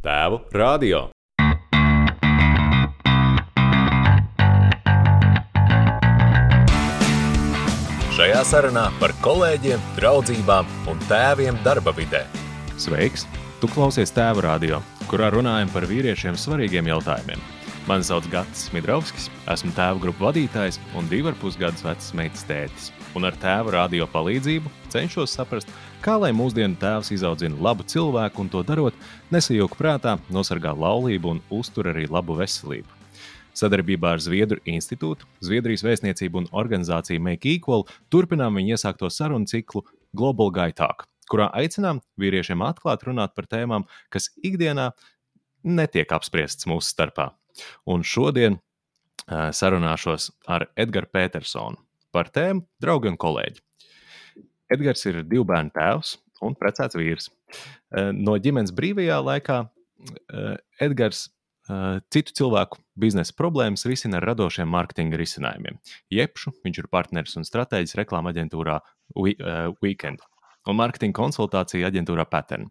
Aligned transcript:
Tēvu 0.00 0.38
radio. 0.56 1.02
Šajā 8.16 8.38
sarunā 8.48 8.86
par 8.96 9.12
kolēģiem, 9.20 9.82
draugībām 9.98 10.72
un 10.88 11.04
tēviem 11.04 11.60
darba 11.66 11.92
vidē. 11.92 12.22
Sveiks! 12.80 13.26
Tu 13.60 13.68
klausies 13.74 14.08
tēva 14.16 14.46
radio, 14.46 14.80
kurā 15.10 15.28
runājam 15.36 15.68
par 15.74 15.84
vīriešiem 15.84 16.32
svarīgiem 16.32 16.88
jautājumiem. 16.88 17.44
Mani 17.84 18.08
sauc 18.08 18.24
Gatis 18.32 18.70
Midrovskis, 18.72 19.28
esmu 19.52 19.76
tēva 19.76 20.00
grupu 20.00 20.30
vadītājs 20.30 20.80
un 20.96 21.12
divu 21.12 21.28
ar 21.28 21.36
pus 21.44 21.60
gadus 21.60 21.84
vecs 21.84 22.14
meitas 22.16 22.48
tētis. 22.48 22.88
Un 23.18 23.26
ar 23.26 23.34
tēva 23.42 23.72
radio 23.74 24.06
palīdzību 24.06 24.70
cenšos 24.92 25.32
saprast, 25.34 25.70
kā 26.04 26.14
lai 26.20 26.30
mūsdienu 26.36 26.78
tēvs 26.78 27.10
izaudzina 27.16 27.58
labu 27.58 27.82
cilvēku 27.82 28.44
un 28.44 28.50
to 28.52 28.62
darot, 28.66 28.94
nesajūg 29.34 29.74
prātā, 29.78 30.14
nosargā 30.30 30.70
laulību 30.78 31.32
un 31.34 31.40
uztur 31.50 31.90
arī 31.90 32.06
labu 32.06 32.36
veselību. 32.38 32.86
Sadarbībā 33.58 34.14
ar 34.14 34.22
Zviedru 34.22 34.62
institūtu, 34.62 35.26
Zviedrijas 35.42 35.82
vēstniecību 35.82 36.44
un 36.44 36.48
organizāciju 36.62 37.22
Make 37.26 37.50
Equal 37.56 37.82
turpinām 38.14 38.60
viņu 38.60 38.76
iesākto 38.76 39.10
sarunu 39.10 39.50
ciklu 39.50 39.82
Global 40.14 40.54
Gaitāku, 40.54 41.10
kurā 41.26 41.50
aicinām 41.58 42.04
vīriešiem 42.20 42.62
atklāt 42.62 43.02
runāt 43.10 43.34
par 43.34 43.50
tēmām, 43.50 43.90
kas 44.14 44.30
ikdienā 44.38 44.92
netiek 45.66 46.14
apspriestas 46.14 46.70
mūsu 46.70 46.94
starpā. 46.94 47.32
Un 47.90 48.06
šodien 48.06 48.60
uh, 48.60 49.50
sarunāšos 49.50 50.30
ar 50.46 50.70
Edgars 50.78 51.10
Petersonu 51.10 51.82
par 52.14 52.30
tēmu 52.34 52.64
draugi 52.82 53.12
un 53.12 53.18
kolēģi. 53.20 53.62
Edgars 54.70 55.06
ir 55.10 55.22
divu 55.26 55.46
bērnu 55.50 55.74
tēvs 55.74 56.16
un 56.46 56.56
precēts 56.58 56.98
vīrs. 56.98 57.28
Uh, 57.30 58.10
no 58.14 58.36
ģimenes 58.38 58.74
brīvajā 58.76 59.18
laikā 59.26 59.60
uh, 59.66 60.56
Edgars 60.80 61.28
citu 62.10 62.34
cilvēku 62.34 62.80
biznesa 62.98 63.34
problēmas 63.36 63.84
risina 63.86 64.18
ar 64.18 64.24
radošiem 64.32 64.66
mārketinga 64.72 65.18
risinājumiem. 65.20 65.76
Jepšu 66.10 66.50
viņš 66.64 66.80
ir 66.82 66.88
partneris 66.90 67.36
un 67.38 67.46
stratēģis 67.46 67.94
reklāma 68.00 68.32
aģentūrā 68.32 68.80
Weekend 69.14 70.24
un 70.68 70.78
mārketinga 70.80 71.16
konsultācija 71.16 71.88
aģentūrā 71.90 72.26
Pattern. 72.30 72.68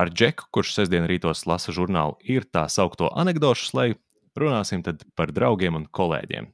Ar 0.00 0.08
Džeku, 0.08 0.48
kurš 0.54 0.72
sestdien 0.78 1.04
rītos 1.08 1.44
lasa 1.46 1.74
žurnālu, 1.76 2.16
ir 2.24 2.46
tā 2.48 2.64
saukto 2.72 3.10
anekdošu 3.12 3.68
slēju, 3.68 3.98
runāsim 4.40 4.84
par 5.18 5.34
draugiem 5.36 5.76
un 5.76 5.84
kolēģiem. 5.92 6.48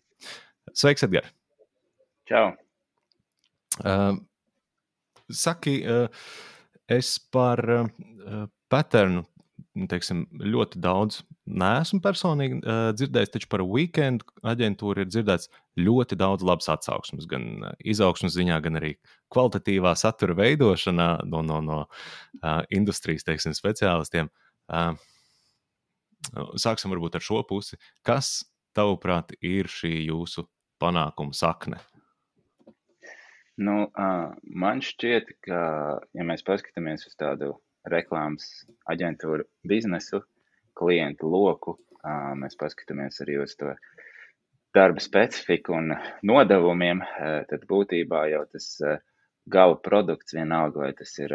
Sveiks, 0.78 1.02
Edgars! 1.02 1.32
Čau! 2.30 2.52
Uh, 3.82 4.14
saki, 5.30 5.80
uh, 5.82 6.06
es 6.86 7.16
par 7.34 7.62
uh, 7.66 8.44
Patternu 8.70 9.24
teiksim, 9.90 10.24
ļoti 10.38 10.80
daudz 10.82 11.20
neesmu 11.46 11.98
personīgi 12.02 12.60
uh, 12.60 12.90
dzirdējis, 12.94 13.32
taču 13.34 13.48
par 13.50 13.62
weekendu 13.66 14.26
aģentūru 14.46 15.02
ir 15.02 15.10
dzirdēts 15.10 15.50
ļoti 15.78 16.18
daudz 16.18 16.46
labas 16.46 16.70
atsauksmes, 16.72 17.26
gan 17.30 17.66
izaugsmas 17.82 18.36
ziņā, 18.36 18.58
gan 18.64 18.78
arī 18.80 18.92
kvalitatīvā 19.34 19.94
satura 19.98 20.36
veidošanā 20.38 21.08
no, 21.30 21.42
no, 21.46 21.58
no 21.64 21.80
uh, 21.86 22.60
industrijas 22.74 23.26
teiksim, 23.26 23.54
speciālistiem. 23.56 24.30
Uh, 24.70 24.94
sāksim 26.58 26.94
varbūt 26.94 27.18
ar 27.18 27.24
šo 27.24 27.42
pusi. 27.50 27.78
Kas, 28.06 28.40
tavuprāt, 28.78 29.34
ir 29.42 29.70
šī 29.70 29.94
jūsu 30.08 30.46
panākuma 30.80 31.36
sakne? 31.36 31.80
Nu, 33.58 33.88
uh, 33.88 34.34
man 34.42 34.82
šķiet, 34.84 35.32
ka, 35.42 35.62
ja 36.14 36.26
mēs 36.26 36.44
paskatāmies 36.46 37.08
uz 37.08 37.16
tādu 37.18 37.56
reklāmas 37.90 38.46
aģentūru 38.90 39.46
biznesu, 39.66 40.22
klientu 40.78 41.30
loku. 41.30 41.78
Mēs 42.38 42.54
paskatāmies 42.58 43.18
arī 43.24 43.40
uz 43.42 43.56
to 43.58 43.72
darba 44.76 45.02
specifiku 45.02 45.74
un 45.78 45.94
nodevumiem. 46.26 47.02
Tad 47.50 47.64
būtībā 47.70 48.28
jau 48.32 48.44
tas 48.52 48.68
gala 49.50 49.78
produkts, 49.82 50.36
vienalga 50.36 50.84
vai 50.84 50.92
tas 50.96 51.16
ir 51.18 51.34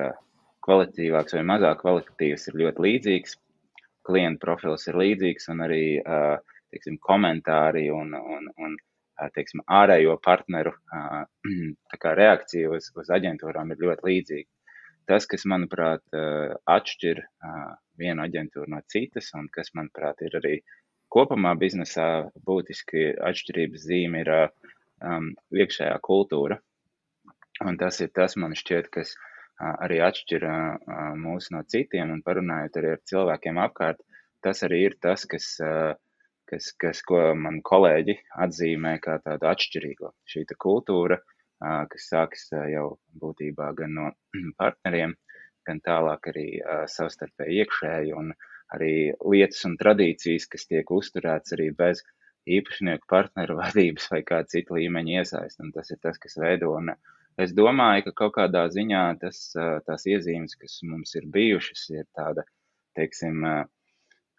kvalitīvāks 0.64 1.36
vai 1.36 1.44
mazāk 1.52 1.82
kvalitatīvs, 1.84 2.48
ir 2.48 2.60
ļoti 2.64 2.86
līdzīgs. 2.88 3.36
Klienta 4.08 4.42
profils 4.44 4.88
ir 4.88 5.00
līdzīgs 5.00 5.50
un 5.52 5.66
arī 5.68 5.84
teiksim, 6.04 6.98
komentāri 7.04 7.90
un, 7.94 8.16
un, 8.16 8.50
un 8.64 8.78
teiksim, 9.36 9.64
ārējo 9.82 10.18
partneru 10.24 10.74
reakcija 12.24 12.74
uz, 12.74 12.90
uz 12.98 13.14
aģentūrām 13.18 13.72
ir 13.74 13.88
ļoti 13.88 14.10
līdzīga 14.10 14.50
tas, 15.10 15.28
kas, 15.30 15.46
manuprāt, 15.50 16.04
atšķir 16.70 17.22
vienu 18.00 18.24
aģentūru 18.26 18.72
no 18.74 18.82
citas, 18.92 19.32
un 19.38 19.50
kas, 19.54 19.74
manuprāt, 19.78 20.24
ir 20.26 20.38
arī 20.40 20.54
kopumā 21.14 21.54
biznesā 21.60 22.30
būtiski 22.48 23.12
atšķirības 23.30 23.88
zīme, 23.90 24.24
ir 24.24 24.32
um, 24.34 25.34
iekšējā 25.54 25.98
kultūra. 26.08 26.58
Un 27.64 27.78
tas 27.78 28.00
ir 28.02 28.10
tas, 28.16 28.38
man 28.40 28.56
šķiet, 28.58 28.90
kas 28.94 29.14
arī 29.62 30.00
atšķir 30.04 30.48
mūs 31.22 31.52
no 31.54 31.62
citiem, 31.70 32.16
un 32.16 32.24
parunājot 32.26 32.80
arī 32.80 32.96
ar 32.96 33.04
cilvēkiem 33.12 33.60
apkārt, 33.62 34.02
tas 34.44 34.64
arī 34.66 34.82
ir 34.88 34.98
tas, 35.04 35.28
kas, 35.30 35.54
uh, 35.64 35.94
kas, 36.54 36.72
kas 36.78 37.04
ko 37.10 37.26
man 37.36 37.62
kolēģi 37.66 38.20
atzīmē 38.46 38.98
kā 39.04 39.18
tādu 39.26 39.50
atšķirīgo. 39.50 40.14
Šī 40.30 40.46
kultūra, 40.62 41.18
uh, 41.18 41.34
kas 41.90 42.10
sākas 42.12 42.50
jau 42.72 42.88
būtībā 43.20 43.74
gan 43.78 43.96
no 43.98 44.10
partneriem, 44.62 45.16
gan 45.68 45.80
tālāk 45.84 46.28
arī 46.34 46.48
savstarpēji 46.92 47.64
iekšēji 47.64 48.16
un 48.20 48.34
arī 48.76 49.14
lietas 49.34 49.64
un 49.70 49.78
tradīcijas, 49.80 50.48
kas 50.52 50.68
tiek 50.68 50.92
uzturēts 50.92 51.56
arī 51.56 51.70
bez 51.78 52.04
īpašnieku 52.50 53.08
partneru 53.08 53.58
vadības 53.62 54.10
vai 54.12 54.24
kāda 54.28 54.52
cita 54.56 54.76
līmeņa 54.78 55.20
iesaist. 55.22 55.62
Un 55.64 55.72
tas 55.76 55.92
ir 55.94 56.02
tas, 56.04 56.20
kas 56.20 56.36
veido. 56.42 56.74
Un 56.76 56.92
es 57.40 57.56
domāju, 57.56 58.10
ka 58.10 58.18
kaut 58.24 58.36
kādā 58.40 58.66
ziņā 58.74 59.06
tas, 59.22 59.46
tās 59.88 60.08
iezīmes, 60.10 60.58
kas 60.60 60.82
mums 60.90 61.16
ir 61.16 61.30
bijušas, 61.32 61.86
ir 61.96 62.10
tāda, 62.18 62.44
teiksim, 63.00 63.40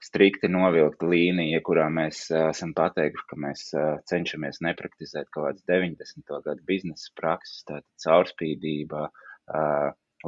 strikti 0.05 0.51
novilkta 0.53 1.07
līnija, 1.09 1.61
kurā 1.65 1.87
mēs 1.93 2.27
esam 2.37 2.75
pateikuši, 2.77 3.27
ka 3.31 3.39
mēs 3.41 3.63
cenšamies 4.11 4.61
nepraktizēt 4.67 5.31
kaut 5.33 5.47
kādas 5.49 5.65
90. 5.71 6.35
gadu 6.45 6.67
biznesa 6.69 7.13
prakses, 7.21 7.63
tātad 7.69 7.87
caurspīdība, 8.05 9.07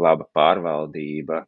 laba 0.07 0.29
pārvaldība, 0.37 1.43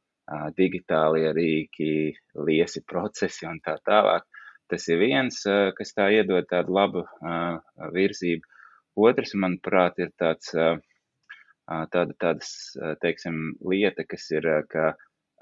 digitālie 0.58 1.32
rīki, 1.32 2.12
liesi 2.44 2.84
procesi 2.84 3.48
un 3.48 3.62
tā 3.64 3.78
tālāk. 3.88 4.26
Tas 4.68 4.84
ir 4.92 5.00
viens, 5.00 5.40
kas 5.78 5.94
tā 5.96 6.10
iedod 6.12 6.44
tādu 6.50 6.76
labu 6.76 7.06
virzību. 7.96 8.44
Otrs, 9.08 9.32
manuprāt, 9.40 10.00
ir 10.02 10.10
tāds, 10.20 10.52
tāda, 10.52 12.12
tādas, 12.20 12.50
teiksim, 13.00 13.54
lieta, 13.64 14.04
kas 14.04 14.26
ir, 14.34 14.50
ka 14.68 14.90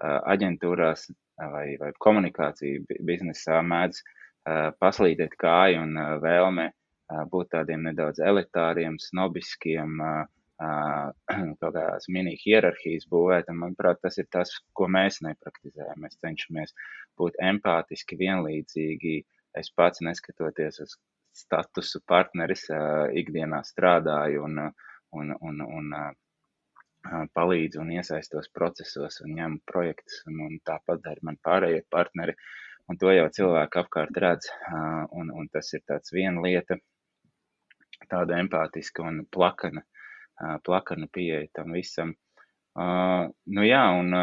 aģentūrās 0.04 1.08
vai, 1.38 1.76
vai 1.80 1.92
komunikācija 2.02 3.00
biznesā 3.04 3.60
mēdz 3.64 4.02
paslīdēt 4.80 5.36
kāju 5.40 5.82
un 5.82 6.00
vēlme 6.22 6.70
būt 7.30 7.52
tādiem 7.54 7.84
nedaudz 7.86 8.20
elitāriem, 8.22 8.98
snobiskiem, 9.02 10.00
kādās 11.62 12.08
mini 12.08 12.36
hierarhijas 12.40 13.06
būvēt. 13.12 13.50
Un, 13.52 13.60
manuprāt, 13.64 14.00
tas 14.02 14.18
ir 14.18 14.28
tas, 14.32 14.54
ko 14.72 14.88
mēs 14.88 15.20
nepraktizējam. 15.26 16.00
Mēs 16.02 16.18
cenšamies 16.24 16.74
būt 17.20 17.36
empātiski, 17.50 18.18
vienlīdzīgi. 18.22 19.16
Es 19.56 19.70
pats 19.76 20.02
neskatoties 20.04 20.80
uz 20.84 20.96
statusu 21.36 22.00
partneris, 22.08 22.66
ikdienā 23.20 23.60
strādāju 23.68 24.46
un, 24.48 24.62
un, 25.16 25.34
un, 25.40 25.60
un 25.78 25.92
palīdzu 27.36 27.80
un 27.82 27.92
iesaistos 27.96 28.48
procesos 28.54 29.20
un 29.24 29.34
ņemu 29.38 29.60
projektus, 29.70 30.22
un, 30.30 30.40
un 30.46 30.58
tāpat 30.66 31.02
dara 31.04 31.22
man 31.22 31.38
pārējie 31.44 31.84
partneri. 31.90 32.36
Un 32.86 32.98
to 33.02 33.10
jau 33.10 33.26
cilvēki 33.38 33.80
apkārt 33.80 34.18
redz, 34.22 34.46
un, 35.10 35.32
un 35.34 35.48
tas 35.50 35.72
ir 35.74 35.82
tāds 35.90 36.12
viena 36.14 36.42
lieta, 36.44 36.76
tāda 38.06 38.38
empātiska 38.38 39.02
un 39.02 39.24
plakana, 39.32 39.82
plakana 40.62 41.08
pieeja 41.12 41.48
tam 41.56 41.74
visam. 41.74 42.14
Nu 42.76 43.66
jā, 43.66 43.82
un 43.98 44.14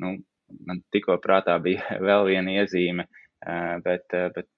nu, 0.00 0.12
man 0.66 0.82
tikko 0.94 1.18
prātā 1.24 1.56
bija 1.62 1.98
vēl 2.08 2.28
viena 2.30 2.60
iezīme, 2.60 3.08
bet, 3.86 4.06
bet, 4.36 4.50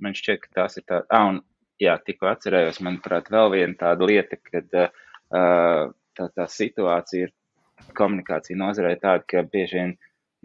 man 0.00 0.16
šķiet, 0.16 0.40
ka 0.46 0.62
tās 0.62 0.80
ir 0.80 0.88
tā, 0.88 1.02
ah, 1.10 1.28
un 1.32 1.42
jā, 1.82 1.98
tikko 2.06 2.30
atcerējos, 2.30 2.80
manuprāt, 2.86 3.28
vēl 3.34 3.52
viena 3.58 3.76
tāda 3.80 4.08
lieta, 4.08 4.38
kad 4.48 4.76
uh, 4.78 5.92
tā, 6.16 6.28
tā 6.34 6.48
situācija 6.50 7.28
ir 7.28 7.34
komunikācija 7.98 8.58
nozarē 8.58 8.94
tāda, 9.02 9.24
ka 9.28 9.44
bieži 9.50 9.80
vien, 9.80 9.94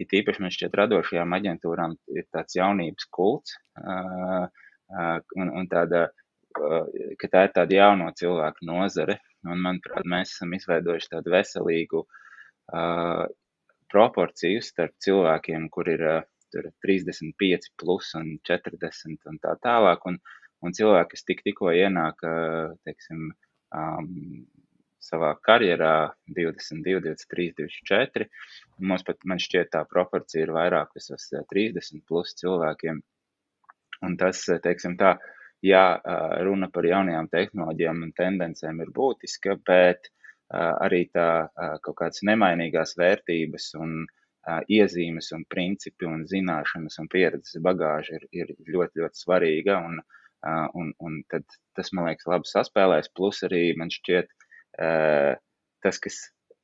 it 0.00 0.12
īpaši 0.16 0.42
man 0.42 0.54
šķiet 0.54 0.76
radošajām 0.80 1.36
aģentūrām, 1.38 1.96
ir 2.16 2.26
tāds 2.34 2.56
jaunības 2.56 3.06
kults 3.14 3.56
un, 3.80 5.50
un 5.60 5.68
tāda, 5.70 6.08
ka 7.20 7.30
tā 7.32 7.44
ir 7.46 7.52
tāda 7.56 7.82
jauno 7.82 8.10
cilvēku 8.16 8.66
nozare. 8.68 9.20
Un, 9.46 9.60
manuprāt, 9.64 10.04
mēs 10.04 10.34
esam 10.34 10.52
izveidojuši 10.52 11.14
tādu 11.14 11.32
veselīgu 11.32 12.02
uh, 12.04 13.22
pro, 13.24 14.02
proporciju 14.10 14.60
starp 14.64 14.92
cilvēkiem, 15.00 15.68
kur 15.72 15.88
ir 15.88 16.04
uh, 16.04 16.26
35 16.84 17.70
plus 17.80 18.10
un 18.18 18.34
40 18.48 19.30
un 19.30 19.40
tā 19.40 19.54
tālāk, 19.64 20.04
un, 20.10 20.18
un 20.60 20.76
cilvēki, 20.76 21.14
kas 21.14 21.24
tik, 21.24 21.40
tikko 21.46 21.72
ienāk, 21.72 22.20
uh, 22.26 22.74
teiksim, 22.84 23.30
um, 23.72 24.10
savā 25.10 25.32
karjerā 25.46 26.10
22, 26.38 27.02
23, 27.04 27.50
24. 27.58 28.28
Mums 28.86 29.04
pat, 29.06 29.20
man 29.26 29.42
šķiet, 29.42 29.72
tā 29.74 29.84
proporcija 29.90 30.46
ir 30.46 30.54
vairāk 30.56 30.94
visos 30.96 31.26
30 31.52 32.06
plus 32.08 32.36
cilvēkiem. 32.40 33.02
Un 34.06 34.16
tas, 34.20 34.46
teiksim 34.64 34.96
tā, 35.00 35.16
jā, 35.64 35.84
runa 36.46 36.70
par 36.72 36.88
jaunajām 36.88 37.28
tehnoloģijām 37.34 38.06
un 38.06 38.14
tendencēm 38.16 38.80
ir 38.84 38.94
būtiska, 38.96 39.58
bet 39.66 40.08
arī 40.50 41.04
tā 41.14 41.28
kaut 41.84 41.98
kādas 42.00 42.24
nemainīgās 42.26 42.96
vērtības 42.98 43.74
un 43.82 44.00
iezīmes 44.72 45.30
un 45.36 45.44
principi 45.54 46.08
un 46.08 46.24
zināšanas 46.26 46.98
un 47.02 47.08
pieredzes 47.12 47.60
bagāža 47.62 48.16
ir, 48.18 48.26
ir 48.32 48.54
ļoti, 48.66 49.02
ļoti 49.02 49.22
svarīga. 49.24 49.76
Un, 49.86 50.00
un, 50.80 50.92
un 50.98 51.20
tad 51.28 51.44
tas, 51.76 51.92
man 51.92 52.08
liekas, 52.08 52.26
labi 52.32 52.48
saspēlēs. 52.48 53.12
Plus 53.14 53.42
arī 53.46 53.62
man 53.76 53.92
šķiet, 53.92 54.32
tas, 54.80 55.98
kas 56.00 56.18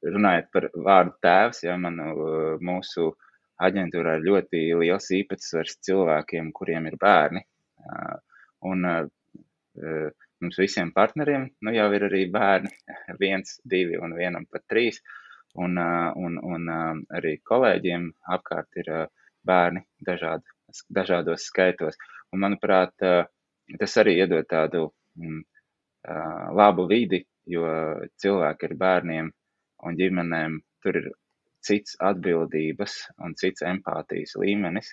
runājot 0.07 0.51
par 0.53 0.69
vārdu 0.75 1.15
tēvs, 1.25 1.63
ja 1.67 1.77
man 1.81 2.01
mūsu 2.65 3.11
aģentūrā 3.63 4.17
ir 4.19 4.27
ļoti 4.27 4.63
liels 4.83 5.09
īpatsvars 5.17 5.79
cilvēkiem, 5.87 6.51
kuriem 6.57 6.89
ir 6.91 6.99
bērni. 7.01 7.43
Un 8.67 8.89
mums 10.43 10.59
visiem 10.61 10.93
partneriem 10.97 11.47
nu 11.65 11.73
jau 11.77 11.87
ir 11.97 12.07
arī 12.09 12.25
bērni, 12.33 12.73
viens, 13.23 13.57
divi 13.65 14.01
un 14.01 14.17
vienam 14.19 14.49
pat 14.51 14.67
trīs. 14.71 15.01
Un, 15.57 15.79
un, 15.81 16.35
un 16.45 16.67
arī 17.17 17.39
kolēģiem 17.49 18.11
apkārt 18.35 18.77
ir 18.83 18.91
bērni 19.47 19.87
dažādi, 20.05 20.45
dažādos 20.93 21.47
skaitos. 21.49 21.97
Un, 22.35 22.43
manuprāt, 22.43 22.93
tas 23.81 23.97
arī 24.03 24.19
iedod 24.21 24.45
tādu 24.51 24.91
mm, 25.17 25.41
labu 26.59 26.85
vidi, 26.91 27.23
jo 27.51 27.67
cilvēki 28.23 28.69
ar 28.69 28.75
bērniem 28.83 29.31
un 29.87 29.99
ģimenēm 29.99 30.61
tur 30.85 31.01
ir 31.01 31.11
cits 31.67 31.97
atbildības 32.03 32.97
un 33.25 33.35
cits 33.39 33.65
empātijas 33.67 34.37
līmenis. 34.41 34.93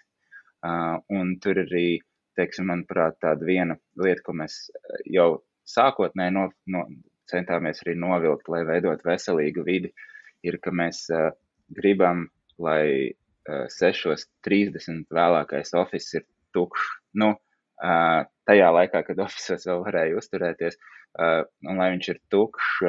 Un 1.13 1.33
tur 1.43 1.59
arī, 1.65 1.99
teiksim, 2.39 2.69
manuprāt, 2.71 3.19
tāda 3.21 3.45
viena 3.45 3.77
lieta, 3.99 4.23
ko 4.25 4.35
mēs 4.39 4.59
jau 5.11 5.43
sākotnēji 5.69 6.35
no, 6.37 6.47
no, 6.73 6.85
centāmies 7.29 7.81
arī 7.83 7.97
novilkt, 7.99 8.49
lai 8.51 8.63
veidot 8.67 9.03
veselīgu 9.05 9.65
vidi, 9.67 9.91
ir, 10.43 10.59
ka 10.63 10.73
mēs 10.75 11.05
gribam, 11.73 12.27
lai 12.61 13.11
uh, 13.11 13.65
6.30 13.71 15.07
vēlākais 15.13 15.73
office 15.79 16.19
ir 16.19 16.25
tukšs. 16.55 16.89
Nu, 17.19 17.33
tajā 17.81 18.69
laikā, 18.77 19.03
kad 19.07 19.21
oficiāls 19.25 19.67
vēl 19.69 19.83
varēja 19.87 20.19
uzturēties, 20.19 20.79
un 21.69 21.79
lai 21.81 21.91
viņš 21.95 22.09
ir 22.13 22.21
tukšs 22.33 22.81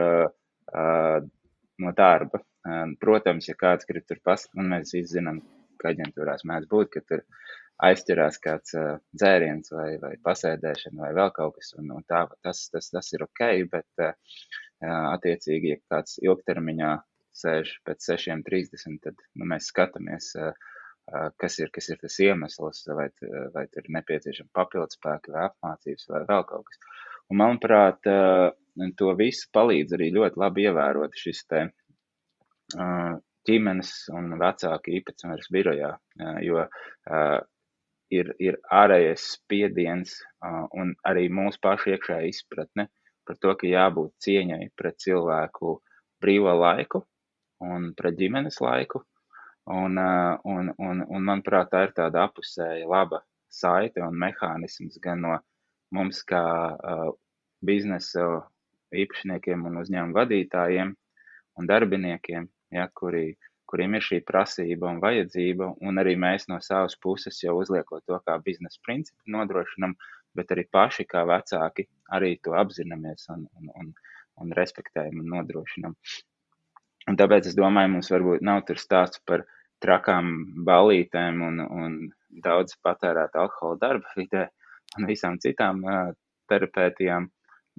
no 1.84 1.94
darba. 1.96 2.42
Protams, 3.00 3.48
ja 3.50 3.56
kāds 3.60 3.84
grib 3.88 4.06
tur 4.08 4.20
pasakāt, 4.24 4.56
un 4.56 4.70
mēs 4.72 4.94
visi 4.94 5.18
zinām, 5.18 5.42
ka 5.80 5.90
aģentūrās 5.92 6.46
mēdz 6.48 6.70
būt, 6.70 6.94
ka 6.94 7.02
tur 7.04 7.24
aizķerās 7.84 8.38
kāds 8.40 8.76
dzēriens 9.18 9.72
vai, 9.74 9.88
vai 10.00 10.14
pasēdēšana 10.24 11.02
vai 11.02 11.10
vēl 11.18 11.32
kaut 11.36 11.58
kas, 11.58 11.74
un, 11.76 11.90
un 11.92 12.06
tā, 12.08 12.22
tas, 12.46 12.62
tas, 12.72 12.88
tas 12.94 13.10
ir 13.12 13.26
ok, 13.26 13.42
bet 13.72 14.04
attiecīgi, 14.84 15.74
ja 15.74 15.80
kāds 15.92 16.16
ilgtermiņā 16.22 16.94
sēž 17.34 17.74
pēc 17.84 18.08
6.30, 18.14 19.00
tad 19.02 19.20
nu, 19.34 19.48
mēs 19.50 19.68
skatāmies, 19.72 20.30
uh, 20.38 20.54
kas 21.40 21.58
ir, 21.60 21.70
kas 21.74 21.90
ir 21.92 22.00
tas 22.00 22.16
iemesls, 22.22 22.84
vai, 22.96 23.08
vai 23.54 23.64
ir 23.68 23.88
nepieciešama 23.96 24.52
papildus 24.56 24.98
spēka 24.98 25.34
vai 25.34 25.46
apmācības 25.50 26.08
vai 26.10 26.22
vēl 26.28 26.44
kaut 26.48 26.68
kas. 26.68 26.80
Un, 27.30 27.40
manuprāt, 27.40 28.08
to 28.98 29.14
visu 29.18 29.48
palīdz 29.54 29.96
arī 29.96 30.10
ļoti 30.16 30.40
labi 30.40 30.66
ievērot 30.68 31.16
šis 31.18 31.44
te 31.50 31.64
ģimenes 33.48 33.92
un 34.16 34.32
vecāku 34.40 34.94
īpatsvaras 34.98 35.50
birojā, 35.52 35.92
jo 36.44 36.64
ir, 38.14 38.34
ir 38.40 38.58
ārējais 38.72 39.24
spiediens 39.36 40.18
un 40.72 40.94
arī 41.08 41.28
mūsu 41.32 41.60
pašu 41.64 41.94
iekšējā 41.94 42.30
izpratne 42.30 42.88
par 43.24 43.40
to, 43.40 43.54
ka 43.60 43.68
jābūt 43.68 44.12
cieņai 44.24 44.68
pret 44.76 45.00
cilvēku 45.04 45.78
brīvo 46.24 46.52
laiku 46.60 47.04
un 47.64 47.92
pret 47.96 48.16
ģimenes 48.20 48.60
laiku 48.64 49.04
Un, 49.64 49.96
un, 50.44 50.72
un, 50.76 51.04
un, 51.08 51.22
manuprāt, 51.24 51.70
tā 51.72 51.86
ir 51.86 51.94
tāda 51.96 52.26
apusēja 52.28 52.84
laba 52.88 53.22
saite 53.48 54.02
un 54.04 54.18
mehānisms 54.20 54.98
gan 55.00 55.22
no 55.24 55.38
mums, 55.94 56.20
kā 56.28 56.42
uh, 56.74 57.14
biznesa 57.64 58.26
īpašniekiem 58.94 59.64
un 59.68 59.80
uzņēmumu 59.80 60.18
vadītājiem 60.18 60.92
un 61.58 61.70
darbiniekiem, 61.70 62.48
ja, 62.76 62.86
kuri, 63.00 63.38
kuriem 63.70 63.96
ir 63.96 64.04
šī 64.04 64.20
prasība 64.28 64.90
un 64.90 65.00
vajadzība, 65.02 65.70
un 65.80 66.02
arī 66.02 66.16
mēs 66.20 66.48
no 66.50 66.60
savas 66.60 66.98
puses 67.00 67.40
jau 67.42 67.56
uzliekot 67.62 68.04
to 68.10 68.20
kā 68.26 68.36
biznesa 68.44 68.82
principu 68.84 69.36
nodrošinam, 69.36 69.96
bet 70.36 70.52
arī 70.52 70.66
paši 70.76 71.06
kā 71.08 71.24
vecāki 71.30 71.86
arī 72.12 72.34
to 72.44 72.56
apzināmies 72.58 73.30
un, 73.34 73.46
un, 73.58 73.72
un, 73.80 73.92
un 74.42 74.54
respektējam 74.58 75.22
un 75.22 75.30
nodrošinam. 75.38 75.96
Un 77.10 77.18
tāpēc 77.20 77.50
es 77.50 77.56
domāju, 77.58 77.92
mums 77.94 78.10
varbūt 78.12 78.44
nav 78.48 78.62
tur 78.68 78.80
stāsts 78.80 79.20
par 79.28 79.44
trakām 79.84 80.30
ballītēm 80.66 81.42
un, 81.44 81.60
un 81.64 81.96
daudz 82.44 82.78
patērēt 82.84 83.36
alkohola 83.40 83.80
darba 83.82 84.14
vidē 84.16 84.46
un 84.98 85.08
visām 85.10 85.36
citām 85.42 85.82
uh, 85.84 86.14
terapētijām, 86.50 87.28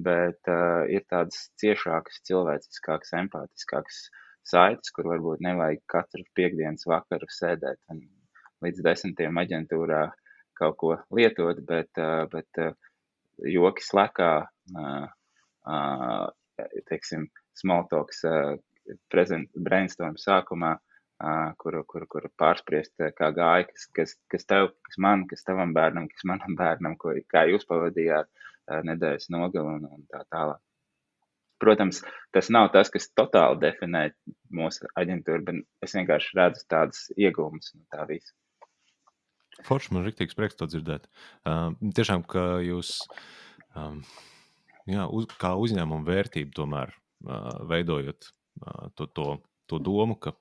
bet 0.05 0.51
uh, 0.51 0.83
ir 0.91 1.05
tādas 1.09 1.47
ciešākas, 1.61 2.21
cilvēciskākas, 2.27 3.15
empātiskākas 3.21 4.01
saites, 4.45 4.93
kur 4.93 5.09
varbūt 5.09 5.41
nevajag 5.45 5.81
katru 5.89 6.25
piekdienas 6.37 6.85
vakaru 6.89 7.29
sēdēt 7.31 7.79
un 7.93 8.03
līdz 8.65 8.85
desmitiem 8.85 9.41
aģentūrā 9.41 10.03
kaut 10.59 10.77
ko 10.81 10.93
lietot, 11.17 11.63
bet, 11.67 11.91
uh, 11.97 12.27
bet 12.31 12.61
uh, 12.61 12.75
joki 13.49 13.83
slēgā, 13.83 14.31
uh, 14.77 15.09
uh, 15.65 16.69
teiksim, 16.91 17.27
small 17.57 17.89
talks, 17.91 18.21
uh, 18.29 18.55
prezent, 19.11 19.49
brainstorm 19.55 20.17
sākumā, 20.21 20.75
kur, 21.61 21.77
kur, 21.87 22.05
kur 22.11 22.27
pārspriest, 22.39 22.93
kā 23.17 23.31
gāja, 23.35 23.67
kas, 23.69 23.87
kas, 23.95 24.13
kas 24.31 24.45
tev, 24.45 24.69
kas 24.83 24.99
man, 24.99 25.25
kas 25.29 25.45
tavam 25.47 25.73
bērnam, 25.73 26.09
kas 26.11 26.27
manam 26.27 26.57
bērnam, 26.61 26.97
ko, 26.99 27.15
kā 27.31 27.45
jūs 27.49 27.67
pavadījāt 27.69 28.29
nedēļas 28.85 29.29
nogali 29.33 29.77
un, 29.77 29.89
un 29.97 30.07
tā 30.11 30.23
tālāk. 30.33 30.61
Protams, 31.61 32.01
tas 32.35 32.49
nav 32.51 32.67
tas, 32.73 32.89
kas 32.91 33.07
totāli 33.15 33.61
definē 33.61 34.09
mūsu 34.51 34.89
aģentūru, 34.99 35.45
bet 35.47 35.87
es 35.87 35.95
vienkārši 35.95 36.35
redzu 36.35 36.65
tādas 36.67 37.05
iegūmas 37.15 37.71
no 37.77 37.85
tā 37.95 38.03
visa. 38.09 38.35
Forši 39.63 39.93
man 39.95 40.03
rīktīgs 40.03 40.35
prieks 40.35 40.59
to 40.59 40.67
dzirdēt. 40.67 41.07
Uh, 41.47 41.71
tiešām, 41.95 42.25
ka 42.27 42.57
jūs 42.59 42.97
um, 43.71 44.01
jā, 44.83 45.07
uz, 45.07 45.29
kā 45.39 45.53
uzņēmumu 45.55 46.03
vērtību 46.09 46.51
tomēr 46.59 46.91
uh, 46.91 47.63
veidojot 47.71 48.27
uh, 48.27 48.33
to, 48.95 49.07
to, 49.07 49.27
to 49.69 49.79
domu, 49.83 50.17
ka 50.19 50.35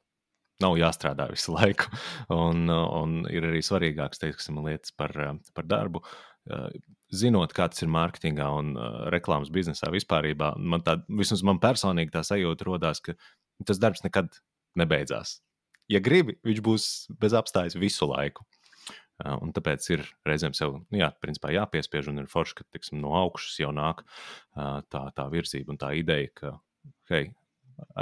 nav 0.62 0.76
jāstrādā 0.78 1.26
visu 1.32 1.54
laiku. 1.54 1.90
Un, 2.34 2.68
un 2.70 3.24
ir 3.32 3.48
arī 3.50 3.62
svarīgākas 3.64 4.22
teiksim, 4.22 4.60
lietas 4.64 4.94
par, 4.96 5.14
par 5.56 5.68
darbu. 5.70 6.04
Zinot, 7.14 7.54
kāds 7.56 7.82
ir 7.84 7.92
mārketingā 7.92 8.46
un 8.58 8.74
reklāmas 9.14 9.52
biznesā 9.54 9.90
vispār, 9.94 10.28
man 10.58 10.84
tā, 10.84 10.98
vismaz 11.08 11.44
man 11.46 11.60
personīgi 11.62 12.14
tā 12.14 12.24
sajūta 12.26 12.68
radās, 12.68 13.02
ka 13.04 13.16
tas 13.66 13.80
darbs 13.80 14.04
nekad 14.06 14.32
nebeidzās. 14.78 15.38
Ja 15.90 16.00
gribi, 16.00 16.38
viņš 16.46 16.60
būs 16.64 16.84
bez 17.20 17.36
apstājas 17.36 17.76
visu 17.78 18.08
laiku. 18.10 18.46
Un 19.22 19.52
tāpēc 19.54 19.84
ir 19.94 20.02
reizēm 20.26 20.56
sev 20.58 20.80
nu 20.80 20.98
jā, 20.98 21.12
principā, 21.22 21.52
jāpiespiež, 21.54 22.08
un 22.10 22.24
ir 22.24 22.30
forši, 22.30 22.56
ka 22.58 22.64
tiksim, 22.74 22.98
no 23.04 23.12
augšas 23.14 23.60
jau 23.60 23.70
nāk 23.70 24.02
tā, 24.90 25.04
tā 25.14 25.26
virzība 25.30 25.70
un 25.70 25.78
tā 25.78 25.92
ideja, 25.94 26.32
ka, 26.40 26.50
hei, 27.12 27.28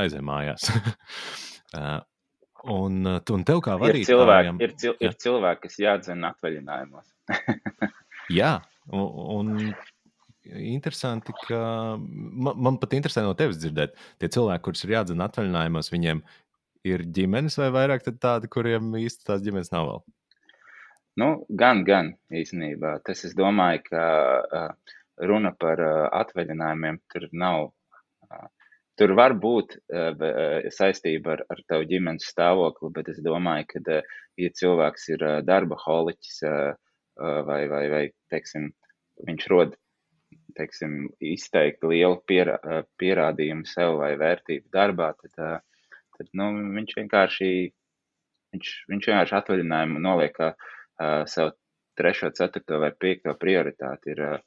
aizej 0.03 0.25
mājās. 0.25 0.71
Un, 2.63 3.07
eh, 3.07 3.33
un 3.35 3.43
tev 3.43 3.59
kā 3.65 3.75
vadītājam, 3.75 3.99
ir 3.99 4.07
cilvēki, 4.07 4.53
ir, 4.63 4.75
cil, 4.79 4.93
ir 5.03 5.17
cilvēki 5.19 5.65
kas 5.65 5.79
jādzina 5.83 6.31
atvaļinājumos. 6.31 7.09
jā, 8.39 8.53
un, 8.95 9.09
un 9.35 9.51
interesanti, 10.47 11.35
ka 11.49 11.59
man, 11.99 12.55
man 12.69 12.79
pat 12.83 12.95
interesē 12.95 13.25
no 13.27 13.35
tevis 13.39 13.59
dzirdēt, 13.59 13.99
tie 14.23 14.31
cilvēki, 14.31 14.65
kurus 14.69 14.87
ir 14.87 14.95
jādzina 14.95 15.27
atvaļinājumos, 15.27 15.91
viņiem 15.91 16.23
ir 16.87 17.07
ģimenes 17.19 17.59
vai 17.59 17.71
vairāk 17.75 18.07
tādi, 18.23 18.51
kuriem 18.51 18.95
īsti 19.03 19.27
tās 19.27 19.43
ģimenes 19.43 19.75
nav 19.75 19.89
vēl? 19.91 20.03
Nu, 21.19 21.29
gan, 21.51 21.83
gan 21.85 22.15
īstenībā. 22.33 23.01
Tas 23.07 23.27
es 23.27 23.35
domāju, 23.37 23.83
ka 23.91 24.05
uh, 24.41 24.95
runa 25.29 25.51
par 25.59 25.83
uh, 25.83 26.07
atvaļinājumiem 26.23 27.03
tur 27.13 27.27
nav 27.37 27.73
tur 29.01 29.15
var 29.19 29.35
būt 29.41 29.77
uh, 29.79 30.69
saistība 30.75 31.37
ar, 31.37 31.45
ar 31.53 31.63
tavu 31.71 31.87
ģimenes 31.91 32.29
stāvokli, 32.33 32.93
bet 32.95 33.11
es 33.13 33.21
domāju, 33.25 33.69
ka, 33.73 33.83
uh, 33.99 34.19
ja 34.41 34.51
cilvēks 34.61 35.09
ir 35.15 35.25
uh, 35.27 35.39
darba 35.47 35.79
holiķis 35.81 36.43
uh, 36.49 36.73
vai, 37.47 37.63
vai, 37.69 37.85
vai 37.93 38.03
teiksim, 38.33 38.71
viņš 39.29 39.49
rod 39.53 39.77
teiksim, 40.57 41.07
izteikti 41.25 41.89
lielu 41.89 42.19
pierā, 42.29 42.57
pierādījumu 43.01 43.69
sev 43.69 43.99
vai 44.01 44.13
vērtību 44.21 44.73
darbā, 44.73 45.13
tad, 45.21 45.65
tad 46.17 46.31
nu, 46.37 46.51
viņš 46.77 46.97
vienkārši, 46.99 47.51
viņš, 48.57 48.73
viņš 48.93 49.09
vienkārši 49.11 49.37
atvaļinājumu 49.39 50.03
noliek 50.05 50.41
uh, 50.45 50.55
sev 51.29 51.55
trešo, 52.01 52.33
ceturto 52.37 52.81
vai 52.81 52.93
piekto 52.97 53.35
prioritāti. 53.41 54.13
Ir 54.17 54.25
uh, 54.27 54.39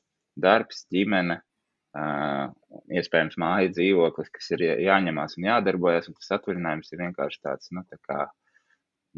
darbs, 0.41 0.85
ģimene, 0.93 1.39
uh, 1.39 1.54
iespējams 1.95 3.37
māja 3.39 3.71
dzīvoklis, 3.71 4.31
kas 4.35 4.49
ir 4.55 4.63
jāņemās 4.83 5.37
un 5.37 5.47
jādarbojas, 5.47 6.09
un 6.11 6.17
tas 6.19 6.33
atvaļinājums 6.39 6.91
ir 6.91 7.03
vienkārši 7.05 7.43
tāds, 7.45 7.71
nu, 7.75 7.85
tā 7.89 7.99
kā 8.03 8.25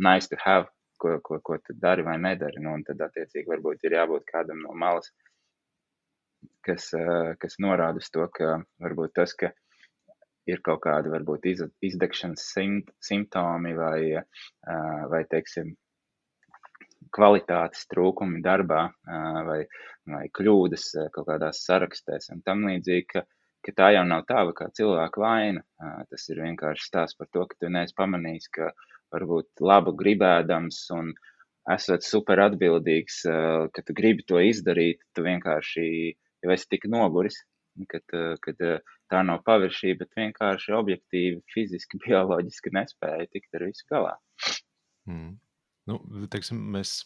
nice 0.08 0.30
to 0.30 0.38
have, 0.44 0.70
ko, 1.02 1.18
ko, 1.26 1.40
ko 1.42 1.58
tu 1.66 1.74
dari 1.74 2.06
vai 2.06 2.18
nedari, 2.22 2.62
nu, 2.62 2.76
un 2.78 2.84
tad 2.86 3.02
attiecīgi 3.08 3.50
varbūt 3.50 3.88
ir 3.88 3.98
jābūt 3.98 4.28
kādam 4.30 4.62
no 4.66 4.76
malas, 4.78 5.10
kas, 6.66 6.92
kas 7.42 7.58
norāda 7.64 8.04
uz 8.04 8.12
to, 8.14 8.28
ka 8.34 8.60
varbūt 8.84 9.16
tas, 9.18 9.34
ka 9.34 9.52
ir 10.48 10.62
kaut 10.64 10.84
kādi 10.86 11.12
varbūt 11.12 11.50
iz, 11.50 11.66
izdegšanas 11.90 12.46
simptomi 13.10 13.74
vai, 13.78 14.00
vai, 15.12 15.24
teiksim, 15.34 15.74
kvalitātes 17.14 17.88
trūkumi 17.92 18.42
darbā 18.46 18.84
vai, 19.48 19.62
vai 20.10 20.26
kļūdas 20.34 20.90
kaut 21.16 21.28
kādās 21.30 21.64
sarakstēs 21.68 22.32
un 22.36 22.44
tam 22.46 22.66
līdzīgi, 22.70 23.08
ka, 23.14 23.24
ka 23.66 23.76
tā 23.78 23.92
jau 23.96 24.04
nav 24.08 24.26
tava 24.30 24.54
kā 24.58 24.70
cilvēka 24.78 25.24
vaina. 25.24 25.64
Tas 26.12 26.28
ir 26.32 26.44
vienkārši 26.44 26.88
stāsts 26.90 27.20
par 27.20 27.32
to, 27.34 27.48
ka 27.50 27.60
tu 27.60 27.72
neesi 27.74 27.96
pamanījis, 27.98 28.52
ka 28.58 28.72
varbūt 29.16 29.64
labu 29.64 29.96
gribēdams 29.98 30.84
un 30.98 31.12
esot 31.72 32.06
super 32.08 32.42
atbildīgs, 32.46 33.22
ka 33.74 33.84
tu 33.84 33.96
gribi 33.96 34.24
to 34.28 34.40
izdarīt, 34.44 35.04
tu 35.16 35.26
vienkārši 35.26 35.88
jau 36.44 36.54
esi 36.54 36.70
tik 36.72 36.88
noguris, 36.92 37.42
kad, 37.92 38.06
kad 38.44 38.64
tā 39.12 39.24
nav 39.28 39.44
paviršība, 39.48 40.06
bet 40.06 40.22
vienkārši 40.22 40.76
objektīvi, 40.78 41.42
fiziski, 41.54 42.00
bioloģiski 42.06 42.74
nespēja 42.78 43.28
tikt 43.32 43.60
ar 43.60 43.68
visu 43.68 43.88
galā. 43.92 44.16
Mm. 45.08 45.36
Nu, 45.88 45.98
teiksim, 46.32 46.60
mēs 46.76 47.02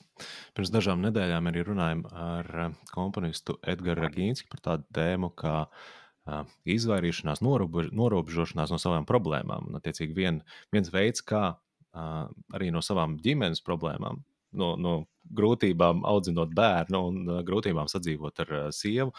pirms 0.57 0.71
dažām 0.73 1.03
nedēļām 1.05 1.49
arī 1.51 1.65
runājām 1.67 2.05
ar 2.09 2.47
eh, 2.63 2.77
komponistu 2.93 3.59
Edgars 3.61 4.01
Ragīnski 4.01 4.49
par 4.49 4.63
tādu 4.65 4.87
tēmu, 4.97 5.29
kā 5.37 5.55
uh, 5.67 6.49
izvairīšanās, 6.65 7.43
norobež, 7.45 7.91
norobežošanās 7.97 8.73
no 8.73 8.79
savām 8.81 9.05
problēmām. 9.09 9.69
Un, 9.69 9.77
attiecīgi, 9.77 10.17
vien, 10.17 10.41
viens 10.73 10.89
veids, 10.93 11.21
kā 11.21 11.43
uh, 11.53 12.25
arī 12.57 12.71
no 12.73 12.81
savām 12.85 13.19
ģimenes 13.21 13.61
problēmām, 13.67 14.23
no, 14.57 14.73
no 14.81 14.95
grūtībām 15.37 16.01
audzinot 16.09 16.57
bērnu 16.57 17.05
un 17.11 17.21
uh, 17.27 17.43
grūtībām 17.45 17.91
sadzīvot 17.91 18.45
ar 18.45 18.57
sievu, 18.73 19.13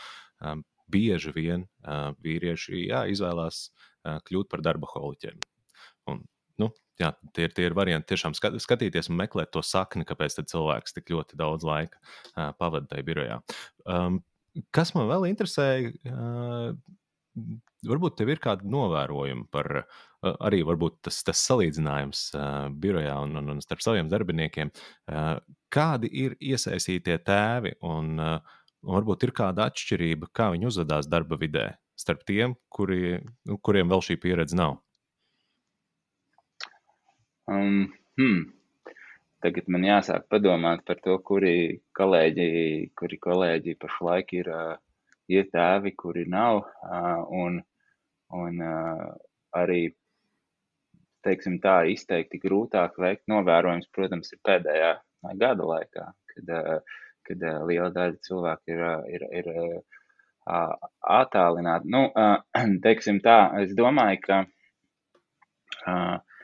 bieži 0.92 1.30
vien 1.32 1.62
vīrieši 2.26 2.88
jā, 2.88 3.04
izvēlās 3.14 3.68
kļūt 4.02 4.50
par 4.50 4.66
darba 4.66 4.90
holiķiem. 4.90 5.38
Jā, 7.00 7.12
tie, 7.32 7.46
tie 7.48 7.64
ir 7.68 7.74
varianti 7.76 8.12
tiešām 8.12 8.34
skatīties 8.36 9.08
un 9.08 9.16
meklēt 9.18 9.52
to 9.54 9.62
sakni, 9.64 10.04
kāpēc 10.08 10.36
cilvēks 10.50 10.98
tik 10.98 11.14
ļoti 11.14 11.38
daudz 11.40 11.64
laika 11.66 11.98
uh, 11.98 12.50
pavadīja 12.58 12.90
tajā 12.90 13.06
birojā. 13.06 13.38
Um, 13.88 14.20
kas 14.76 14.92
man 14.96 15.08
vēl 15.10 15.30
interesēja? 15.32 15.94
Uh, 16.04 16.74
Varbūt 17.88 18.18
tev 18.20 18.28
ir 18.28 18.40
kādi 18.42 18.68
novērojumi 18.70 19.46
par 19.50 19.68
uh, 19.80 20.34
arī 20.44 20.60
tas, 21.02 21.22
tas 21.24 21.44
salīdzinājums 21.48 22.20
uh, 22.36 22.68
birojā 22.68 23.14
un, 23.24 23.38
un, 23.40 23.48
un 23.54 23.62
starp 23.64 23.80
saviem 23.82 24.10
darbiniekiem. 24.12 24.70
Uh, 25.08 25.40
kādi 25.72 26.10
ir 26.12 26.36
iesaistītie 26.38 27.16
tēvi 27.24 27.74
un, 27.80 28.20
uh, 28.20 28.60
un 28.84 28.98
varbūt 28.98 29.24
ir 29.24 29.32
kāda 29.32 29.70
atšķirība, 29.70 30.28
kā 30.36 30.50
viņi 30.52 30.68
uzvedās 30.68 31.08
darba 31.08 31.40
vidē 31.40 31.70
starp 31.98 32.22
tiem, 32.28 32.54
kuri, 32.68 33.18
nu, 33.48 33.58
kuriem 33.58 33.90
vēl 33.90 34.04
šī 34.04 34.18
pieredze 34.20 34.58
nav? 34.58 34.78
Um, 37.50 37.90
hmm. 38.20 38.44
Tagad 39.42 39.66
man 39.74 39.82
jāsāk 39.88 40.28
padomāt 40.30 40.84
par 40.86 41.00
to, 41.02 41.16
kuri 41.26 41.82
kolēģi, 41.98 42.48
kuri 42.98 43.18
kolēģi 43.18 43.74
pašlaik 43.82 44.30
ir, 44.38 44.50
uh, 44.54 44.76
ir 45.32 45.48
tēvi, 45.50 45.96
kuri 45.98 46.28
nav. 46.30 46.62
Uh, 46.86 47.24
un 47.42 47.58
un 48.32 48.60
uh, 48.64 49.08
arī, 49.58 49.82
teiksim 51.26 51.58
tā, 51.62 51.82
izteikti 51.92 52.40
grūtāk 52.42 52.96
veikt 53.02 53.28
novērojums, 53.30 53.90
protams, 53.94 54.32
ir 54.32 54.40
pēdējā 54.46 54.92
gada 55.42 55.68
laikā, 55.68 56.06
kad, 56.32 56.54
uh, 56.56 57.02
kad 57.28 57.44
uh, 57.46 57.60
liela 57.68 57.90
daļa 57.94 58.18
cilvēku 58.26 58.74
ir, 58.74 58.84
uh, 58.86 59.04
ir, 59.12 59.26
ir 59.42 59.46
attālināti. 60.42 61.90
Nu, 61.92 62.08
teiksim 62.86 63.20
tā, 63.22 63.38
es 63.62 63.76
domāju, 63.78 64.22
ka. 64.26 64.42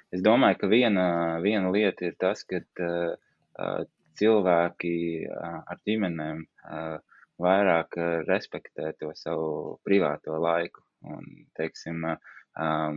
Uh, 0.09 0.15
Es 0.17 0.23
domāju, 0.25 0.57
ka 0.63 0.69
viena, 0.73 1.05
viena 1.45 1.71
lieta 1.73 2.07
ir 2.09 2.15
tas, 2.23 2.41
ka 2.49 2.61
uh, 2.81 3.81
cilvēki 4.17 4.93
uh, 5.29 5.59
ar 5.69 5.81
ģimenēm 5.89 6.45
uh, 6.45 7.19
vairāk 7.45 7.99
uh, 8.01 8.07
respektē 8.29 8.95
to 9.01 9.13
savu 9.19 9.51
privāto 9.85 10.39
laiku. 10.41 10.85
Un, 11.13 11.27
teiksim, 11.59 12.07
uh, 12.09 12.97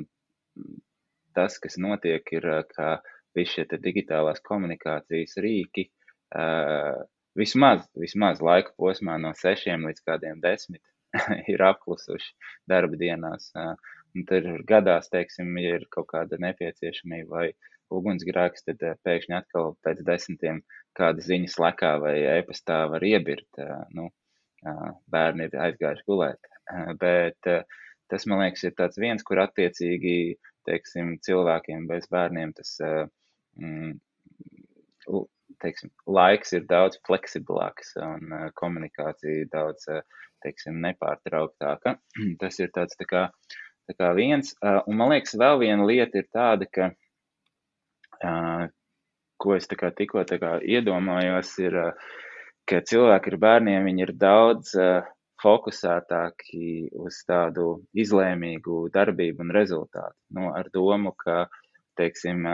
tas, 1.36 1.60
kas 1.64 1.78
notiek, 1.84 2.32
ir, 2.38 2.48
ka 2.72 2.94
visi 3.36 3.60
šie 3.60 3.82
digitālās 3.84 4.40
komunikācijas 4.48 5.36
rīki 5.44 5.90
uh, 5.92 7.04
vismaz, 7.36 7.84
vismaz 8.00 8.40
laika 8.40 8.72
posmā 8.80 9.20
no 9.20 9.36
sešiem 9.36 9.84
līdz 9.90 10.08
kādiem 10.08 10.40
desmit 10.44 10.82
ir 11.52 11.68
apklusuši 11.68 12.56
darba 12.72 13.04
dienās. 13.04 13.52
Uh, 13.52 13.76
Un 14.16 14.26
tad 14.30 14.48
gadās, 14.70 15.10
teiksim, 15.14 15.54
ja 15.62 15.78
ir 15.80 15.88
kaut 15.94 16.10
kāda 16.12 16.40
nepieciešamība 16.44 17.30
vai 17.32 17.48
ugunsgrēks, 17.92 18.66
tad 18.68 18.84
uh, 18.88 18.98
pēkšņi 19.08 19.38
atkal 19.38 19.76
pēc 19.86 20.04
desmitiem 20.08 20.62
kāda 20.98 21.24
ziņas 21.24 21.58
lekā 21.64 21.94
vai 22.04 22.16
e-pastā 22.38 22.84
var 22.92 23.06
iebirt. 23.08 23.50
Uh, 23.60 23.84
nu, 23.98 24.08
uh, 24.68 24.88
bērni 25.12 25.48
ir 25.50 25.60
aizgājuši 25.68 26.08
gulēt. 26.08 26.52
Bet 27.04 27.52
tas, 28.12 28.28
man 28.28 28.44
liekas, 28.44 28.64
ir 28.68 28.76
tāds 28.78 29.00
viens, 29.00 29.24
kur 29.28 29.40
attiecīgi, 29.44 30.38
teiksim, 30.68 31.16
cilvēkiem 31.26 31.88
bez 31.90 32.06
bērniem 32.12 32.52
tas 32.54 32.76
mm, 33.58 33.96
teiksim, 35.62 35.92
laiks 36.08 36.54
ir 36.58 36.66
daudz 36.70 37.00
fleksiblāks 37.08 37.96
un 38.02 38.36
komunikācija 38.60 39.50
daudz, 39.54 39.88
teiksim, 40.46 40.80
nepārtrauktāka. 40.86 41.98
Tas 42.42 42.60
ir 42.62 42.72
tāds 42.76 42.98
tā 43.00 43.08
kā 43.10 43.26
Tā 43.92 43.98
kā 44.00 44.12
viens, 44.16 44.54
un 44.64 44.96
man 45.00 45.12
liekas, 45.12 45.36
vēl 45.36 45.60
viena 45.60 45.88
lieta 45.88 46.22
ir 46.22 46.28
tāda, 46.32 46.68
ka, 46.72 46.92
ko 49.42 49.56
es 49.58 49.68
tikko 49.68 50.24
iedomājos, 50.64 51.52
ir, 51.60 51.78
ka 52.70 52.80
cilvēki 52.88 53.34
ar 53.34 53.38
bērniem, 53.46 53.90
ir 54.00 54.14
daudz 54.16 54.76
fokusētāki 55.42 56.92
uz 57.02 57.18
tādu 57.28 57.82
izlēmīgu 57.98 58.84
darbību 58.94 59.42
un 59.46 59.54
rezultātu. 59.56 60.16
Nu, 60.38 60.52
ar 60.54 60.70
domu, 60.74 61.12
ka, 61.18 61.48
teiksim, 62.00 62.46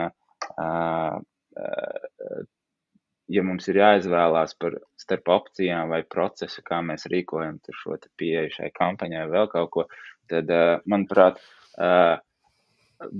ja 3.27 3.44
mums 3.44 3.67
ir 3.67 3.82
jāizvēlās 3.82 4.56
par 4.62 4.79
starp 5.00 5.32
opcijām 5.36 5.91
vai 5.91 6.01
procesu, 6.08 6.63
kā 6.65 6.79
mēs 6.86 7.08
rīkojam 7.12 7.60
šo 7.82 7.98
pieeju 8.20 8.56
šai 8.60 8.72
kampaņai 8.75 9.25
vai 9.25 9.34
vēl 9.36 9.51
kaut 9.51 9.74
ko, 9.74 9.88
tad, 10.29 10.51
manuprāt, 10.86 11.41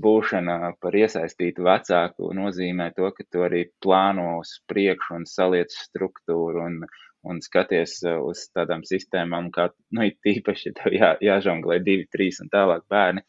būšana 0.04 0.72
par 0.82 0.96
iesaistītu 0.98 1.66
vecāku 1.66 2.32
nozīmē 2.34 2.90
to, 2.96 3.10
ka 3.14 3.24
tu 3.30 3.44
arī 3.46 3.66
plāno 3.84 4.38
uz 4.40 4.56
priekšu 4.70 5.18
un 5.20 5.26
saliec 5.30 5.74
struktūru 5.74 6.64
un, 6.64 6.80
un 7.28 7.40
skaties 7.44 8.00
uz 8.10 8.44
tādām 8.54 8.82
sistēmām, 8.88 9.50
kā, 9.54 9.68
nu, 9.94 10.08
tīpaši, 10.26 10.74
tev 10.80 10.96
jā, 10.98 11.12
jāžonglē 11.22 11.78
divi, 11.84 12.08
trīs 12.10 12.40
un 12.42 12.50
tālāk 12.54 12.86
bērni. 12.90 13.24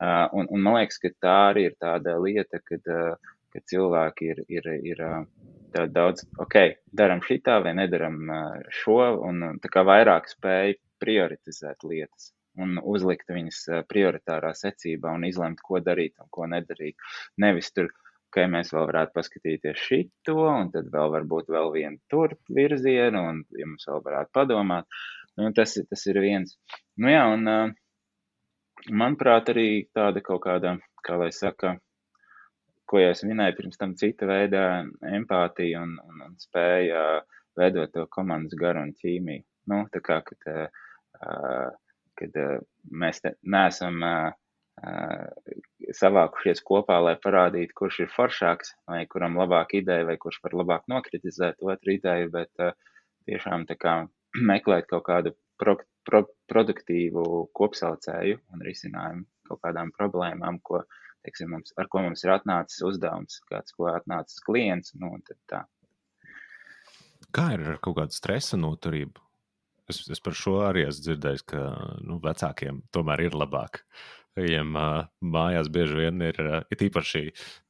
Un, 0.00 0.48
un 0.48 0.66
man 0.66 0.80
liekas, 0.80 1.00
ka 1.00 1.12
tā 1.24 1.38
arī 1.50 1.68
ir 1.70 1.78
tāda 1.80 2.18
lieta, 2.20 2.60
kad, 2.68 2.94
kad 3.54 3.66
cilvēki 3.72 4.30
ir, 4.34 4.44
ir, 4.58 4.70
ir 4.92 5.04
daudz, 5.90 6.28
ok, 6.40 6.60
daram 6.92 7.24
šitā 7.24 7.60
vai 7.64 7.74
nedaram 7.80 8.20
šo, 8.82 9.00
un 9.24 9.60
tā 9.64 9.72
kā 9.72 9.86
vairāk 9.88 10.28
spēj 10.36 10.78
prioritizēt 11.00 11.84
lietas 11.84 12.34
un 12.60 12.78
uzlikt 12.82 13.30
viņas 13.30 13.60
prioritārā 13.90 14.52
secībā 14.56 15.12
un 15.16 15.26
izlemt, 15.28 15.62
ko 15.64 15.80
darīt 15.82 16.18
un 16.22 16.30
ko 16.30 16.48
nedarīt. 16.50 16.96
Nevis 17.42 17.72
tur, 17.74 17.90
ka 18.34 18.46
mēs 18.50 18.72
vēl 18.74 18.88
varētu 18.90 19.14
paskatīties 19.14 19.82
šito, 19.86 20.36
un 20.48 20.70
tad 20.74 20.90
vēl 20.94 21.12
varbūt 21.14 21.50
vēl 21.54 21.70
vienu 21.74 22.00
tur 22.10 22.34
virzienu, 22.50 23.22
un 23.30 23.42
ja 23.58 23.68
mums 23.68 23.86
vēl 23.90 24.02
varētu 24.08 24.34
padomāt. 24.34 25.00
Nu, 25.38 25.50
tas, 25.54 25.74
tas 25.90 26.06
ir 26.10 26.20
viens. 26.22 26.54
Nu 26.98 27.10
jā, 27.10 27.24
un 27.34 27.74
manuprāt, 28.90 29.50
arī 29.54 29.68
tāda 29.94 30.22
kaut 30.22 30.44
kāda, 30.46 30.76
kā 31.06 31.18
lai 31.18 31.30
saka, 31.34 31.76
ko 32.90 33.00
jau 33.00 33.12
es 33.14 33.24
minēju 33.26 33.56
pirms 33.58 33.80
tam, 33.80 33.94
cita 33.98 34.28
veida 34.30 34.64
empātija 35.08 35.82
un, 35.82 35.96
un, 36.04 36.26
un 36.28 36.36
spēja 36.38 37.22
veidot 37.58 37.92
to 37.94 38.06
komandas 38.14 38.58
garu 38.58 38.82
un 38.84 38.92
ķīmiju. 38.98 39.46
Nu, 39.72 39.80
tā 39.94 40.02
kā, 40.04 40.20
kad, 40.26 40.50
uh, 40.50 41.70
kad 42.18 42.40
uh, 42.40 42.56
mēs 42.90 43.22
neesam 43.42 44.00
uh, 44.04 44.32
savākušies 45.94 46.62
kopā, 46.66 46.98
lai 47.04 47.14
parādītu, 47.22 47.76
kurš 47.78 48.00
ir 48.04 48.10
foršāks, 48.12 48.74
vai 48.90 49.04
kuram 49.10 49.38
labāka 49.38 49.78
ideja, 49.78 50.06
vai 50.08 50.16
kurš 50.20 50.40
var 50.44 50.56
labāk 50.60 50.88
nokritizēt 50.90 51.62
otru 51.62 51.94
ideju, 51.94 52.32
bet 52.34 52.64
tiešām 53.28 53.68
tā 53.70 53.78
kā 53.80 53.94
meklēt 54.50 54.90
kaut 54.90 55.06
kādu 55.08 55.34
pro, 55.60 55.76
pro, 56.06 56.24
produktīvu 56.50 57.24
kopsaucēju 57.54 58.40
un 58.52 58.66
risinājumu 58.66 59.24
kaut 59.48 59.60
kādām 59.64 59.92
problēmām, 59.94 60.58
ko 60.64 60.82
teiksim, 61.24 61.52
mums, 61.54 61.72
ar 61.80 61.88
ko 61.92 62.02
mums 62.04 62.24
ir 62.24 62.34
atnācis 62.34 62.82
uzdevums, 62.84 63.40
kāds, 63.50 63.74
ko 63.76 63.88
atnācis 63.92 64.42
klients. 64.44 64.94
Nu, 65.00 65.14
Kā 67.34 67.50
ir 67.56 67.64
ar 67.74 67.80
kaut 67.82 67.98
kādu 67.98 68.16
stresa 68.16 68.58
noturību? 68.60 69.23
Es, 69.90 70.00
es 70.08 70.22
par 70.24 70.36
šo 70.38 70.58
arī 70.64 70.86
esmu 70.88 71.04
dzirdējis, 71.08 71.46
ka 71.50 71.62
nu, 72.08 72.18
vecākiem 72.24 72.82
tomēr 72.94 73.26
ir 73.26 73.36
labāk. 73.36 73.82
Viņiem 74.34 74.74
uh, 74.74 75.04
mājās 75.22 75.68
bieži 75.70 75.98
vien 75.98 76.22
ir, 76.26 76.38
uh, 76.42 76.64
ir 76.74 76.80
īpaši 76.88 77.20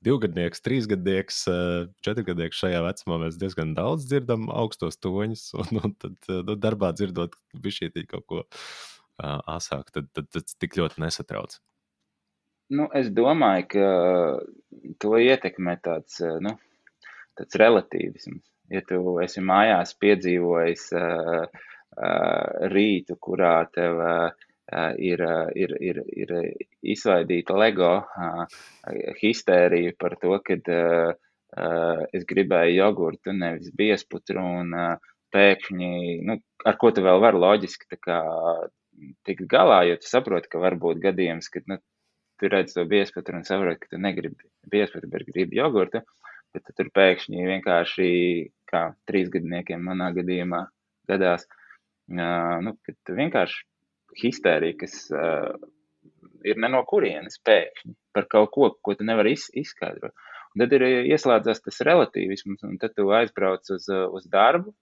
divgadnieks, 0.07 0.63
trīsgadnieks, 0.65 1.43
uh, 1.53 1.91
četrgadnieks 2.07 2.63
šajā 2.63 2.81
vecumā. 2.87 3.19
Mēs 3.27 3.37
diezgan 3.41 3.75
daudz 3.77 4.07
dzirdam 4.09 4.47
augstos 4.49 4.97
toņus, 5.03 5.45
un, 5.61 5.83
un 5.83 5.97
tad 6.01 6.31
nu, 6.31 6.57
darbā 6.57 6.95
dzirdot 6.97 7.37
šī 7.61 7.91
kaut 8.09 8.25
ko 8.31 8.41
uh, 8.47 9.43
asāk, 9.59 9.93
tad, 9.93 10.09
tad, 10.17 10.31
tad 10.33 10.57
tik 10.63 10.79
ļoti 10.81 11.05
nesatrauc. 11.05 11.59
Nu, 12.73 12.89
es 12.97 13.11
domāju, 13.13 13.69
ka 13.75 13.89
to 15.03 15.19
ietekmē 15.21 15.77
tāds, 15.85 16.23
nu, 16.41 16.57
tāds 17.37 17.61
relatīvisms. 17.61 18.41
Ja 18.73 18.81
tu 18.89 19.19
esi 19.21 19.43
mājās 19.45 19.93
piedzīvojis 20.01 20.89
uh, 20.97 21.65
rītu, 21.97 23.17
kurā 23.21 23.65
tev 23.75 24.01
ir, 24.99 25.21
ir, 25.55 25.75
ir, 25.81 26.01
ir 26.17 26.33
izsvaidīta 26.83 27.57
LEGO 27.59 27.93
histērija 29.21 29.95
par 29.99 30.17
to, 30.21 30.39
ka 30.45 30.57
es 32.13 32.25
gribēju 32.27 32.79
jogurtu, 32.81 33.33
nevis 33.33 33.71
biesputru, 33.77 34.43
un 34.43 34.75
pēkšņi, 35.35 36.21
nu, 36.27 36.39
ar 36.65 36.79
ko 36.79 36.91
tu 36.95 37.03
vēl 37.03 37.21
vari 37.23 37.39
loģiski 37.43 37.99
kā 38.03 38.21
tikt 39.27 39.47
galā, 39.51 39.83
jo 39.89 39.99
tu 39.99 40.09
saproti, 40.09 40.51
ka 40.51 40.63
var 40.63 40.77
būt 40.79 41.03
gadījums, 41.03 41.51
kad 41.51 41.67
nu, 41.71 41.79
tu 42.39 42.51
redz 42.51 42.75
to 42.75 42.85
biespatru 42.87 43.39
un 43.39 43.47
saproti, 43.47 43.83
ka 43.83 43.95
tu 43.95 44.03
negribi 44.03 44.47
biespatru, 44.71 45.11
bet 45.11 45.27
gribi 45.27 45.59
jogurtu, 45.59 46.03
bet 46.55 46.71
tur 46.79 46.91
pēkšņi 46.95 47.47
vienkārši, 47.51 48.09
kā 48.71 48.87
trīsgadniekiem 49.11 49.83
manā 49.83 50.13
gadījumā 50.15 50.63
gadās, 51.11 51.47
uh, 51.47 51.64
nu, 52.09 52.75
kad 52.85 53.15
vienkārši 53.17 53.65
histērija, 54.21 54.77
kas 54.85 55.09
ir 56.45 56.61
ne 56.61 56.71
no 56.71 56.83
kurienes 56.89 57.41
pēkšņi 57.45 57.95
par 58.15 58.29
kaut 58.31 58.53
ko, 58.55 58.71
ko 58.85 58.95
tu 58.99 59.07
nevari 59.07 59.35
iz, 59.35 59.49
izskaidrot. 59.57 60.15
Un 60.55 60.63
tad 60.63 60.75
ir 60.77 60.85
ieslēdzās 61.11 61.65
tas 61.65 61.81
relativisms, 61.89 62.63
un 62.67 62.77
tad 62.79 62.95
tu 62.95 63.09
aizbrauc 63.17 63.71
uz, 63.75 63.89
uz 63.89 64.27
darbu, 64.31 64.75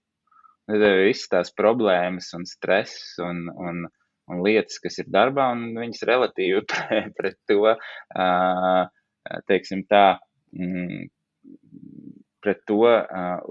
tad 0.69 0.83
tev 0.83 0.99
visas 1.07 1.31
tās 1.31 1.53
problēmas 1.57 2.29
un 2.37 2.45
stress 2.49 3.15
un, 3.23 3.47
un, 3.49 3.81
un 4.29 4.43
lietas, 4.45 4.77
kas 4.83 4.99
ir 5.01 5.09
darbā, 5.13 5.49
un 5.55 5.73
viņas 5.79 6.05
relatīvi 6.09 6.61
pret, 6.69 7.09
pret 7.17 7.39
to, 7.49 7.73
teiksim 9.49 9.81
tā, 9.89 10.05
mm, 10.53 11.09
pret 12.43 12.61
to 12.69 12.83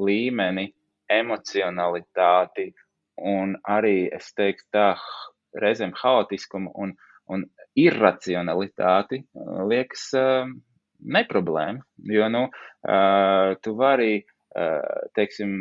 līmeni, 0.07 0.69
emocionalitāti 1.13 2.71
un 3.19 3.57
arī, 3.69 4.09
es 4.15 4.33
teiktu 4.37 4.69
tā, 4.75 4.89
reizēm 5.61 5.93
haotiskumu 5.99 6.73
un, 6.81 6.95
un 7.29 7.45
irracionalitāti 7.79 9.23
liekas 9.69 10.07
neproblēma, 11.03 11.83
jo, 12.15 12.29
nu, 12.33 12.45
tu 13.65 13.75
vari, 13.77 14.23
teiksim, 15.17 15.53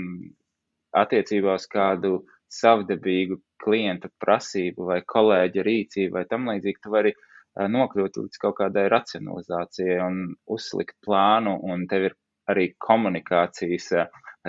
attiecībā 1.02 1.56
uz 1.56 1.68
kādu 1.72 2.22
savdabīgu 2.52 3.40
klienta 3.64 4.10
prasību 4.20 4.88
vai 4.90 5.02
kolēģa 5.08 5.64
rīcību 5.68 6.18
vai 6.18 6.26
tam 6.30 6.50
līdzīgi, 6.52 6.82
tu 6.84 6.92
vari 6.94 7.14
nokļūt 7.56 8.20
līdz 8.22 8.42
kaut 8.42 8.58
kādai 8.60 8.88
racionalizācijai 8.92 10.00
un 10.04 10.20
uzslikt 10.52 10.98
plānu, 11.06 11.58
un 11.68 11.86
tev 11.92 12.10
ir 12.10 12.18
arī 12.52 12.72
komunikācijas 12.80 13.92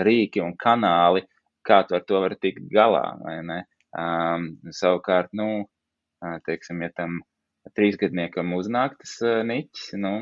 rīki 0.07 0.43
un 0.43 0.55
kanāli, 0.59 1.25
kā 1.66 1.83
tu 1.88 1.96
ar 1.98 2.05
to 2.07 2.20
vari 2.25 2.38
tikt 2.40 2.66
galā, 2.72 3.05
vai 3.22 3.37
ne? 3.46 3.61
Um, 3.92 4.48
savukārt, 4.72 5.33
nu, 5.37 5.66
teiksim, 6.46 6.81
ja 6.85 6.90
tam 6.96 7.20
trīsgadniekam 7.77 8.55
uznāk 8.57 8.96
tas 9.01 9.14
uh, 9.22 9.40
niķis, 9.46 9.92
nu, 10.03 10.12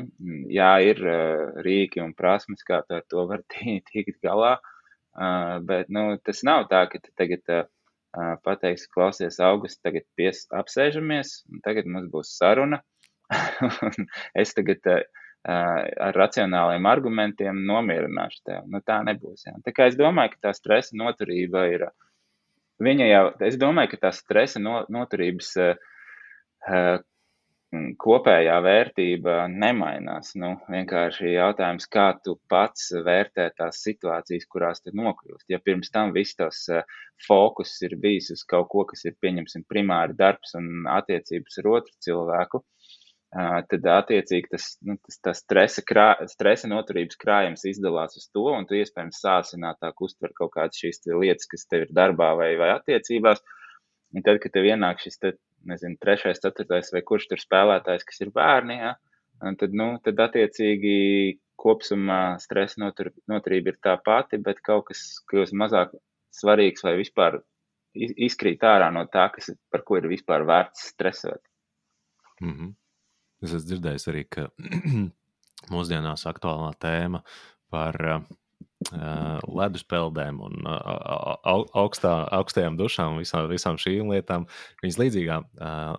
jā, 0.53 0.71
ir 0.85 1.01
uh, 1.07 1.61
rīki 1.65 2.03
un 2.03 2.13
prasmes, 2.17 2.65
kā 2.67 2.81
tu 2.85 2.97
ar 2.99 3.05
to 3.09 3.25
var 3.29 3.43
tikt 3.91 4.19
galā, 4.25 4.57
uh, 4.59 5.57
bet, 5.67 5.89
nu, 5.89 6.17
tas 6.25 6.43
nav 6.47 6.67
tā, 6.71 6.83
ka 6.91 7.01
tu 7.01 7.13
tagad 7.17 7.55
uh, 7.55 7.65
pateiks, 8.45 8.85
klausies, 8.91 9.39
augusts, 9.41 9.81
tagad 9.81 10.05
pies, 10.19 10.45
apsēžamies, 10.61 11.41
un 11.49 11.63
tagad 11.65 11.89
mums 11.89 12.11
būs 12.13 12.35
saruna. 12.37 12.81
es 14.41 14.51
tagad 14.57 14.91
uh, 14.91 15.01
ar 15.47 16.17
racionāliem 16.17 16.85
argumentiem 16.85 17.63
nomierināšu 17.65 18.41
tevi. 18.45 18.65
Nu, 18.69 18.81
tā 18.85 19.01
nebūs. 19.07 19.47
Jā. 19.47 19.55
Tā 19.65 19.73
kā 19.73 19.87
es 19.89 19.97
domāju, 19.97 20.35
ka 20.35 20.49
tā 20.49 20.55
stresa 20.57 20.97
noturība 20.97 21.65
ir. 21.73 21.87
Viņa 22.81 23.07
jau, 23.07 23.23
es 23.45 23.57
domāju, 23.61 23.93
ka 23.93 24.03
tā 24.07 24.11
stresa 24.13 24.61
no, 24.61 24.81
noturības 24.89 25.55
kopējā 27.71 28.55
vērtība 28.65 29.35
nemainās. 29.47 30.33
Nu, 30.35 30.55
vienkārši 30.69 31.35
jautājums, 31.37 31.87
kā 31.87 32.07
tu 32.25 32.35
pats 32.51 32.89
vērtē 33.05 33.47
tās 33.57 33.79
situācijas, 33.85 34.47
kurās 34.51 34.83
tu 34.83 34.91
nokļūst. 34.97 35.47
Ja 35.49 35.61
pirms 35.63 35.89
tam 35.93 36.11
viss 36.13 36.35
tas 36.35 36.65
fokus 37.27 37.77
ir 37.85 37.95
bijis 38.01 38.31
uz 38.35 38.43
kaut 38.43 38.67
ko, 38.73 38.83
kas 38.89 39.05
ir, 39.07 39.15
pieņemsim, 39.23 39.63
primāri 39.69 40.17
darbs 40.17 40.57
un 40.59 40.85
attiecības 40.89 41.61
ar 41.61 41.71
otru 41.77 41.95
cilvēku, 42.03 42.63
tad 43.31 43.85
attiecīgi 43.87 44.49
tas, 44.51 44.65
nu, 44.83 44.97
tas, 44.99 45.19
tas 45.23 45.39
stresa, 45.39 45.83
krā, 45.87 46.09
stresa 46.27 46.67
noturības 46.67 47.19
krājums 47.19 47.63
izdalās 47.69 48.17
uz 48.19 48.27
to, 48.27 48.43
un 48.51 48.67
tu 48.67 48.75
iespējams 48.75 49.21
sāsinātāk 49.23 50.03
uztver 50.03 50.33
kaut 50.35 50.51
kādas 50.57 50.81
šīs 50.81 51.05
lietas, 51.07 51.47
kas 51.47 51.63
tev 51.71 51.85
ir 51.85 51.93
darbā 51.95 52.33
vai, 52.35 52.51
vai 52.59 52.73
attiecībās. 52.75 53.39
Un 54.11 54.25
tad, 54.25 54.41
kad 54.43 54.51
tev 54.51 54.67
ienāk 54.67 54.99
šis 54.99 55.21
te 55.21 55.37
nezinu, 55.63 55.95
trešais, 56.01 56.41
ceturtais 56.43 56.91
vai 56.91 57.03
kurš 57.07 57.29
tur 57.31 57.39
spēlētājs, 57.39 58.03
kas 58.07 58.19
ir 58.25 58.33
bērni, 58.35 58.75
ja? 58.81 58.95
tad, 59.61 59.71
nu, 59.77 59.93
tad 60.03 60.19
attiecīgi 60.27 61.37
kopsumā 61.61 62.19
stresa 62.41 62.81
notur, 62.81 63.11
noturība 63.31 63.71
ir 63.71 63.79
tā 63.85 63.95
pati, 64.03 64.41
bet 64.41 64.59
kaut 64.65 64.89
kas 64.89 65.21
kļūst 65.31 65.55
mazāk 65.55 65.93
svarīgs 66.35 66.83
vai 66.83 66.97
vispār 66.99 67.39
izkrīt 67.95 68.63
ārā 68.65 68.89
no 68.91 69.05
tā, 69.11 69.29
kas, 69.35 69.51
par 69.71 69.85
ko 69.87 69.99
ir 69.99 70.09
vispār 70.11 70.43
vērts 70.47 70.89
stresot. 70.93 71.43
Mm 72.41 72.53
-hmm. 72.53 72.69
Es 73.41 73.55
esmu 73.55 73.67
dzirdējis 73.71 74.07
arī, 74.11 74.21
ka 74.29 74.47
mūsdienās 75.73 76.27
aktuālā 76.29 76.71
tēma 76.81 77.23
par 77.73 77.97
uh, 78.05 78.25
ledus 79.49 79.83
peldēm 79.89 80.41
un 80.45 80.67
augstā, 80.67 82.13
augstajām 82.37 82.77
dušām, 82.79 83.17
visām, 83.21 83.47
visām 83.51 83.79
šīm 83.81 84.13
lietām. 84.13 84.45
Viņas 84.83 85.01
līdzīgā, 85.01 85.41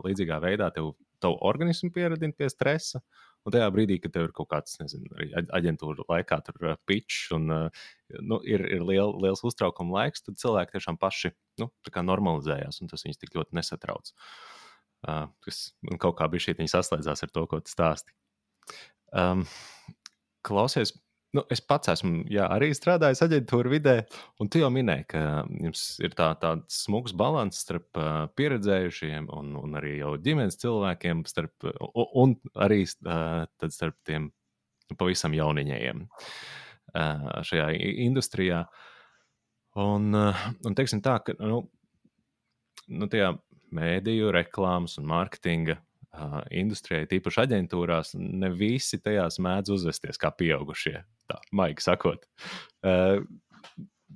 līdzīgā 0.06 0.38
veidā 0.42 0.70
tev, 0.74 0.94
tev 1.22 1.36
organismu 1.50 1.92
pieradina 1.94 2.34
pie 2.36 2.50
stresa. 2.52 3.02
Un 3.42 3.50
tajā 3.50 3.66
brīdī, 3.74 3.96
kad 3.98 4.12
tev 4.14 4.28
ir 4.28 4.32
kaut 4.36 4.52
kāds, 4.52 4.76
nezinu, 4.78 5.08
arī 5.16 5.32
aģentūra 5.58 6.04
laikā, 6.06 6.38
tur 6.46 6.76
pitch 6.86 7.32
un 7.34 7.48
nu, 7.50 8.38
ir, 8.46 8.62
ir 8.70 8.84
liel, 8.86 9.16
liels 9.18 9.42
uztraukuma 9.42 9.96
laiks, 9.96 10.22
tad 10.22 10.38
cilvēki 10.38 10.76
tiešām 10.76 10.98
paši 11.02 11.32
nu, 11.58 11.66
normalizējās, 11.90 12.78
un 12.84 12.92
tas 12.92 13.02
viņus 13.02 13.18
tik 13.18 13.34
ļoti 13.34 13.58
nesatrauc. 13.58 14.12
Uh, 14.14 14.61
tas 15.02 15.62
kaut 16.02 16.18
kā 16.18 16.28
bija 16.32 16.48
šī 16.48 16.68
saslēdzās 16.70 17.24
ar 17.26 17.32
to, 17.34 17.46
ko 17.50 17.60
tu 17.60 17.72
stāsti. 17.72 18.14
Um, 19.12 19.46
klausies, 20.46 20.94
Nu, 21.32 21.46
es 21.48 21.62
pats 21.64 21.88
esmu 21.88 22.26
jā, 22.28 22.44
arī 22.52 22.68
strādājis 22.76 23.22
aģentūra 23.24 23.70
vidē, 23.72 23.94
un 24.42 24.50
tu 24.52 24.60
jau 24.60 24.68
minēji, 24.72 25.06
ka 25.14 25.20
jums 25.64 25.84
ir 26.04 26.12
tā, 26.18 26.26
tāds 26.42 26.82
smags 26.84 27.14
līdzsvars 27.16 27.60
starp 27.64 27.96
uh, 27.96 28.26
pieredzējušiem 28.36 29.30
un, 29.32 29.54
un 29.56 29.78
arī 29.80 29.94
jau 30.02 30.12
ģimenes 30.20 30.60
cilvēkiem, 30.60 31.22
starp, 31.30 31.70
un, 31.88 32.04
un 32.20 32.34
arī 32.66 32.82
uh, 32.84 33.46
starp 33.64 33.96
tiem 34.04 34.28
pavisam 35.00 35.32
jauniņiem 35.32 36.04
uh, 36.04 37.24
šajā 37.48 37.70
industrijā. 38.04 38.66
Un, 39.80 40.12
uh, 40.12 40.46
un 40.68 40.76
teiksim 40.76 41.00
tā, 41.00 41.16
ka 41.24 41.32
nu, 41.40 41.62
nu, 42.92 43.08
tajā 43.08 43.32
mēdīju, 43.76 44.32
reklāmas 44.34 44.98
un 45.00 45.08
mārketinga 45.10 45.78
uh, 45.78 46.40
industrijai, 46.62 47.08
tīpaši 47.10 47.44
aģentūrās, 47.46 48.16
ne 48.18 48.52
visi 48.56 49.00
tajās 49.02 49.40
mēdz 49.42 49.74
uzvesties 49.76 50.20
kā 50.20 50.32
pieaugušie. 50.36 50.98
Tā, 51.30 51.40
maigi 51.56 51.88
sakot. 51.88 52.28
Uh, 52.82 53.24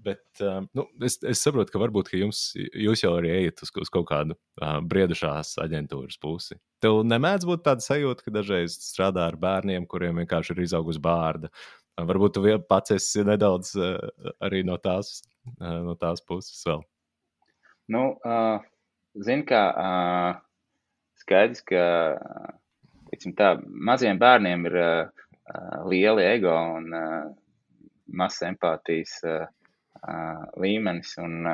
Bet 0.07 0.41
uh, 0.45 0.61
nu, 0.77 0.85
es, 1.03 1.17
es 1.27 1.41
saprotu, 1.43 1.73
ka 1.73 1.81
varbūt 1.81 2.11
ka 2.13 2.19
jums, 2.21 2.51
jūs 2.55 3.03
jau 3.03 3.15
arī 3.17 3.33
ejat 3.41 3.63
uz, 3.65 3.73
uz 3.81 3.91
kaut 3.93 4.07
kādu 4.11 4.37
uh, 4.37 4.77
briedušās 4.85 5.57
aģentūras 5.65 6.21
pusi. 6.23 6.59
Tev 6.85 7.01
nemēdz 7.09 7.47
būt 7.49 7.65
tāda 7.67 7.85
sajūta, 7.85 8.27
ka 8.27 8.35
dažreiz 8.35 8.77
strādā 8.91 9.27
ar 9.31 9.39
bērniem, 9.41 9.89
kuriem 9.91 10.21
vienkārši 10.23 10.55
ir 10.55 10.63
izaugusi 10.67 11.03
bārda. 11.03 11.51
Uh, 11.97 12.05
varbūt 12.11 12.37
tu 12.37 12.45
pats 12.69 12.95
esi 12.97 13.25
nedaudz 13.27 13.73
uh, 13.81 13.97
arī 14.45 14.63
no 14.69 14.77
tās, 14.83 15.23
uh, 15.57 15.81
no 15.89 15.97
tās 15.99 16.23
puses 16.29 16.61
vēl. 16.69 16.85
Nu, 17.97 18.07
uh, 18.27 18.61
zin 19.25 19.45
kā, 19.49 19.63
uh, 19.73 20.39
skaidrs, 21.23 21.63
ka 21.69 21.83
tiksim, 23.11 23.35
tā, 23.39 23.55
maziem 23.65 24.21
bērniem 24.21 24.67
ir 24.71 24.79
uh, 24.83 25.27
lieli 25.89 26.27
ego 26.27 26.55
un 26.77 26.89
uh, 26.97 27.29
mazs 28.21 28.43
empātijas 28.47 29.19
uh, 29.27 29.47
līmenis, 30.61 31.17
un, 31.19 31.49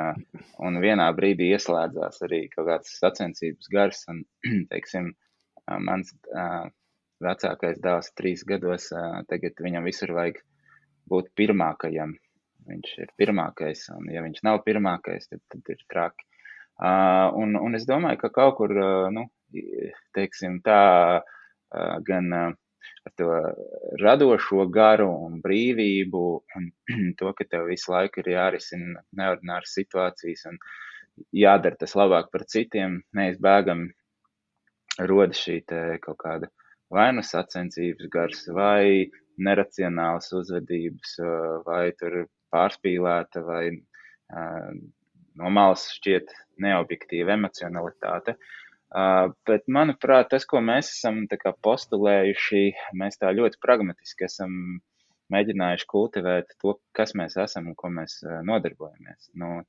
un 0.61 0.79
vienā 0.83 1.07
brīdī 1.17 1.49
ieslēdzās 1.55 2.21
arī 2.27 2.43
kaut 2.51 2.67
kāds 2.67 2.97
sacensības 2.99 3.69
gars, 3.73 4.03
un, 4.11 4.21
teiksim, 4.71 5.13
mans 5.79 6.11
vecākais 7.23 7.79
dēls 7.81 8.11
trīs 8.19 8.43
gados, 8.45 8.89
tagad 9.31 9.63
viņam 9.63 9.87
visur 9.87 10.13
vajag 10.13 10.41
būt 11.09 11.31
pirmākajam. 11.39 12.13
Viņš 12.67 12.91
ir 13.03 13.09
pirmākais, 13.19 13.87
un 13.95 14.11
ja 14.11 14.21
viņš 14.23 14.43
nav 14.47 14.61
pirmākais, 14.67 15.27
tad, 15.31 15.41
tad 15.51 15.73
ir 15.73 15.81
traki. 15.91 16.27
Un, 16.81 17.55
un 17.59 17.75
es 17.77 17.85
domāju, 17.89 18.19
ka 18.23 18.29
kaut 18.33 18.57
kur, 18.57 18.73
nu, 19.13 19.27
teiksim, 20.17 20.59
tā 20.65 21.21
gan 22.07 22.33
ar 22.33 23.11
to 23.17 23.27
radošo 24.01 24.65
garu 24.73 25.09
un 25.25 25.39
brīvību 25.43 26.23
un 26.57 26.71
to, 27.19 27.33
ka 27.37 27.45
tev 27.49 27.69
visu 27.69 27.93
laiku 27.93 28.23
ir 28.23 28.33
jārisina 28.33 29.03
neordināras 29.19 29.75
situācijas 29.77 30.47
un 30.51 30.57
jādara 31.43 31.77
tas 31.79 31.93
labāk 31.99 32.31
par 32.33 32.45
citiem, 32.49 33.01
neizbēgami 33.13 35.05
rodas 35.09 35.41
šī 35.45 35.61
kaut 36.01 36.19
kāda 36.21 36.49
vai 36.93 37.09
nu 37.17 37.23
sacensības 37.25 38.09
gars, 38.13 38.43
vai 38.53 39.09
neracionāls 39.47 40.29
uzvedības, 40.37 41.15
vai 41.65 41.85
tur 41.97 42.25
pārspīlēta, 42.53 43.41
vai 43.47 43.63
no 45.39 45.49
malas 45.53 45.87
šķiet 45.97 46.33
neobjektīva 46.63 47.33
emocionalitāte. 47.37 48.35
Uh, 48.37 48.63
Uh, 48.93 49.31
bet, 49.49 49.63
manuprāt, 49.73 50.27
tas, 50.29 50.43
ko 50.45 50.59
mēs 50.61 50.91
esam 50.93 51.23
postulējuši, 51.65 52.59
mēs 53.01 53.17
tā 53.17 53.31
ļoti 53.33 53.57
pragmatiski 53.63 54.27
esam 54.27 54.51
mēģinājuši 55.33 55.87
kultivēt 55.89 56.53
to, 56.61 56.75
kas 56.93 57.15
mēs 57.17 57.39
esam 57.41 57.71
un 57.71 57.77
ko 57.79 57.89
mēs 57.89 58.19
nodarbojamies. 58.45 59.31
Nu, 59.41 59.63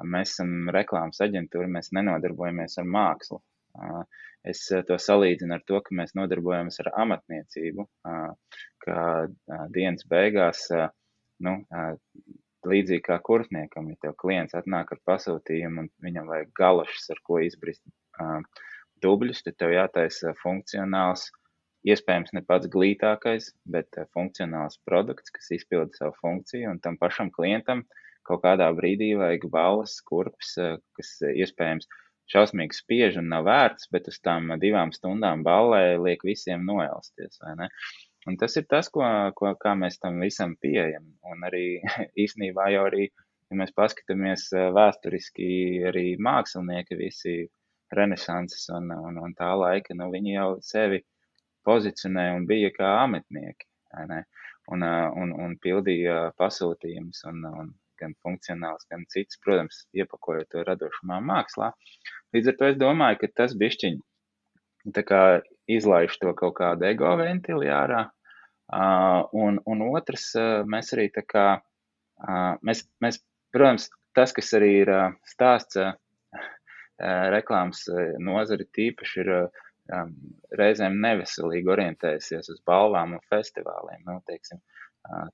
mēs 0.00 0.32
esam 0.32 0.72
reklāmas 0.72 1.20
aģentūra, 1.26 1.68
mēs 1.68 1.92
nenodarbojamies 1.92 2.78
ar 2.80 2.88
mākslu. 2.96 3.42
Uh, 3.76 4.00
es 4.48 4.64
to 4.88 4.96
salīdzinu 4.96 5.58
ar 5.58 5.66
to, 5.68 5.82
ka 5.84 6.00
mēs 6.00 6.16
nodarbojamies 6.16 6.80
ar 6.80 6.94
amatniecību, 7.04 7.84
uh, 7.84 8.56
ka 8.80 8.96
dienas 9.76 10.08
beigās, 10.08 10.64
nu, 11.44 11.58
līdzīgi 12.68 13.04
kā 13.06 13.18
kurtniekam, 13.24 13.88
ja 13.92 13.98
tev 14.04 14.16
klients 14.20 14.56
atnāk 14.58 14.92
ar 14.94 15.00
pasūtījumu 15.08 15.84
un 15.84 15.90
viņam 16.04 16.28
vajag 16.30 16.50
galašas, 16.58 17.10
ar 17.14 17.20
ko 17.26 17.40
izbrist 17.44 17.82
dubļus, 19.04 19.44
tad 19.46 19.56
tev 19.60 19.74
jātaisa 19.74 20.34
funkcionāls, 20.42 21.30
iespējams 21.88 22.34
ne 22.36 22.42
pats 22.44 22.68
glītākais, 22.72 23.50
bet 23.64 23.96
funkcionāls 24.14 24.76
produkts, 24.88 25.32
kas 25.32 25.48
izpilda 25.56 25.96
savu 25.96 26.16
funkciju, 26.20 26.74
un 26.74 26.82
tam 26.84 27.00
pašam 27.00 27.32
klientam 27.32 27.86
kaut 28.28 28.44
kādā 28.44 28.68
brīdī 28.76 29.14
vajag 29.16 29.48
balvas, 29.50 29.96
kurpes, 30.04 30.52
kas 30.98 31.14
iespējams 31.32 31.88
šausmīgi 32.30 32.76
spiež 32.76 33.16
un 33.18 33.30
nav 33.32 33.48
vērts, 33.48 33.88
bet 33.94 34.06
uz 34.12 34.20
tām 34.22 34.52
divām 34.62 34.92
stundām 34.94 35.42
ballē 35.46 35.96
liek 35.98 36.22
visiem 36.26 36.66
noelsties, 36.68 37.40
vai 37.42 37.56
ne? 37.64 37.70
Un 38.28 38.36
tas 38.40 38.56
ir 38.60 38.66
tas, 38.68 38.90
ko, 38.92 39.04
ko, 39.36 39.52
kā 39.62 39.72
mēs 39.82 39.96
tam 40.02 40.20
visam 40.20 40.56
pieejam. 40.60 41.06
Un 41.32 41.46
arī 41.48 41.64
īsnībā 42.24 42.68
jau 42.74 42.84
arī, 42.90 43.06
ja 43.48 43.60
mēs 43.62 43.72
paskatāmies 43.76 44.50
vēsturiski, 44.76 45.48
arī 45.90 46.04
mākslinieki 46.20 46.98
visi 47.00 47.36
renesanses 47.96 48.68
un, 48.76 48.92
un, 48.94 49.18
un 49.24 49.32
tā 49.38 49.50
laika, 49.58 49.96
nu, 49.98 50.10
viņi 50.12 50.36
jau 50.36 50.50
sevi 50.62 51.00
pozicionē 51.66 52.30
un 52.36 52.46
bija 52.50 52.70
kā 52.76 52.90
ametnieki, 53.06 53.66
un, 54.70 54.84
un, 54.84 55.32
un 55.44 55.56
pildīja 55.64 56.20
pasūtījumus 56.38 57.24
un, 57.32 57.42
un 57.62 57.72
gan 58.00 58.14
funkcionāls, 58.24 58.86
gan 58.92 59.02
cits, 59.12 59.40
protams, 59.44 59.82
iepakojot 59.96 60.48
to 60.52 60.62
radošumā 60.68 61.18
mākslā. 61.24 61.72
Līdz 62.36 62.52
ar 62.52 62.56
to 62.60 62.70
es 62.72 62.78
domāju, 62.80 63.20
ka 63.22 63.32
tas 63.42 63.56
bišķiņ 63.60 63.98
tā 64.96 65.04
kā 65.06 65.22
izlaiž 65.70 66.16
to 66.22 66.34
kaut 66.38 66.56
kādu 66.58 66.88
ego 66.88 67.12
ventili 67.20 67.70
ārā, 67.72 68.06
uh, 68.08 69.22
un, 69.36 69.60
un 69.66 69.86
otrs, 69.90 70.30
uh, 70.38 70.60
mēs 70.66 70.94
arī 70.96 71.08
tā 71.14 71.24
kā, 71.26 71.46
uh, 71.60 72.52
mēs, 72.66 72.84
mēs, 73.04 73.20
protams, 73.54 73.90
tas, 74.16 74.34
kas 74.36 74.54
arī 74.58 74.72
ir 74.82 74.92
uh, 74.94 75.10
stāsts, 75.28 75.78
uh, 75.80 75.92
reklāmas 77.00 77.86
nozari 78.20 78.66
tīpaši 78.76 79.20
ir 79.22 79.30
um, 79.36 80.10
reizēm 80.58 80.98
neveselīgi 81.00 81.72
orientējusies 81.72 82.50
uz 82.52 82.58
balvām 82.66 83.14
un 83.16 83.22
festivāliem. 83.32 84.02
Nu, 84.04 84.18
teiksim, 84.28 84.60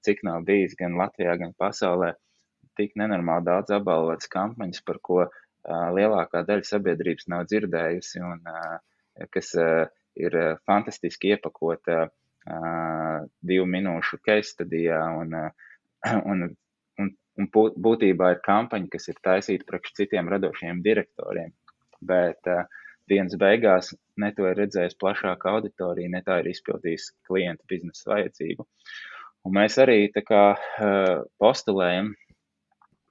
cik 0.07 0.23
nav 0.27 0.45
bijis 0.47 0.77
gan 0.79 0.95
Latvijā, 0.99 1.37
gan 1.41 1.55
pasaulē 1.59 2.13
tik 2.79 2.95
nenormāli 3.01 3.49
daudz 3.49 3.73
apbalvotas 3.75 4.31
kampaņas, 4.31 4.85
par 4.87 5.01
ko 5.03 5.23
uh, 5.25 5.31
lielākā 5.97 6.45
daļa 6.47 6.69
sabiedrības 6.71 7.31
nav 7.33 7.47
dzirdējusi 7.51 8.23
un 8.23 8.45
uh, 8.47 8.77
kas 9.33 9.53
uh, 9.61 9.87
ir 10.17 10.37
fantastiski 10.69 11.35
iepakota 11.35 12.07
divu 13.43 13.65
minūšu 13.67 14.21
case 14.23 14.53
studijā 14.53 15.01
un, 15.21 15.35
un 16.31 16.45
Un 17.37 17.49
būtībā 17.53 18.31
ir 18.33 18.39
kampaņa, 18.45 18.89
kas 18.93 19.11
ir 19.13 19.19
taisīta 19.25 19.67
priekš 19.69 19.93
citiem 19.99 20.29
radošiem 20.33 20.81
direktoriem. 20.85 21.51
Bet 22.01 22.49
dienas 23.11 23.37
beigās 23.41 23.93
ne 24.21 24.31
to 24.37 24.47
ir 24.49 24.57
redzējis 24.57 24.97
plašāka 25.01 25.53
auditorija, 25.53 26.13
ne 26.13 26.23
tā 26.25 26.41
ir 26.41 26.49
izpildījis 26.55 27.11
klienta 27.29 27.69
biznesa 27.69 28.15
vajadzību. 28.15 28.65
Un 29.47 29.57
mēs 29.59 29.77
arī 29.85 29.99
kā 30.17 30.45
postulējam, 31.43 32.15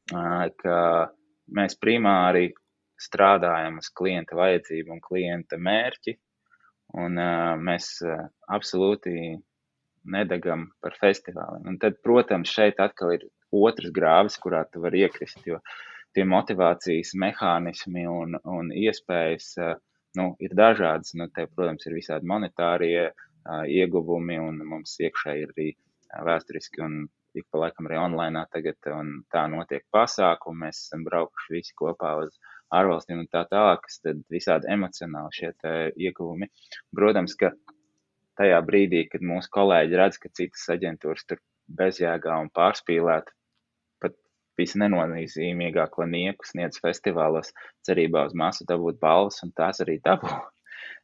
ka 0.10 0.80
mēs 1.60 1.78
primāri 1.78 2.50
strādājam 3.02 3.82
uz 3.82 3.90
klienta 3.92 4.38
vajadzību 4.38 4.96
un 4.96 5.02
klienta 5.04 5.60
mērķi, 5.60 6.16
un 7.02 7.20
uh, 7.20 7.56
mēs 7.60 7.98
uh, 8.06 8.28
absolūti 8.56 9.36
nedegam 10.06 10.70
par 10.82 10.96
festivāliem. 11.02 11.66
Un 11.70 11.80
tad, 11.82 12.00
protams, 12.06 12.52
šeit 12.52 12.80
atkal 12.84 13.16
ir 13.16 13.26
otrs 13.56 13.92
grāvis, 13.96 14.38
kurā 14.42 14.64
tu 14.72 14.82
vari 14.84 15.04
iekrist, 15.06 15.42
jo 15.48 15.60
tie 16.16 16.26
motivācijas 16.28 17.14
mehānismi 17.20 18.06
un, 18.08 18.38
un 18.48 18.72
iespējas 18.72 19.50
eh, 19.60 19.74
nu, 20.20 20.30
ir 20.40 20.56
dažādas. 20.56 21.16
Nu, 21.20 21.28
te, 21.34 21.48
protams, 21.52 21.88
ir 21.88 21.98
visādi 21.98 22.30
monetārie 22.30 23.10
uh, 23.10 23.64
ieguvumi, 23.68 24.40
un 24.40 24.62
mums 24.70 24.96
iekšēji 25.02 25.46
ir 25.46 25.54
arī 25.56 25.70
vēsturiski 26.26 26.84
un 26.86 27.04
ik 27.36 27.50
pa 27.52 27.66
laikam 27.66 27.90
arī 27.90 27.98
online 28.00 28.46
tagad, 28.54 28.78
tā 29.34 29.42
notiek 29.52 29.84
pasākumi. 29.92 30.62
Mēs 30.64 30.86
esam 30.86 31.04
braukuši 31.08 31.58
visi 31.58 31.76
kopā 31.76 32.14
uz 32.24 32.38
ārvalstīm 32.80 33.24
un 33.24 33.30
tā 33.32 33.46
tālāk, 33.52 33.86
kas 33.86 34.02
tad 34.04 34.22
visādi 34.32 34.70
emocionāli 34.76 35.40
šie 35.40 35.52
ieguvumi. 36.08 36.50
Protams, 36.96 37.38
ka 37.40 37.54
tajā 38.40 38.60
brīdī, 38.68 39.06
kad 39.12 39.24
mūsu 39.26 39.52
kolēģi 39.56 40.00
redz, 40.02 40.20
ka 40.22 40.32
citas 40.36 40.68
aģentūras 40.76 41.28
tur 41.30 41.42
bezjēgā 41.80 42.36
un 42.44 42.52
pārspīlēta 42.56 43.34
visnenozīmīgāko 44.60 46.06
nieku 46.08 46.48
sniedz 46.48 46.80
festivālos, 46.84 47.52
cerībā 47.88 48.26
uz 48.30 48.36
masu 48.38 48.68
dabūt 48.68 49.00
balvas, 49.02 49.42
un 49.44 49.52
tās 49.56 49.84
arī 49.86 50.00
dabū. 50.04 50.32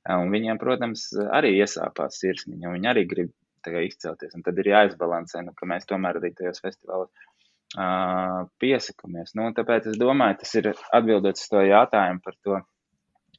Un 0.09 0.31
viņiem, 0.33 0.57
protams, 0.57 1.03
arī 1.29 1.51
iesāpās 1.61 2.15
sirsniņa, 2.17 2.67
un 2.67 2.73
viņi 2.73 2.87
arī 2.89 3.03
grib 3.05 3.75
izcelties. 3.85 4.33
Un 4.33 4.41
tad 4.41 4.57
ir 4.57 4.71
jāizbalansē, 4.71 5.43
nu, 5.45 5.53
ka 5.53 5.67
mēs 5.69 5.85
tomēr 5.89 6.17
arī 6.17 6.31
tajos 6.33 6.63
festivālos 6.63 7.11
piesakamies. 7.71 9.33
Nu, 9.37 9.47
tāpēc 9.55 9.91
es 9.93 9.97
domāju, 9.99 10.41
tas 10.41 10.53
ir 10.59 10.71
atbildot 10.91 11.39
uz 11.39 11.47
to 11.51 11.63
jautājumu 11.63 12.23
par 12.25 12.37
to, 12.43 12.59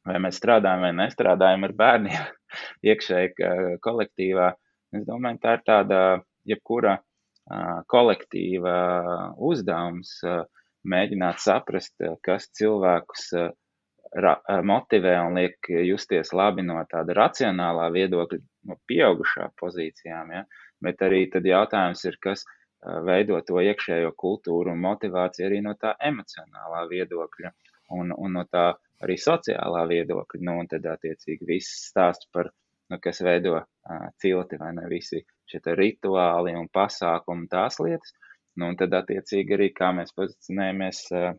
vai 0.09 0.19
mēs 0.25 0.41
strādājam 0.41 0.87
vai 0.87 0.93
nestrādājam 1.03 1.69
ar 1.69 1.75
bērniem 1.79 2.29
iekšēji 2.93 3.79
kolektīvā. 3.85 4.53
Es 4.97 5.09
domāju, 5.09 5.41
tā 5.43 5.57
ir 5.59 5.67
tāda 5.69 6.01
jebkura 6.49 6.99
kolektīva 7.91 8.75
uzdevums 9.43 10.21
mēģināt 10.89 11.43
saprast, 11.43 11.95
kas 12.25 12.49
cilvēkus 12.59 13.29
motivē 14.69 15.15
un 15.27 15.39
liek 15.41 15.71
justies 15.87 16.33
labi 16.37 16.65
no 16.67 16.77
tāda 16.91 17.15
racionālā 17.17 17.89
viedokļa, 17.95 18.39
no 18.69 18.77
pieaugušā 18.89 19.49
pozīcijām. 19.61 20.33
Ja? 20.37 20.43
Bet 20.83 21.03
arī 21.03 21.25
tad 21.33 21.47
jautājums 21.49 22.05
ir, 22.05 22.19
kas 22.21 22.45
veido 22.83 23.39
to 23.47 23.61
iekšējo 23.63 24.13
kultūru 24.19 24.73
un 24.75 24.81
motivāciju 24.83 25.47
arī 25.49 25.61
no 25.65 25.75
tā 25.79 25.95
emocionālā 26.03 26.87
viedokļa 26.91 27.53
un, 27.99 28.11
un 28.17 28.35
no 28.39 28.45
tā 28.51 28.73
arī 29.05 29.19
sociālā 29.21 29.85
viedokļa. 29.91 30.43
Nu, 30.47 30.57
un 30.63 30.71
tad, 30.71 30.87
attiecīgi, 30.95 31.47
viss 31.49 31.87
stāsts 31.91 32.31
par, 32.35 32.51
nu, 32.91 32.99
kas 33.03 33.23
veido 33.25 33.57
uh, 33.59 34.09
cilti 34.23 34.59
vai 34.61 34.73
ne 34.79 34.89
visi 34.91 35.23
šie 35.51 35.63
rituāli 35.79 36.57
un 36.59 36.69
pasākumi, 36.73 37.49
tās 37.53 37.79
lietas. 37.83 38.15
Nu, 38.59 38.69
un 38.73 38.77
tad, 38.81 38.95
attiecīgi, 38.97 39.57
arī 39.57 39.71
kā 39.77 39.93
mēs 39.97 40.15
pozicionējamies 40.19 41.07
uh, 41.17 41.33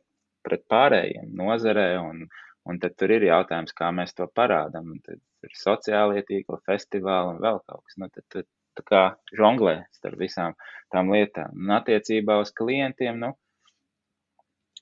pret 0.44 0.66
pārējiem 0.72 1.30
nozarē, 1.40 1.88
un, 2.02 2.26
un 2.70 2.82
tad 2.84 2.98
tur 3.00 3.14
ir 3.16 3.28
jautājums, 3.30 3.76
kā 3.78 3.92
mēs 3.96 4.16
to 4.18 4.28
parādām. 4.40 4.96
Tad 5.06 5.22
ir 5.48 5.56
sociālie 5.60 6.24
tīkli, 6.28 6.60
festivāli 6.68 7.36
un 7.36 7.44
vēl 7.44 7.62
kaut 7.68 7.84
kas. 7.86 8.00
Nu, 8.02 8.10
tad, 8.12 8.28
tad, 8.34 8.50
tā 8.78 8.86
kā 8.88 9.04
žonglē 9.38 9.84
starp 9.96 10.22
visām 10.22 10.58
tām 10.94 11.12
lietām. 11.14 11.54
Un 11.58 11.76
attiecībā 11.78 12.40
uz 12.42 12.54
klientiem, 12.56 13.20
nu, 13.22 13.32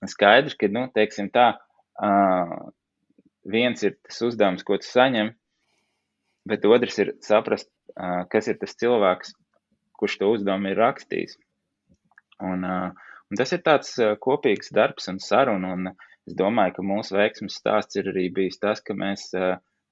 skaidrs, 0.07 0.57
ka, 0.59 0.69
nu, 0.71 0.87
teiksim 0.95 1.29
tā, 1.33 1.51
uh, 2.01 2.57
viens 3.47 3.83
ir 3.85 3.97
tas 4.07 4.23
uzdevums, 4.27 4.65
ko 4.67 4.79
tu 4.81 4.89
saņem, 4.89 5.31
bet 6.49 6.65
otrs 6.65 6.97
ir 7.03 7.13
saprast, 7.23 7.69
uh, 7.95 8.23
kas 8.31 8.49
ir 8.51 8.59
tas 8.61 8.75
cilvēks, 8.79 9.35
kurš 10.01 10.19
to 10.21 10.33
uzdevumu 10.33 10.73
ir 10.73 10.81
rakstījis. 10.81 11.37
Un, 12.41 12.65
uh, 12.65 13.09
Un 13.31 13.39
tas 13.39 13.53
ir 13.55 13.61
tāds 13.63 13.93
kopīgs 14.25 14.73
darbs 14.75 15.07
un 15.07 15.21
saruna, 15.23 15.69
un 15.77 15.91
es 16.27 16.33
domāju, 16.35 16.73
ka 16.75 16.83
mūsu 16.83 17.15
veiksmes 17.15 17.55
stāsts 17.61 17.95
ir 18.01 18.09
arī 18.11 18.25
bijis 18.35 18.59
tas, 18.59 18.81
ka 18.83 18.91
mēs, 18.97 19.29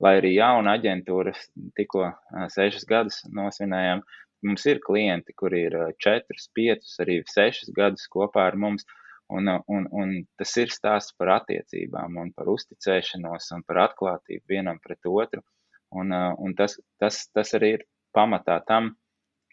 lai 0.03 0.15
arī 0.19 0.33
jauna 0.35 0.77
aģentūra 0.77 1.33
tikko 1.77 2.07
sešas 2.53 2.87
gadus 2.89 3.19
nosvinējām, 3.35 4.03
mums 4.47 4.65
ir 4.71 4.79
klienti, 4.85 5.35
kuri 5.35 5.65
ir 5.67 5.77
četrus, 5.99 6.47
piecus, 6.55 6.95
arī 7.03 7.19
sešas 7.27 7.73
gadus 7.75 8.07
kopā 8.11 8.47
ar 8.49 8.57
mums, 8.59 8.87
un, 9.29 9.51
un, 9.67 9.87
un 9.91 10.15
tas 10.39 10.55
ir 10.61 10.71
stāsts 10.73 11.15
par 11.19 11.35
attiecībām 11.39 12.17
un 12.21 12.31
par 12.35 12.49
uzticēšanos 12.55 13.51
un 13.57 13.65
par 13.67 13.83
atklātību 13.89 14.55
vienam 14.55 14.79
pret 14.83 15.05
otru, 15.09 15.43
un, 15.91 16.15
un 16.15 16.55
tas, 16.57 16.79
tas, 17.01 17.25
tas 17.35 17.53
arī 17.59 17.75
ir 17.77 17.85
pamatā 18.15 18.59
tam, 18.67 18.93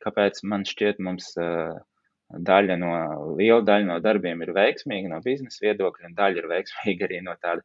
kāpēc 0.04 0.42
man 0.48 0.64
šķiet 0.68 1.02
mums 1.02 1.32
daļa 2.26 2.76
no, 2.80 2.92
liela 3.38 3.62
daļa 3.66 3.86
no 3.90 3.96
darbiem 4.02 4.42
ir 4.42 4.52
veiksmīga 4.56 5.10
no 5.12 5.20
biznesa 5.24 5.62
viedokļa, 5.66 6.10
un 6.10 6.16
daļa 6.18 6.42
ir 6.42 6.48
veiksmīga 6.50 7.08
arī 7.08 7.20
no 7.26 7.36
tāda 7.42 7.62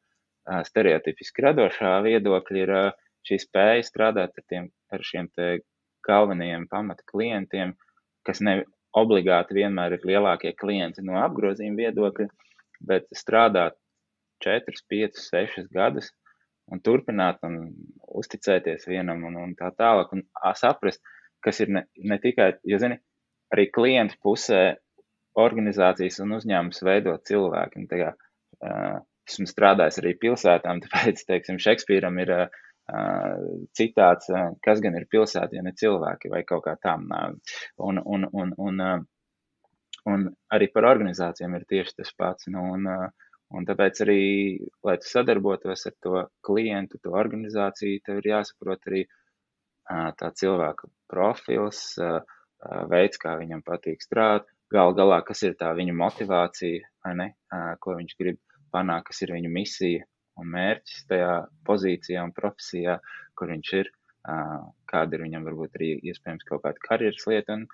stereotipiski 0.67 1.45
radošā 1.45 1.97
viedokļa, 2.05 2.61
ir 2.63 2.73
šī 3.27 3.37
spēja 3.43 3.85
strādāt 3.85 4.37
ar, 4.37 4.45
tiem, 4.49 4.69
ar 4.91 5.03
šiem 5.05 5.29
galvenajiem 6.07 6.67
pamata 6.71 7.05
klientiem, 7.11 7.75
kas 8.25 8.41
ne 8.41 8.63
obligāti 8.97 9.55
vienmēr 9.59 9.97
ir 9.97 10.07
lielākie 10.07 10.53
klienti 10.57 11.03
no 11.05 11.19
apgrozījuma 11.21 11.85
viedokļa, 11.85 12.27
bet 12.89 13.07
strādāt 13.15 13.77
4, 14.43 14.81
5, 14.89 15.21
6 15.29 15.69
gadus 15.73 16.09
un 16.71 16.81
turpināt 16.81 17.41
un 17.45 17.59
uzticēties 18.21 18.87
vienam 18.89 19.23
un, 19.27 19.37
un 19.43 19.55
tā 19.59 19.69
tālāk 19.77 20.13
un 20.15 20.25
saprast, 20.57 21.01
kas 21.45 21.61
ir 21.63 21.73
ne, 21.77 21.85
ne 21.97 22.17
tikai, 22.21 22.53
jo 22.67 22.79
zini, 22.81 22.97
arī 23.53 23.67
klientu 23.73 24.17
pusē 24.23 24.63
organizācijas 25.41 26.19
un 26.23 26.35
uzņēmums 26.37 26.83
veido 26.83 27.15
cilvēki. 27.27 27.81
Un, 27.81 27.87
tā, 27.91 28.11
uh, 28.11 28.99
esmu 29.29 29.47
strādājis 29.49 30.01
arī 30.01 30.15
pilsētām, 30.21 30.81
tāpēc, 30.85 31.23
teiksim, 31.27 31.59
Šekspīram 31.61 32.19
ir 32.23 32.33
uh, 32.35 32.59
citāts, 33.77 34.29
uh, 34.33 34.51
kas 34.65 34.83
gan 34.83 34.97
ir 34.99 35.07
pilsēta, 35.11 35.55
ja 35.57 35.65
ne 35.65 35.75
cilvēki 35.77 36.31
vai 36.33 36.43
kaut 36.47 36.65
kā 36.67 36.75
tam. 36.81 37.07
Uh, 37.11 37.57
un, 37.89 38.01
un, 38.01 38.27
un, 38.31 38.53
un, 38.67 38.85
uh, 38.85 40.05
un 40.11 40.29
arī 40.53 40.71
par 40.73 40.89
organizācijām 40.91 41.57
ir 41.59 41.67
tieši 41.69 42.01
tas 42.01 42.13
pats. 42.17 42.49
Nu, 42.53 42.65
un, 42.75 42.89
uh, 42.89 43.31
un 43.57 43.67
tāpēc 43.67 44.03
arī, 44.05 44.21
lai 44.87 44.97
tu 45.01 45.09
sadarbotos 45.11 45.87
ar 45.89 45.97
to 46.03 46.27
klientu, 46.45 47.01
to 47.03 47.15
organizāciju, 47.23 48.03
tev 48.05 48.21
ir 48.21 48.31
jāsaprot 48.35 48.91
arī 48.91 49.05
uh, 49.07 50.11
tā 50.17 50.31
cilvēka 50.41 50.89
profils, 51.11 51.83
uh, 52.01 52.21
veids, 52.89 53.17
kā 53.21 53.35
viņam 53.39 53.63
patīk 53.65 54.03
strādāt. 54.05 54.49
Galu 54.71 54.93
galā, 54.95 55.17
kas 55.27 55.41
ir 55.43 55.57
tā 55.59 55.73
viņa 55.75 55.91
motivācija, 55.99 56.85
ne, 57.19 57.25
ko 57.83 57.97
viņš 57.97 58.13
grib 58.15 58.37
panākt, 58.73 59.09
kas 59.09 59.23
ir 59.25 59.33
viņa 59.35 59.51
misija 59.51 60.05
un 60.41 60.51
mērķis 60.53 61.07
tajā 61.09 61.33
pozīcijā 61.67 62.23
un 62.25 62.35
profesijā, 62.35 62.99
kur 63.37 63.51
viņš 63.51 63.73
ir, 63.79 63.89
kāda 64.91 65.17
ir 65.17 65.25
viņam 65.25 65.47
varbūt 65.49 65.79
arī 65.79 65.91
iespējams 66.11 66.47
kaut 66.47 66.63
kāda 66.65 66.85
karjeras 66.85 67.27
lieta 67.29 67.57
un 67.59 67.67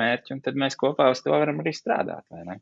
mērķi, 0.00 0.36
un 0.36 0.42
tad 0.44 0.58
mēs 0.62 0.78
kopā 0.78 1.10
uz 1.12 1.22
to 1.24 1.34
varam 1.34 1.60
arī 1.62 1.74
strādāt, 1.76 2.24
vai 2.32 2.44
ne? 2.48 2.58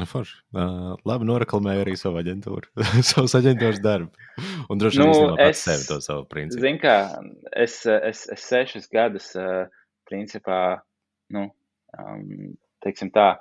Nu, 0.00 0.06
forši. 0.08 0.38
Uh, 0.56 0.94
labi, 1.04 1.26
noraklamēju 1.28 1.82
arī 1.84 1.94
savu 2.00 2.16
aģentūru, 2.22 2.70
savus 3.10 3.34
aģentūras 3.36 3.80
darbu. 3.84 4.08
Un 4.72 4.80
droši 4.80 5.02
vien 5.02 5.10
nu, 5.12 5.34
es 5.44 5.64
sevi 5.66 5.84
to 5.84 5.98
savu 6.04 6.24
principu. 6.30 6.62
Zinu, 6.64 6.80
kā 6.80 6.94
es, 7.52 7.82
es, 7.84 8.22
es 8.32 8.46
sešas 8.48 8.88
gadus, 8.92 9.28
uh, 9.36 9.66
principā, 10.08 10.62
nu, 11.36 11.44
um, 12.00 12.54
teiksim 12.84 13.12
tā, 13.12 13.34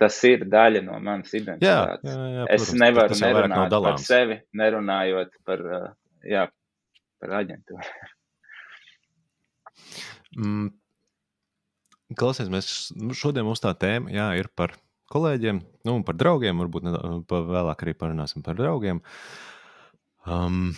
tas 0.00 0.18
ir 0.26 0.44
daļa 0.50 0.82
no 0.86 0.98
manas 1.02 1.34
identitātes. 1.36 2.04
Jā, 2.08 2.14
jā, 2.14 2.28
jā, 2.34 2.46
protams, 2.48 2.68
es 2.68 2.80
nevaru 2.82 3.18
nerunāt 3.20 3.74
no 3.74 3.82
par 3.86 4.00
sevi, 4.02 4.38
nerunājot 4.60 5.36
par, 5.46 5.66
jā, 6.26 6.46
par 7.22 7.36
aģentūru. 7.40 7.92
mm. 10.40 10.72
Klausies, 12.18 12.50
mēs 12.52 12.68
nu, 13.00 13.14
šodien 13.16 13.46
mums 13.46 13.62
tā 13.64 13.72
tēma 13.80 14.12
jā, 14.12 14.28
ir 14.38 14.50
par 14.54 14.76
kolēģiem, 15.14 15.62
nu, 15.88 15.96
par 16.06 16.18
draugiem. 16.20 16.60
Varbūt 16.64 16.86
ne, 16.86 16.98
vēlāk 17.30 17.84
arī 17.86 17.94
parunāsim 17.98 18.44
par 18.44 18.58
draugiem. 18.58 19.00
Um, 20.24 20.72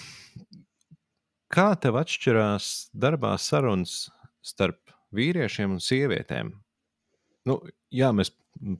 kā 1.53 1.71
tev 1.83 1.99
atšķirās 2.01 2.71
darbā 2.97 3.35
sarunas 3.43 4.07
starp 4.47 4.95
vīriešiem 5.17 5.77
un 5.77 5.83
sievietēm? 5.83 6.53
Nu, 7.47 7.61
jā, 7.95 8.11
mēs, 8.17 8.33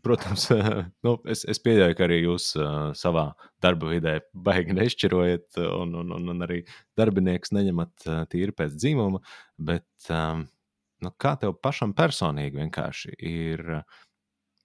protams, 0.03 0.49
nu, 1.07 1.15
es, 1.29 1.45
es 1.49 1.61
pieļauju, 1.63 1.97
ka 1.99 2.07
arī 2.07 2.21
jūs 2.23 2.51
uh, 2.59 2.91
savā 2.97 3.29
darba 3.63 3.91
vidē 3.93 4.19
baigi 4.33 4.77
nešķirojat, 4.77 5.61
un, 5.67 5.95
un, 6.03 6.13
un, 6.19 6.33
un 6.35 6.47
arī 6.47 6.63
darbinieks 6.99 7.55
neņemat 7.57 8.09
uh, 8.09 8.25
tīri 8.33 8.55
pēc 8.57 8.77
dzimuma. 8.77 9.23
Bet 9.57 10.11
um, 10.13 10.47
nu, 11.05 11.15
kā 11.21 11.37
tev 11.41 11.57
pašam 11.63 11.95
personīgi 11.97 12.63
vienkārši 12.65 13.17
ir 13.31 13.81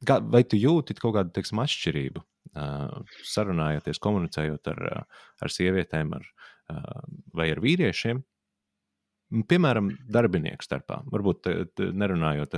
Kā, 0.01 0.15
vai 0.33 0.41
tu 0.49 0.57
jūti 0.57 0.95
kaut 0.97 1.13
kādu 1.13 1.29
teiksim, 1.35 1.59
atšķirību, 1.61 2.23
uh, 2.57 3.17
sarunājoties, 3.29 3.99
komunicējot 4.01 4.71
ar, 4.71 4.79
ar 5.45 5.53
sievietēm 5.53 6.15
ar, 6.17 6.23
uh, 6.73 7.03
vai 7.37 7.51
ar 7.53 7.61
vīriešiem? 7.61 8.23
Piemēram, 9.47 9.91
darbinieku 10.11 10.65
starpā. 10.65 11.03
Varbūt 11.13 11.47
nerunājot 11.95 12.57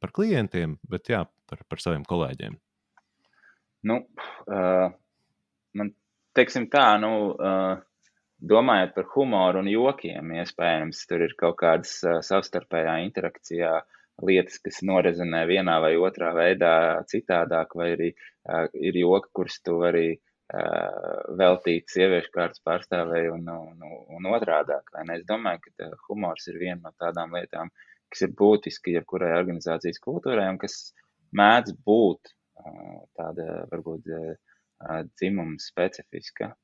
par 0.00 0.12
klientiem, 0.16 0.78
bet 0.88 1.10
jā, 1.12 1.24
par, 1.50 1.64
par 1.68 1.82
saviem 1.82 2.04
kolēģiem. 2.08 2.56
Nu, 3.86 4.00
uh, 4.50 4.86
man 5.78 5.92
teiksim 6.36 6.66
tā, 6.72 6.86
nu, 7.02 7.12
uh, 7.36 7.76
domājot 8.40 8.96
par 8.96 9.10
humoru 9.14 9.62
un 9.62 9.68
jokiem, 9.70 10.32
iespējams, 10.42 11.04
tur 11.10 11.26
ir 11.28 11.36
kaut 11.38 11.58
kādas 11.60 11.98
uh, 12.04 12.18
savstarpējā 12.24 12.98
interakcijā 13.06 13.74
uh, 13.78 13.96
lietas, 14.24 14.60
kas 14.64 14.80
norezonē 14.86 15.42
vienā 15.48 15.76
vai 15.84 15.94
otrā 16.00 16.32
veidā 16.36 17.02
citādāk, 17.10 17.74
vai 17.76 17.90
arī 17.96 18.12
uh, 18.14 18.66
ir 18.72 18.96
joki, 18.96 19.32
kurus 19.36 19.58
tu 19.64 19.76
vari 19.82 20.06
uh, 20.14 21.34
veltīt 21.38 21.92
sieviešu 21.92 22.32
kārtas 22.34 22.62
pārstāvēju 22.64 23.34
un, 23.36 23.50
un, 23.52 23.84
un 24.16 24.30
otrādāk. 24.32 24.94
Es 25.16 25.26
domāju, 25.28 25.66
ka 25.68 25.90
humors 26.08 26.48
ir 26.48 26.60
viena 26.62 26.80
no 26.86 26.94
tādām 26.96 27.36
lietām, 27.36 27.72
kas 28.12 28.26
ir 28.26 28.32
būtiski 28.38 28.96
jebkurai 28.96 29.34
organizācijas 29.38 30.02
kultūrai 30.04 30.48
un 30.52 30.60
kas 30.62 30.76
mēdz 31.36 31.76
būt 31.86 32.32
tāda 33.18 33.66
varbūt 33.72 34.10
dzimuma 35.16 35.60
specifiska. 35.62 36.54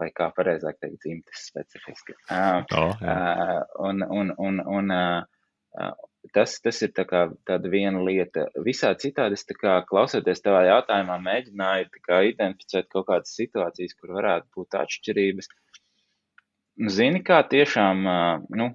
Vai 0.00 0.08
kā 0.16 0.30
pareizāk 0.32 0.78
teikt, 0.80 1.02
dzimtas 1.04 1.42
specifiska. 1.50 2.14
Uh, 2.32 2.62
oh, 2.80 3.02
un, 3.90 4.00
un, 4.08 4.30
un, 4.40 4.62
un, 4.64 4.94
tas, 6.32 6.54
tas 6.64 6.80
ir 6.86 6.94
tā 6.96 7.04
kā, 7.08 7.26
tāda 7.48 7.68
viena 7.72 8.00
lieta. 8.00 8.46
Visā 8.64 8.94
citādi 8.96 9.36
es 9.36 9.44
kā, 9.50 9.74
klausoties 9.88 10.40
tavā 10.44 10.62
jautājumā, 10.68 11.18
mēģināju 11.26 11.90
kā, 12.08 12.22
identificēt 12.30 12.88
kaut 12.92 13.10
kādas 13.10 13.36
situācijas, 13.36 13.92
kur 14.00 14.16
varētu 14.16 14.48
būt 14.56 14.78
atšķirības. 14.80 15.52
Nu, 16.80 16.88
zini, 16.88 17.20
kā 17.26 17.42
tiešām, 17.52 18.06
nu, 18.56 18.70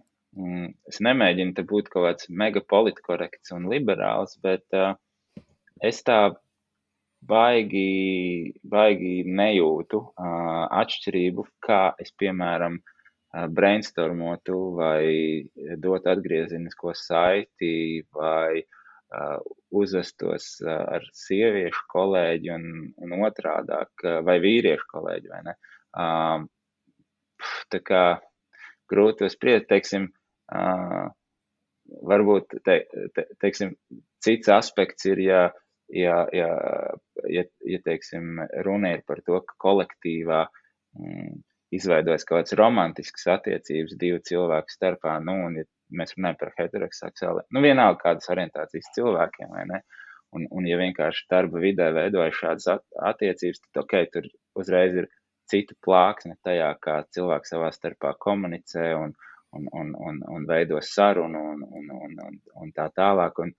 es 0.90 1.00
nemēģinu 1.04 1.56
te 1.58 1.64
būt 1.68 1.90
kaut 1.94 2.06
kāds 2.08 2.30
mega 2.30 2.62
politkorekts 2.62 3.54
un 3.56 3.70
liberāls, 3.72 4.38
bet 4.44 4.66
uh, 4.78 4.94
es 5.84 6.04
tā 6.06 6.20
baigi, 7.28 8.54
baigi 8.64 9.24
nejūtu 9.26 10.02
uh, 10.04 10.66
atšķirību, 10.82 11.48
kā 11.66 11.82
es, 12.04 12.14
piemēram, 12.22 12.78
uh, 12.80 13.48
brainstormotu 13.50 14.60
vai 14.78 15.48
dotu 15.82 16.12
atgriezinisko 16.14 16.94
saiti 16.98 18.04
vai 18.14 18.62
uh, 18.62 19.40
uzvestos 19.74 20.52
uh, 20.66 20.84
ar 20.98 21.08
sieviešu 21.18 21.88
kolēģi 21.94 22.54
un, 22.56 22.70
un 23.04 23.18
otrādāk, 23.26 23.92
uh, 24.06 24.22
vai 24.28 24.38
vīriešu 24.44 24.92
kolēģi, 24.94 25.34
vai 25.34 25.42
ne? 25.50 25.58
Uh, 25.98 26.46
tā 27.74 27.82
kā 27.84 28.06
grūti 28.88 29.28
spriest, 29.30 29.68
teiksim, 29.72 30.08
uh, 30.54 31.08
varbūt, 32.08 32.60
te, 32.66 32.82
te, 33.16 33.28
teiksim, 33.42 33.76
cits 34.24 34.52
aspekts 34.52 35.08
ir, 35.08 35.22
ja 35.24 35.46
uh, 35.48 35.64
ja, 35.90 36.28
ja, 36.34 36.48
ja, 37.30 37.44
ja 37.66 37.80
teiksim, 37.84 38.40
runa 38.66 38.94
ir 38.96 39.04
par 39.08 39.22
to, 39.26 39.40
ka 39.42 39.56
kolektīvā 39.64 40.44
mm, 41.00 41.38
izveidojas 41.76 42.26
kaut 42.28 42.42
kādas 42.42 42.58
romantiskas 42.60 43.28
attiecības 43.38 43.98
divu 44.00 44.20
cilvēku 44.28 44.74
starpā, 44.74 45.18
nu, 45.24 45.38
un 45.48 45.62
ja 45.62 45.68
mēs 45.98 46.16
runājam 46.18 46.40
par 46.42 46.54
heteroseksuālu, 46.58 47.46
nu, 47.56 47.64
vienalga 47.64 48.02
kādas 48.04 48.28
orientācijas 48.34 48.92
cilvēkiem, 48.98 49.54
vai 49.54 49.68
ne? 49.72 49.82
Un, 50.36 50.44
un 50.52 50.66
ja 50.68 50.76
vienkārši 50.76 51.24
darba 51.32 51.62
vidē 51.64 51.88
veidojas 51.96 52.36
šādas 52.36 52.82
attiecības, 53.08 53.62
tad, 53.64 53.86
ok, 53.86 53.94
tur 54.12 54.28
uzreiz 54.60 54.98
ir 55.00 55.08
cita 55.48 55.76
plāksne 55.86 56.36
tajā, 56.44 56.74
kā 56.84 56.98
cilvēki 57.16 57.48
savā 57.48 57.70
starpā 57.72 58.12
komunicē 58.20 58.90
un, 59.00 59.16
un, 59.56 59.70
un, 59.72 59.94
un, 60.10 60.20
un 60.36 60.46
veido 60.50 60.82
sarunu 60.82 61.44
un, 61.54 61.64
un, 61.64 61.90
un, 62.08 62.20
un, 62.28 62.38
un 62.64 62.76
tā 62.76 62.90
tālāk. 62.96 63.40
Un, 63.46 63.56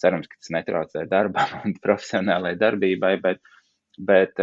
Cerams, 0.00 0.28
ka 0.30 0.38
tas 0.38 0.52
netraucē 0.54 1.02
darbam 1.10 1.50
un 1.66 1.74
profesionālajai 1.84 2.56
darbībai, 2.60 3.10
bet, 3.20 3.40
bet 3.98 4.38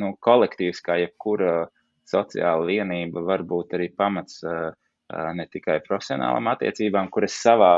nu, 0.00 0.14
kolektīvs, 0.22 0.80
kā 0.86 0.96
jebkura 1.02 1.66
sociāla 2.08 2.64
vienība, 2.64 3.24
var 3.26 3.44
būt 3.44 3.74
arī 3.76 3.90
pamats 3.92 4.40
ne 5.36 5.46
tikai 5.52 5.80
profesionālām 5.84 6.48
attiecībām, 6.54 7.10
kuras 7.12 7.36
savā 7.42 7.74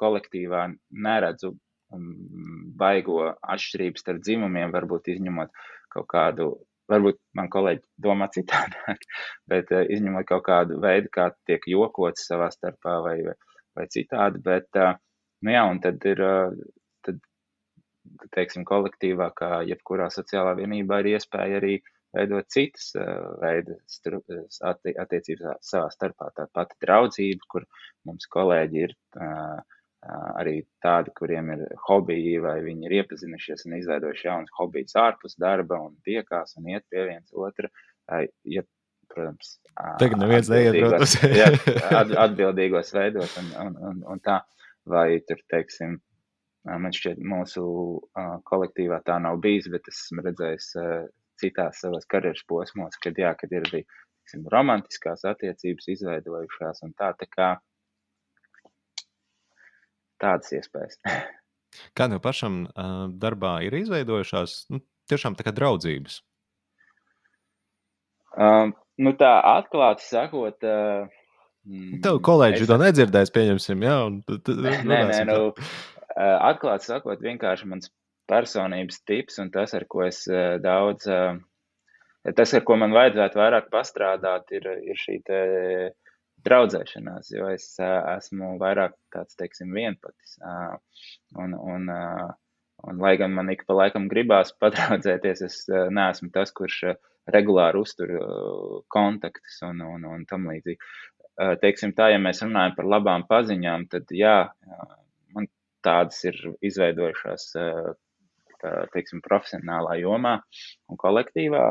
kolektīvā 0.00 0.66
neredzu 1.06 1.54
baigo 2.80 3.22
atšķirības 3.40 4.04
starp 4.04 4.20
dzimumiem, 4.26 4.74
varbūt 4.74 5.10
izņemot 5.14 5.50
kaut 5.94 6.06
kādu, 6.10 6.50
varbūt 6.90 7.20
man 7.38 7.50
kolēģi 7.52 7.84
domā 8.06 8.30
citādāk, 8.34 9.06
bet 9.50 9.70
izņemot 9.80 10.28
kaut 10.28 10.46
kādu 10.48 10.80
veidu, 10.82 11.12
kā 11.14 11.30
tiek 11.48 11.64
jokots 11.70 12.26
savā 12.30 12.50
starpā 12.54 12.98
vai, 13.06 13.16
vai 13.78 13.86
citādi, 13.94 14.42
bet 14.44 14.80
uh, 14.80 14.98
Nu 15.46 15.54
jā, 15.54 15.62
un 15.72 15.80
tad 15.84 16.04
ir, 16.08 16.20
tad, 17.06 17.20
teiksim, 18.36 18.66
kolektīvā, 18.68 19.30
kā 19.36 19.62
jebkurā 19.68 20.10
sociālā 20.12 20.52
vienībā, 20.58 21.00
ir 21.00 21.14
iespēja 21.14 21.60
arī 21.62 21.78
veidot 22.16 22.48
citas 22.52 22.90
veidus 23.40 24.60
atti, 24.66 24.92
attiecības 25.04 25.62
savā 25.70 25.88
starpā. 25.94 26.28
Tā 26.36 26.48
pati 26.52 26.76
draudzība, 26.84 27.48
kur 27.54 27.66
mums 28.08 28.28
kolēģi 28.36 28.84
ir 28.88 28.96
arī 30.40 30.60
tādi, 30.84 31.12
kuriem 31.16 31.50
ir 31.54 31.64
hobiji, 31.86 32.38
vai 32.40 32.58
viņi 32.64 32.88
ir 32.88 32.98
iepazinušies 33.02 33.66
un 33.68 33.78
izveidojuši 33.78 34.28
jaunas 34.28 34.54
hobijas 34.56 34.96
ārpus 34.96 35.36
darba 35.40 35.80
un 35.84 35.96
tiekās 36.08 36.56
un 36.56 36.70
iet 36.72 36.86
pie 36.88 37.04
viens 37.10 37.34
otra. 37.36 37.68
Ja, 38.48 38.64
protams, 39.10 39.58
Tagad 40.00 40.22
neviens 40.22 40.48
neiet, 40.50 40.78
protams. 40.80 41.18
jā, 41.42 41.50
atbildīgos 42.24 42.94
veidot 42.96 43.36
un, 43.42 43.52
un, 43.66 43.76
un, 43.90 44.00
un 44.14 44.24
tā. 44.24 44.40
Uh, 44.40 44.56
vai 44.90 45.20
tur, 45.28 45.40
teiksim, 45.50 45.96
man 46.66 46.94
šķiet, 46.94 47.20
mūsu 47.24 47.64
kolektīvā 48.48 49.00
tā 49.06 49.18
nav 49.22 49.40
bijis, 49.44 49.70
bet 49.72 49.88
es 49.90 50.04
esmu 50.06 50.24
redzējis 50.26 50.68
citās 51.40 51.80
savas 51.84 52.06
karjeras 52.10 52.44
posmos, 52.48 52.98
kad, 53.02 53.18
jā, 53.18 53.32
kad 53.38 53.52
ir 53.52 53.64
arī 53.68 53.82
teiksim, 53.84 54.46
romantiskās 54.52 55.24
attiecības 55.28 55.88
izveidojušās 55.96 56.84
un 56.86 56.94
tā, 56.98 57.12
tā 57.20 57.28
kā 57.32 57.50
tādas 60.22 60.52
iespējas. 60.56 60.98
Kā 61.96 62.08
tev 62.10 62.18
pašam 62.24 62.64
darbā 63.22 63.60
ir 63.66 63.76
izveidojušās 63.78 64.56
nu, 64.74 64.82
tiešām 65.10 65.36
tā 65.38 65.46
kā 65.46 65.54
draudzības? 65.54 66.18
Um, 68.34 68.74
nu 68.98 69.12
tā 69.18 69.30
atklāti 69.58 70.06
sakot, 70.06 70.66
uh, 70.66 71.06
Tev 72.04 72.18
kolēģi 72.24 72.66
to 72.68 72.76
nedzirdēs, 72.80 73.30
pieņemsim, 73.34 73.82
jā. 73.84 73.96
Nē, 74.08 75.00
nē, 75.10 75.18
nu, 75.28 75.40
atklāti 76.16 76.88
sakot, 76.88 77.20
vienkārši 77.20 77.68
mans 77.68 77.90
personības 78.30 79.02
tips 79.08 79.40
un 79.42 79.50
tas, 79.52 79.74
ar 79.76 79.84
ko 79.90 80.06
es 80.06 80.22
daudz, 80.64 81.08
tas, 82.38 82.54
ar 82.56 82.64
ko 82.66 82.78
man 82.80 82.96
vajadzētu 82.96 83.42
vairāk 83.42 83.68
pastrādāt, 83.74 84.48
ir, 84.56 84.70
ir 84.88 85.02
šī 85.02 85.18
te 85.26 85.40
draudzēšanās, 86.46 87.32
jo 87.34 87.48
es 87.52 87.66
esmu 87.80 88.54
vairāk 88.60 88.96
tāds, 89.14 89.36
teiksim, 89.38 89.74
vienpatis. 89.76 90.38
Un, 91.38 91.54
un, 91.54 91.88
un 92.90 93.04
lai 93.04 93.14
gan 93.20 93.34
man 93.36 93.52
ik 93.52 93.66
pa 93.68 93.76
laikam 93.76 94.08
gribās 94.12 94.54
padraudzēties, 94.62 95.44
es 95.46 95.62
neesmu 95.70 96.32
tas, 96.34 96.52
kurš 96.56 96.96
regulāri 97.30 97.78
uztur 97.78 98.10
kontaktus 98.90 99.60
un, 99.68 99.82
un, 99.86 100.06
un 100.08 100.26
tam 100.26 100.48
līdzīgi 100.50 100.80
teiksim 101.60 101.94
tā, 101.96 102.10
ja 102.12 102.20
mēs 102.20 102.42
runājam 102.44 102.76
par 102.76 102.88
labām 102.88 103.24
paziņām, 103.28 103.86
tad 103.92 104.12
jā, 104.14 104.50
man 105.34 105.48
tādas 105.84 106.20
ir 106.28 106.36
izveidojušās, 106.66 107.46
teiksim, 108.92 109.22
profesionālā 109.24 109.96
jomā 110.02 110.36
un 110.90 111.00
kolektīvā 111.00 111.64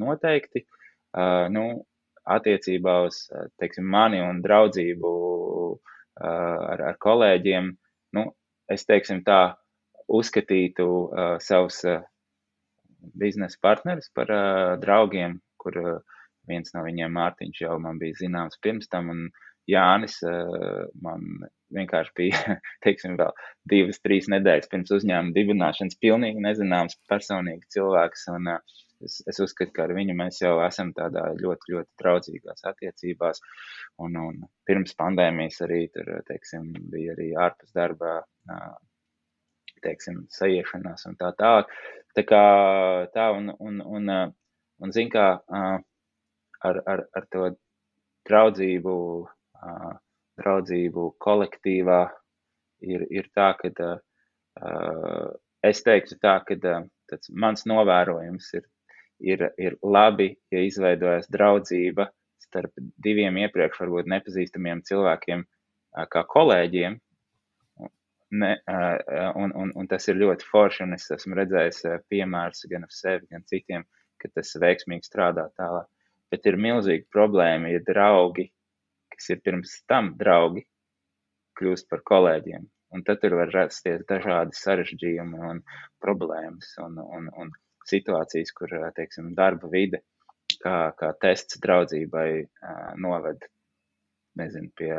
noteikti. 0.00 0.64
Nu, 1.54 1.64
attiecībā 2.30 2.96
uz, 3.08 3.24
teiksim, 3.60 3.86
mani 3.90 4.22
un 4.24 4.40
draudzību 4.44 5.12
ar, 6.24 6.82
ar 6.92 6.98
kolēģiem, 7.02 7.70
nu, 8.16 8.24
es, 8.70 8.86
teiksim 8.88 9.22
tā, 9.26 9.56
uzskatītu 10.08 10.88
savus 11.42 11.82
biznesa 13.20 13.58
partnerus 13.62 14.10
par 14.16 14.30
draugiem, 14.80 15.38
kur 15.60 15.80
Viens 16.50 16.74
no 16.76 16.84
viņiem, 16.84 17.12
Mārtiņš, 17.16 17.64
jau 17.64 17.76
man 17.80 17.98
bija 18.00 18.18
zināms 18.20 18.60
pirms 18.64 18.90
tam, 18.92 19.10
un 19.12 19.28
Jānis 19.70 20.18
man 21.04 21.24
vienkārši 21.74 22.12
bija, 22.18 22.56
teiksim, 22.84 23.16
vēl 23.20 23.32
divas, 23.72 24.00
trīs 24.04 24.28
nedēļas 24.32 24.68
pirms 24.72 24.92
uzņēmuma 24.98 25.34
dibināšanas, 25.36 25.98
pilnīgi 26.04 26.44
nezināms 26.44 26.98
personīgi 27.10 27.64
cilvēks. 27.76 28.26
Un, 28.34 28.52
uh, 28.52 28.82
es, 29.04 29.20
es 29.30 29.40
uzskatu, 29.44 29.72
ka 29.76 29.86
ar 29.86 29.94
viņu 29.96 30.16
mēs 30.18 30.40
jau 30.42 30.56
esam 30.64 30.92
tādā 30.96 31.26
ļoti, 31.40 31.74
ļoti 31.74 31.90
draudzīgās 32.02 32.66
attiecībās. 32.70 33.42
Un, 34.04 34.16
un 34.20 34.40
pirms 34.68 34.96
pandēmijas 34.98 35.60
arī 35.66 35.84
tur, 35.94 36.10
teiksim, 36.28 36.72
bija 36.92 37.14
arī 37.14 37.30
ārpus 37.46 37.74
darbā, 37.76 38.16
uh, 38.24 38.74
teiksim, 39.84 40.24
sajiešanās 40.32 41.06
un 41.10 41.18
tā 41.20 41.30
tālāk. 41.38 41.70
Tā 42.16 42.24
kā 42.28 42.42
tā 43.14 43.28
un, 43.36 43.52
un, 43.58 43.80
un, 43.98 44.10
un, 44.80 44.94
zin 44.94 45.10
kā, 45.12 45.28
ar, 45.50 46.80
ar, 46.92 47.04
ar 47.18 47.28
to 47.34 47.48
draudzību, 48.28 48.96
draudzību 50.40 51.08
kolektīvā 51.26 52.00
ir, 52.88 53.06
ir 53.10 53.30
tā, 53.36 53.52
ka 53.60 53.90
es 55.64 55.82
teiktu 55.84 56.20
tā, 56.22 56.38
ka 56.46 56.58
tāds 56.64 57.32
mans 57.44 57.66
novērojums 57.68 58.52
ir, 58.58 58.68
ir, 59.20 59.46
ir 59.60 59.78
labi, 59.82 60.34
ja 60.52 60.62
izveidojas 60.64 61.30
draudzība 61.32 62.08
starp 62.44 62.72
diviem 63.04 63.38
iepriekš 63.44 63.80
varbūt 63.82 64.10
nepazīstamiem 64.14 64.84
cilvēkiem 64.88 65.48
kā 66.10 66.28
kolēģiem, 66.36 67.00
Ne, 68.34 68.56
un, 69.38 69.52
un, 69.54 69.68
un 69.78 69.86
tas 69.86 70.08
ir 70.10 70.16
ļoti 70.18 70.46
forši, 70.48 70.80
un 70.82 70.96
es 70.96 71.04
esmu 71.14 71.36
redzējis 71.38 71.84
piemērus 72.10 72.64
gan 72.72 72.82
ar 72.82 72.90
sevi, 72.90 73.28
gan 73.30 73.44
citiem, 73.46 73.84
ka 74.18 74.30
tas 74.34 74.50
veiksmīgi 74.58 75.06
strādā 75.06 75.44
tālāk 75.54 75.86
bet 76.34 76.48
ir 76.50 76.58
milzīga 76.60 77.06
problēma, 77.14 77.70
ja 77.70 77.80
draugi, 77.86 78.48
kas 79.14 79.30
ir 79.30 79.42
pirms 79.46 79.76
tam 79.90 80.14
draugi, 80.18 80.64
kļūst 81.58 81.90
par 81.90 82.02
kolēģiem. 82.10 82.64
Un 82.94 83.02
tad 83.06 83.20
tur 83.22 83.36
var 83.38 83.50
rasties 83.54 84.02
dažādi 84.10 84.54
sarežģījumi 84.58 85.40
un 85.50 85.60
problēmas 86.02 86.74
un, 86.82 86.98
un, 87.02 87.30
un 87.42 87.50
situācijas, 87.88 88.52
kur, 88.56 88.72
teiksim, 88.96 89.32
darba 89.38 89.70
vide, 89.72 90.02
kā, 90.62 90.92
kā 90.98 91.12
tests 91.22 91.60
draudzībai 91.62 92.28
noved, 93.02 93.44
nezinu, 94.40 94.70
pie 94.78 94.94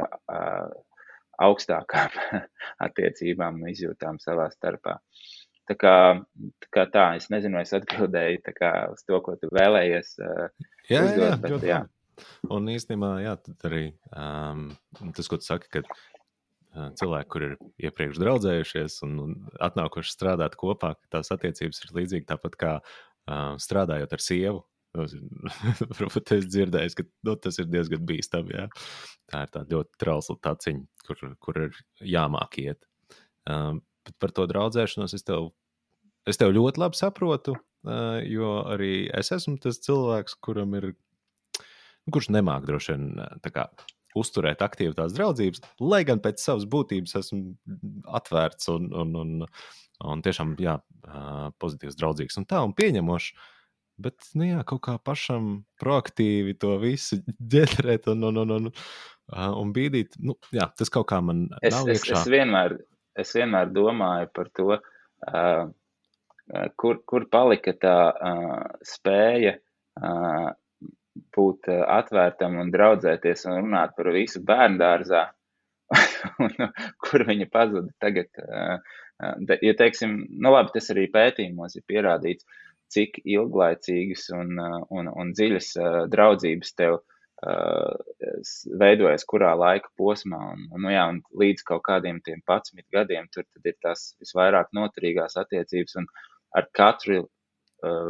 augstākām 1.45 2.13
attiecībām 2.87 3.61
un 3.61 3.73
izjūtām 3.73 4.21
savā 4.23 4.47
starpā. 4.53 4.99
Tā 5.65 5.73
kā, 5.81 5.95
tā 6.61 6.69
kā 6.73 6.85
tā, 6.93 7.05
es 7.17 7.27
nezinu, 7.33 7.57
es 7.57 7.73
atbildēju 7.73 8.53
kā, 8.53 8.71
uz 8.93 9.01
to, 9.07 9.17
ko 9.25 9.33
tu 9.41 9.49
vēlējies. 9.55 10.15
Jā, 10.91 11.01
uzdot, 11.01 11.23
jā, 11.25 11.37
bet, 11.41 11.65
jā. 11.65 11.79
Un 12.53 12.69
īstenībā, 12.71 13.15
jā, 13.25 13.33
arī 13.67 13.85
um, 14.13 14.67
tas, 15.17 15.27
ko 15.27 15.39
tu 15.41 15.47
saki, 15.47 15.71
ka 15.73 15.81
cilvēki, 16.75 17.29
kur 17.31 17.45
ir 17.45 17.57
iepriekš 17.87 18.19
draudzējušies 18.21 19.01
un, 19.07 19.17
un 19.23 19.35
atnākuši 19.63 20.11
strādāt 20.11 20.57
kopā, 20.59 20.93
ka 20.97 21.17
tās 21.17 21.31
attiecības 21.35 21.83
ir 21.83 21.93
līdzīgas 21.99 22.31
tāpat 22.33 22.57
kā 22.59 22.71
uh, 22.79 23.53
strādājot 23.61 24.15
ar 24.15 24.23
sievu. 24.23 24.63
Varbūt 25.97 26.31
es 26.37 26.47
dzirdēju, 26.47 26.95
ka 26.95 27.05
nu, 27.27 27.35
tas 27.43 27.59
ir 27.59 27.67
diezgan 27.67 28.05
bīstami. 28.07 28.55
Jā. 28.55 28.67
Tā 29.31 29.43
ir 29.43 29.53
tāda 29.55 29.75
ļoti 29.75 29.99
trausla 30.01 30.37
taciņa, 30.47 30.85
kur, 31.07 31.23
kur 31.43 31.61
ir 31.65 31.79
jāmāk 32.15 32.59
iet. 32.63 32.87
Um, 33.49 33.81
bet 34.07 34.17
par 34.21 34.33
to 34.35 34.47
draudzēšanos 34.49 35.15
es 35.17 35.25
tev, 35.27 35.51
es 36.29 36.39
tev 36.41 36.53
ļoti 36.55 36.81
labi 36.81 36.99
saprotu, 36.99 37.57
uh, 37.87 38.21
jo 38.23 38.61
arī 38.71 39.09
es 39.15 39.33
esmu 39.35 39.59
tas 39.63 39.81
cilvēks, 39.83 40.39
kuram 40.45 40.77
ir, 40.79 40.93
kurš 42.11 42.31
nemāk 42.35 42.67
droši 42.69 42.95
vien 42.95 43.11
uzturēt 44.17 44.63
aktīvi 44.65 44.95
tās 44.97 45.15
draudzības, 45.15 45.63
lai 45.83 46.03
gan 46.07 46.21
pēc 46.23 46.41
savas 46.41 46.67
būtības 46.71 47.17
esmu 47.21 47.55
atvērts 48.19 48.71
un, 48.73 48.87
un, 48.95 49.15
un, 49.21 49.33
un 50.11 50.23
tiešām 50.25 50.55
jā, 50.61 50.77
pozitīvs, 51.61 51.97
draudzīgs 51.99 52.39
un 52.41 52.47
tā 52.49 52.63
un 52.65 52.75
pieņemošs. 52.77 53.51
Bet, 53.95 54.25
nu 54.35 54.43
jā, 54.43 54.59
kaut 54.67 54.81
kā 54.83 54.97
pašam 54.99 55.61
proaktīvi 55.79 56.57
to 56.59 56.73
visu 56.81 57.21
ģenerēt 57.53 58.09
un, 58.11 58.27
un, 58.27 58.41
un, 58.43 58.51
un, 58.57 58.67
un 59.31 59.71
bīdīt, 59.75 60.19
nu, 60.19 60.35
jā, 60.55 60.67
tas 60.75 60.91
kaut 60.91 61.07
kā 61.13 61.21
man 61.23 61.47
es, 61.61 61.71
nav 61.71 61.87
es, 61.87 62.01
iekšā. 62.01 62.19
Es 62.19 62.31
vienmēr, 62.33 62.75
es 63.23 63.31
vienmēr 63.37 63.71
domāju 63.71 64.31
par 64.35 64.51
to, 64.59 64.75
uh, 64.75 65.63
kur, 66.75 66.99
kur 67.07 67.29
palika 67.31 67.71
tā 67.79 67.97
uh, 68.11 68.59
spēja 68.83 69.55
uh, 69.55 70.51
būt 71.35 71.69
atvērtam 71.71 72.59
un 72.61 72.71
draudzēties 72.73 73.45
un 73.49 73.59
runāt 73.61 73.95
par 73.97 74.11
visu 74.15 74.41
bērnu 74.45 74.79
dārzā, 74.81 75.23
kur 77.05 77.25
viņa 77.27 77.49
pazuda 77.53 77.91
tagad. 78.01 78.29
Ja 79.63 79.73
teiksim, 79.79 80.17
nu 80.43 80.51
labi, 80.51 80.73
tas 80.75 80.89
arī 80.91 81.07
pētījumos 81.13 81.77
ir 81.77 81.85
pierādīts, 81.87 82.47
cik 82.91 83.21
ilglaicīgas 83.23 84.29
un, 84.37 84.55
un, 84.93 85.09
un 85.09 85.33
dziļas 85.35 85.71
draudzības 86.11 86.73
tev 86.79 86.99
veidojas 88.79 89.25
kurā 89.27 89.53
laika 89.59 89.89
posmā. 89.99 90.39
Un, 90.53 90.67
nu 90.81 90.93
jā, 90.93 91.05
un 91.11 91.21
līdz 91.41 91.65
kaut 91.67 91.83
kādiem 91.87 92.21
tiem 92.25 92.41
11 92.41 92.85
gadiem 92.95 93.27
tur 93.33 93.45
ir 93.63 93.77
tās 93.83 94.13
visvairāk 94.21 94.71
noturīgās 94.73 95.37
attiecības, 95.41 95.97
un 96.01 96.07
ar 96.55 96.69
katru 96.73 97.25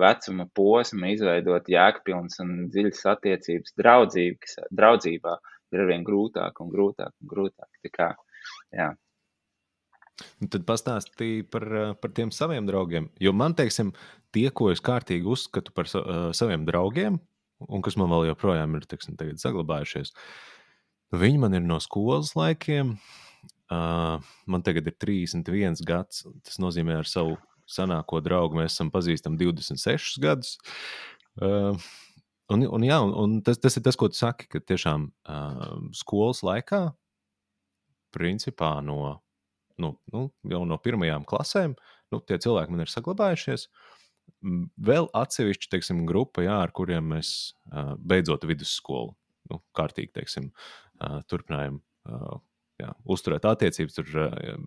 vecuma 0.01 0.47
posmu 0.55 1.11
izveidot 1.13 1.69
jēgpilnas 1.71 2.39
un 2.43 2.53
dziļas 2.73 3.01
attiecības 3.15 3.75
draudzīgas, 3.79 4.59
draudzībā 4.71 5.35
ir 5.73 5.83
arvien 5.85 6.05
grūtāk 6.07 6.61
un 6.63 6.71
grūtāk 6.73 7.11
un 7.11 7.31
grūtāk. 7.31 7.69
Tā 7.83 7.91
kā, 7.93 8.11
jā. 8.75 8.91
Un 10.39 10.51
tad 10.51 10.63
pastāstīja 10.67 11.47
par, 11.51 11.67
par 11.99 12.13
tiem 12.15 12.31
saviem 12.31 12.67
draugiem. 12.67 13.09
Jo 13.19 13.33
man, 13.35 13.55
teiksim, 13.57 13.91
tie, 14.35 14.47
ko 14.55 14.69
es 14.71 14.83
kārtīgi 14.83 15.27
uzskatu 15.27 15.73
par 15.75 15.89
uh, 15.99 16.29
saviem 16.35 16.63
draugiem, 16.67 17.19
un 17.67 17.83
kas 17.83 17.97
man 17.99 18.11
vēl 18.13 18.29
joprojām 18.31 18.77
ir 18.79 18.87
teiksim, 18.87 19.17
saglabājušies, 19.41 20.13
viņi 21.15 21.41
man 21.43 21.59
ir 21.59 21.65
no 21.67 21.81
skolas 21.83 22.33
laikiem. 22.39 22.95
Uh, 23.65 24.21
man 24.45 24.61
tagad 24.61 24.87
ir 24.87 24.95
31 25.01 25.81
gads. 25.87 26.23
Tas 26.45 26.59
nozīmē, 26.61 26.99
ar 27.01 27.09
savu 27.09 27.39
senāko 27.69 28.21
draugu 28.23 28.59
mēs 28.59 28.75
esam 28.75 28.91
pazīstami 28.93 29.39
26 29.41 30.19
gadus. 30.23 30.55
Uh, 31.41 31.75
un, 32.53 32.63
un, 32.63 32.85
jā, 32.85 32.99
un, 33.03 33.13
un 33.23 33.35
tas, 33.45 33.59
tas 33.61 33.75
ir 33.77 33.83
tas, 33.85 33.97
ko 33.99 34.09
tu 34.11 34.19
saki, 34.19 34.47
ka 34.51 34.61
tiešām 34.61 35.09
uh, 35.09 35.75
skolas 35.97 36.43
laikā, 36.45 36.85
principā 38.15 38.77
no, 38.85 39.17
nu, 39.81 39.95
nu, 40.13 40.29
jau 40.51 40.63
no 40.67 40.79
pirmajām 40.79 41.27
klasēm, 41.27 41.75
nu, 42.13 42.21
tie 42.23 42.39
cilvēki 42.41 42.73
man 42.75 42.85
ir 42.85 42.93
saglabājušies. 42.93 43.67
Vēl 44.87 45.09
atsevišķi 45.13 45.69
teiksim, 45.73 46.05
grupa, 46.09 46.45
jā, 46.45 46.55
ar 46.63 46.73
kuriem 46.75 47.11
mēs 47.15 47.29
uh, 47.71 47.93
beidzot 47.99 48.47
vidusskolu 48.47 49.13
nu, 49.51 49.61
kārtīgi 49.77 50.13
teiksim, 50.15 50.49
uh, 51.01 51.19
turpinājām 51.29 51.77
uh, 51.81 52.39
jā, 52.81 52.91
uzturēt 53.15 53.45
attiecības. 53.49 53.97
Tur 53.99 54.17
uh, 54.23 54.57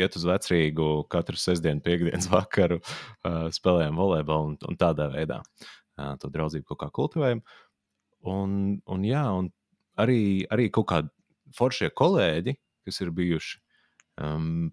iet 0.00 0.16
uz 0.18 0.26
vecrīgu 0.28 0.88
katru 1.12 1.38
sestdienu, 1.40 1.82
piekdienas 1.84 2.28
vakaru, 2.34 2.80
uh, 2.80 3.46
spēlējam 3.54 3.98
volejbolu 4.00 4.52
un, 4.52 4.56
un 4.68 4.80
tādā 4.80 5.10
veidā 5.12 5.40
uh, 5.40 6.14
to 6.20 6.30
draudzību 6.34 6.68
kaut 6.72 6.82
kā 6.84 6.90
kultivējam. 7.00 7.44
Un, 8.30 8.78
un, 8.88 9.04
jā, 9.04 9.24
un 9.36 9.50
arī, 10.00 10.20
arī 10.52 10.70
kaut 10.72 10.88
kādi 10.92 11.12
foršie 11.54 11.90
kolēģi, 11.96 12.56
kas 12.88 13.00
ir 13.04 13.12
bijuši, 13.14 13.58
um, 14.22 14.70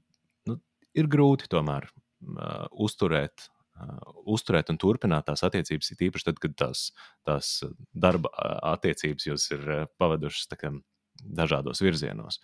nu, 0.49 0.59
ir 0.97 1.09
grūti 1.11 1.49
tomēr 1.51 1.89
uh, 1.91 2.67
uzturēt. 2.71 3.49
Uh, 3.81 3.97
uzturēt 4.29 4.69
un 4.69 4.77
turpināt 4.77 5.25
tās 5.29 5.41
attiecības, 5.47 5.91
ir 5.93 6.07
īpaši 6.09 6.27
tad, 6.27 6.39
kad 6.43 6.55
tās, 6.59 6.81
tās 7.25 7.51
darba 7.97 8.29
attiecības 8.73 9.25
jūs 9.25 9.47
ir 9.55 9.63
pavadušas 9.97 10.51
kā, 10.59 10.73
dažādos 11.21 11.81
virzienos. 11.81 12.39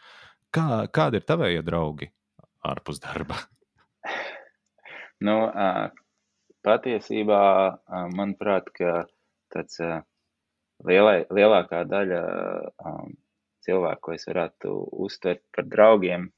Kā, 0.54 0.88
kādi 0.94 1.20
ir 1.20 1.28
tavējie 1.28 1.64
draugi? 1.68 2.10
Ārpus 2.66 3.02
darba? 3.04 3.40
nu, 5.28 5.38
patiesībā, 6.68 7.42
manuprāt, 8.16 8.72
tāds 9.54 9.82
lielai, 10.88 11.20
lielākā 11.34 11.84
daļa 11.90 12.22
cilvēku, 13.68 14.04
ko 14.08 14.16
es 14.16 14.28
varētu 14.30 14.74
uztvert 15.06 15.44
par 15.56 15.68
draugiem, 15.68 16.30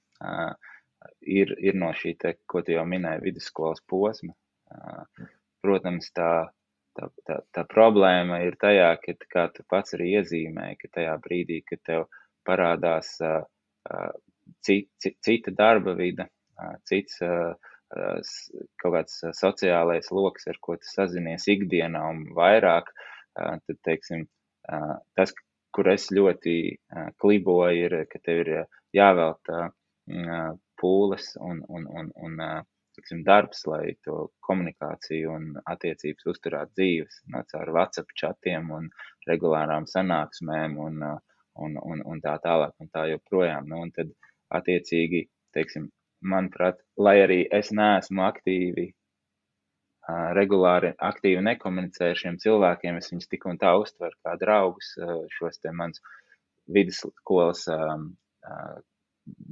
ir, 1.40 1.54
ir 1.60 1.78
no 1.80 1.92
šī, 1.96 2.16
te, 2.22 2.36
ko 2.50 2.64
tu 2.66 2.76
jau 2.76 2.86
minēji, 2.90 3.26
vidusskolas 3.28 3.84
posma. 3.90 4.34
Protams, 5.64 6.10
tā, 6.16 6.32
tā, 6.98 7.10
tā, 7.28 7.40
tā 7.56 7.66
problēma 7.70 8.42
ir 8.46 8.58
tajā, 8.62 8.94
ka, 9.04 9.16
kā 9.34 9.46
tu 9.56 9.66
pats 9.70 9.96
arī 9.98 10.14
iezīmēji, 10.20 10.80
ka 10.84 10.92
tajā 11.00 11.16
brīdī, 11.24 11.62
kad 11.68 11.84
tev 11.90 12.08
parādās 12.48 13.18
cita 14.66 15.54
darba 15.56 15.96
vide, 15.98 16.30
cits 16.90 17.20
kaut 17.90 18.94
kāds 18.94 19.22
sociālais 19.34 20.12
lokus, 20.14 20.48
ar 20.48 20.60
ko 20.62 20.76
tu 20.78 20.90
sazinies 20.90 21.48
ikdienā 21.50 22.02
un 22.12 22.26
vairāk, 22.38 22.92
tad, 23.36 23.78
teiksim, 23.88 24.28
tas, 25.18 25.34
kur 25.74 25.90
es 25.90 26.10
ļoti 26.14 26.56
kliboju, 27.22 27.86
ir, 27.88 27.96
ka 28.12 28.22
tev 28.26 28.44
ir 28.44 28.52
jāvelta 28.94 29.70
pūles 30.80 31.34
un, 31.46 31.64
un, 31.68 31.88
un, 31.90 32.12
un 32.26 32.38
tiksim, 33.00 33.24
darbs, 33.26 33.64
lai 33.70 33.96
to 34.06 34.28
komunikāciju 34.46 35.34
un 35.34 35.50
attiecības 35.74 36.30
uzturētu 36.34 36.76
dzīves, 36.78 37.20
caur 37.52 37.74
WhatsApp 37.76 38.16
chatiem 38.22 38.72
un 38.76 38.90
regulārām 39.30 39.88
sanāksmēm 39.90 40.78
un, 40.86 41.04
un, 41.66 41.78
un, 41.92 42.04
un 42.06 42.22
tā 42.24 42.36
tālāk 42.44 42.74
un 42.80 42.90
tā 42.94 43.06
joprojām. 43.14 43.70
Nu, 43.70 43.84
un 43.86 43.94
tad, 43.96 44.12
attiecīgi, 44.56 45.26
teiksim, 45.56 45.90
manuprāt, 46.26 46.80
lai 46.98 47.20
arī 47.24 47.44
es 47.56 47.72
neesmu 47.76 48.24
aktīvi, 48.28 48.90
regulāri 50.36 50.94
aktīvi 51.06 51.42
nekomunicēju 51.46 52.16
ar 52.16 52.20
šiem 52.22 52.38
cilvēkiem, 52.42 52.98
es 52.98 53.12
viņus 53.12 53.30
tik 53.30 53.46
un 53.50 53.60
tā 53.62 53.76
uztveru 53.78 54.18
kā 54.26 54.36
draugus, 54.42 54.96
šos 55.36 55.62
te 55.62 55.74
mans 55.76 56.02
vidusskolas 56.74 57.68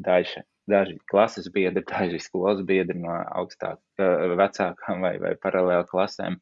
daži, 0.08 0.42
daži 0.70 0.98
klases 1.12 1.50
biedri, 1.54 1.84
daži 1.94 2.20
skolas 2.24 2.64
biedri 2.66 2.98
no 3.00 3.14
augstāk, 3.42 3.80
vecākām 4.42 5.06
vai, 5.06 5.18
vai 5.22 5.36
paralēli 5.42 5.90
klasēm. 5.92 6.40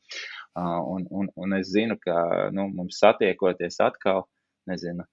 Un, 0.56 1.08
un, 1.12 1.28
un 1.36 1.58
es 1.58 1.68
zinu, 1.74 1.98
ka 2.00 2.50
nu, 2.56 2.70
mums 2.72 3.02
satiekoties 3.02 3.82
atkal, 3.84 4.24
nezinu, 4.72 5.04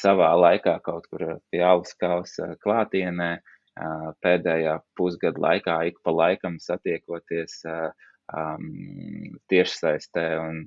savā 0.00 0.30
laikā 0.38 0.78
kaut 0.84 1.06
kur 1.12 1.38
pie 1.52 1.62
alus 1.64 1.94
kausa 2.00 2.54
klātienē, 2.64 3.30
pēdējā 4.24 4.80
pusgada 4.98 5.40
laikā 5.40 5.76
ik 5.90 6.00
pa 6.04 6.12
laikam 6.12 6.58
satiekoties 6.60 7.62
um, 7.68 8.66
tiešsaistē 9.48 10.26
un 10.42 10.64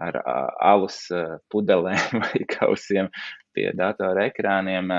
ar 0.00 0.18
alus 0.62 1.06
pudelēm 1.52 2.18
vai 2.22 2.46
kausiem 2.50 3.10
pie 3.54 3.70
datora 3.76 4.26
ekrāniem, 4.30 4.90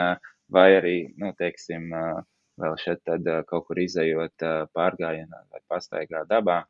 vai 0.52 0.70
arī, 0.78 0.98
nu, 1.20 1.34
teiksim, 1.40 1.90
vēl 2.62 2.78
šeit 2.80 3.02
tad 3.08 3.28
kaut 3.50 3.68
kur 3.68 3.82
izējot 3.84 4.46
pārgājienā 4.76 5.42
vai 5.52 5.62
pastaigā 5.68 6.24
dabā, 6.30 6.62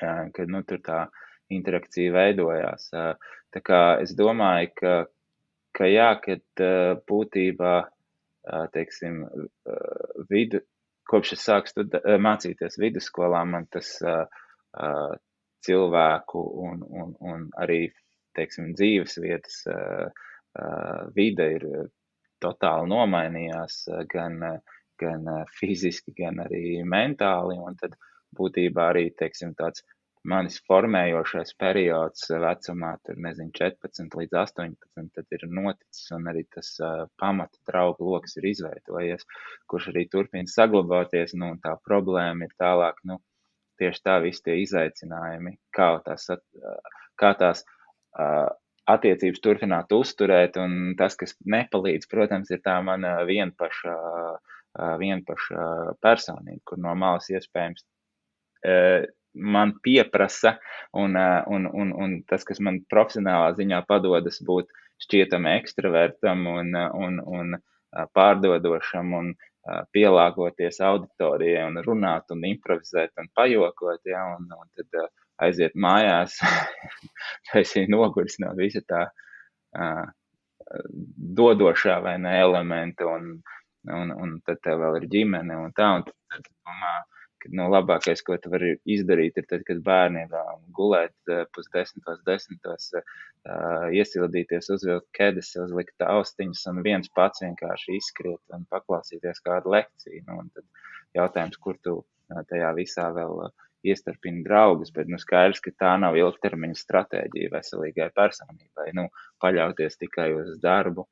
kad, 0.00 0.46
nu, 0.48 0.62
tur 0.66 0.82
tā 0.82 1.04
interakcija 1.52 2.14
veidojās. 2.14 2.88
Tā 3.52 3.60
kā 3.62 3.82
es 4.02 4.16
domāju, 4.16 4.72
ka 4.80 4.94
ka 5.76 5.88
jā, 5.88 6.10
kad 6.24 6.64
būtībā, 7.08 7.74
teiksim, 8.74 9.22
vidu, 10.30 10.62
kopš 11.08 11.34
es 11.36 11.46
sāku 11.48 11.72
stud, 11.72 11.96
mācīties 12.26 12.78
vidusskolā, 12.82 13.44
man 13.48 13.68
tas 13.72 13.94
cilvēku 15.62 16.42
un, 16.66 16.84
un, 17.02 17.16
un 17.32 17.48
arī, 17.62 17.86
teiksim, 18.36 18.72
dzīves 18.78 19.18
vietas 19.22 19.62
vide 21.16 21.48
ir 21.56 21.66
totāli 22.42 22.90
nomainījās 22.90 23.84
gan, 24.10 24.40
gan 25.00 25.28
fiziski, 25.58 26.14
gan 26.18 26.42
arī 26.44 26.82
mentāli. 26.84 27.58
Un 27.60 27.78
tad 27.80 27.94
būtībā 28.36 28.90
arī 28.92 29.08
teiksim, 29.18 29.54
tāds 29.58 29.84
manis 30.28 30.58
formējošais 30.68 31.54
periods 31.58 32.28
vecumā, 32.30 32.92
tur 33.06 33.18
nezinu, 33.24 33.50
14 33.58 34.16
līdz 34.20 34.38
18, 34.42 35.10
tad 35.16 35.36
ir 35.36 35.44
noticis, 35.50 36.06
un 36.14 36.30
arī 36.30 36.44
tas 36.54 36.70
uh, 36.80 37.04
pamata 37.18 37.58
draugu 37.68 38.06
lokus 38.12 38.36
ir 38.38 38.46
izveidojies, 38.52 39.26
kurš 39.70 39.90
arī 39.92 40.06
turpina 40.12 40.50
saglabāties. 40.50 41.34
Nu, 41.38 41.52
tā 41.64 41.74
problēma 41.88 42.46
ir 42.46 42.54
tālāk, 42.60 43.00
nu, 43.08 43.18
tieši 43.82 44.04
tā, 44.06 44.18
visi 44.22 44.44
tie 44.46 44.60
izaicinājumi, 44.62 45.56
kā 45.74 45.88
tās, 46.06 46.28
kā 47.18 47.32
tās 47.40 47.64
uh, 47.66 48.50
attiecības 48.92 49.42
turpināt 49.42 49.94
uzturēt, 49.96 50.58
un 50.62 50.94
tas, 50.98 51.18
kas 51.18 51.34
nepalīdz, 51.42 52.06
protams, 52.10 52.52
ir 52.54 52.62
tā 52.62 52.76
mana 52.86 53.18
vienpaša, 53.26 53.96
uh, 53.96 54.94
vienpaša 55.02 55.66
personība, 56.02 56.62
kur 56.70 56.80
no 56.82 56.94
malas 56.98 57.26
iespējams 57.34 57.82
man 59.34 59.74
pieprasa, 59.84 60.58
un, 60.92 61.16
un, 61.46 61.66
un, 61.66 61.92
un 62.04 62.18
tas, 62.28 62.44
kas 62.44 62.60
man 62.60 62.82
profesionālā 62.92 63.52
ziņā 63.58 63.82
padodas 63.88 64.42
būt 64.44 64.70
šķietam 65.02 65.48
ekstravertam 65.54 66.46
un, 66.50 66.76
un, 66.76 67.18
un 67.38 67.56
pārdodošam 68.16 69.16
un 69.18 69.32
pielāgoties 69.94 70.80
auditorijai 70.82 71.66
un 71.68 71.78
runāt 71.86 72.32
un 72.34 72.44
improvizēt 72.48 73.12
un 73.22 73.28
pajokot, 73.34 74.00
ja, 74.10 74.24
un, 74.36 74.48
un 74.50 74.70
tad 74.76 75.12
aiziet 75.42 75.76
mājās, 75.78 76.38
esi 77.60 77.86
noguris 77.90 78.38
no 78.42 78.52
visa 78.58 78.82
tā 78.88 79.06
uh, 79.06 80.04
dodošā 81.42 81.98
vai 82.02 82.16
ne 82.22 82.34
elementa, 82.40 83.06
un, 83.06 83.36
un, 83.90 84.12
un 84.24 84.36
tad 84.46 84.62
tev 84.64 84.82
vēl 84.82 85.02
ir 85.02 85.08
ģimene 85.14 85.58
un 85.58 85.74
tā, 85.76 85.88
un 85.98 86.06
tad, 86.06 86.16
tad 86.32 86.48
domā, 86.50 86.92
nu, 87.50 87.66
labākais, 87.72 88.22
ko 88.26 88.36
tu 88.40 88.52
vari 88.52 88.76
izdarīt, 88.88 89.38
ir 89.40 89.46
tad, 89.50 89.64
kad 89.68 89.82
bērni 89.86 90.24
ir 90.26 90.36
gulēt 90.76 91.32
pusdesmitos, 91.56 92.20
desmitos, 92.28 92.90
uh, 92.94 93.88
iesildīties, 93.90 94.70
uzvilkt 94.74 95.08
ķēdes, 95.18 95.50
uzlikt 95.64 96.06
austiņas 96.06 96.62
un 96.70 96.82
viens 96.86 97.10
pats 97.16 97.42
vienkārši 97.42 97.98
izskriet 97.98 98.56
un 98.56 98.66
paklausīties 98.70 99.42
kādu 99.46 99.74
lekciju. 99.74 100.22
Nu, 100.28 100.42
tad 100.54 100.66
jautājums, 101.18 101.58
kur 101.58 101.78
tu 101.82 101.98
tajā 102.50 102.70
visā 102.78 103.08
vēl 103.14 103.48
iestarpina 103.82 104.44
draugus, 104.46 104.92
bet 104.94 105.10
nu, 105.10 105.18
skaidrs, 105.18 105.60
ka 105.64 105.72
tā 105.74 105.96
nav 105.98 106.16
ilgtermiņa 106.18 106.78
stratēģija 106.78 107.50
veselīgai 107.52 108.12
personībai. 108.14 108.92
Nu, 108.94 109.08
paļauties 109.42 109.98
tikai 109.98 110.30
uz 110.38 110.54
darbu, 110.62 111.08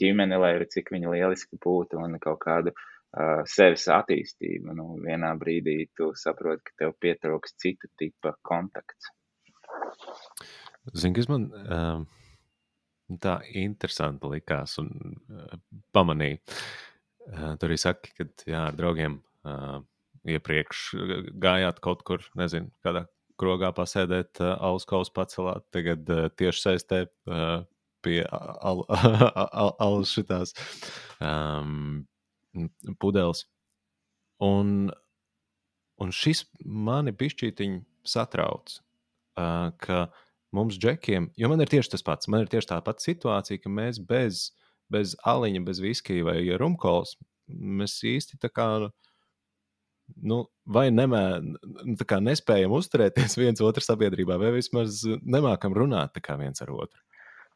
ģimeni, 0.00 0.38
lai 0.38 0.54
arī 0.56 0.66
cik 0.70 0.90
viņa 0.94 1.14
lieliski 1.14 1.58
būtu, 1.62 1.98
un 2.02 2.18
kaut 2.22 2.42
kādu 2.42 2.74
uh, 3.16 3.42
sevis 3.48 3.86
attīstību. 3.90 4.74
Nu, 4.76 4.86
vienā 5.04 5.32
brīdī 5.40 5.76
tu 5.96 6.10
saproti, 6.18 6.64
ka 6.68 6.84
tev 6.84 6.94
pietrūks 7.02 7.56
cita 7.60 7.90
tipa 8.00 8.34
kontakts. 8.46 9.12
Zini, 10.94 11.14
kas 11.16 11.28
man 11.30 11.48
uh, 11.50 12.02
tā 13.22 13.38
interesanti 13.58 14.30
likās 14.34 14.78
un 14.82 14.90
uh, 15.30 15.56
pamanīja. 15.94 16.40
Uh, 17.30 17.54
tur 17.60 17.70
arī 17.70 17.78
saka, 17.78 18.12
ka 18.16 18.26
jā, 18.48 18.66
ar 18.70 18.76
draugiem 18.78 19.20
uh, 19.46 19.80
iepriekš 20.28 20.86
gājāt 21.40 21.80
kaut 21.84 22.04
kur, 22.06 22.24
nezinu, 22.38 22.72
kādā 22.84 23.06
krogā 23.40 23.70
pasēdēt, 23.76 24.40
uh, 24.42 24.56
alus 24.58 24.88
kausu 24.88 25.12
pacelāt, 25.16 25.66
tagad 25.74 26.08
uh, 26.12 26.28
tieši 26.36 26.64
saistē 26.64 27.04
uh, 27.06 27.62
pie 28.04 28.22
al, 28.32 28.84
al, 28.88 29.16
al, 29.36 29.72
al 29.78 29.98
šitās 30.08 30.54
um, 31.20 32.06
pudeles. 33.02 33.44
Un, 34.40 34.90
un 36.00 36.12
šis 36.14 36.46
mani 36.64 37.12
pišķītiņi 37.16 37.82
satrauc, 38.08 38.78
ka 39.36 39.98
mums 40.56 40.78
džekiem, 40.80 41.30
jo 41.38 41.50
man 41.52 41.62
ir 41.62 41.70
tieši 41.70 41.94
tas 41.94 42.04
pats, 42.06 42.30
man 42.32 42.44
ir 42.44 42.50
tieši 42.52 42.72
tā 42.72 42.80
pati 42.84 43.06
situācija, 43.10 43.60
ka 43.62 43.72
mēs 43.72 44.00
bez, 44.02 44.48
bez 44.92 45.14
aliņa, 45.28 45.62
bez 45.66 45.82
viskija 45.82 46.26
vai 46.26 46.40
rumkolas, 46.60 47.14
mēs 47.50 47.98
īsti 48.06 48.40
tā 48.42 48.50
kā, 48.52 48.70
nu, 50.26 50.40
vai 50.66 50.88
nemē, 50.94 51.22
kā 52.08 52.18
nespējam 52.24 52.74
uzturēties 52.78 53.38
viens 53.38 53.62
otru 53.64 53.84
sabiedrībā, 53.84 54.40
vai 54.40 54.54
vismaz 54.56 55.04
nemākam 55.22 55.76
runāt 55.76 56.18
viens 56.40 56.64
ar 56.64 56.74
otru. 56.74 57.00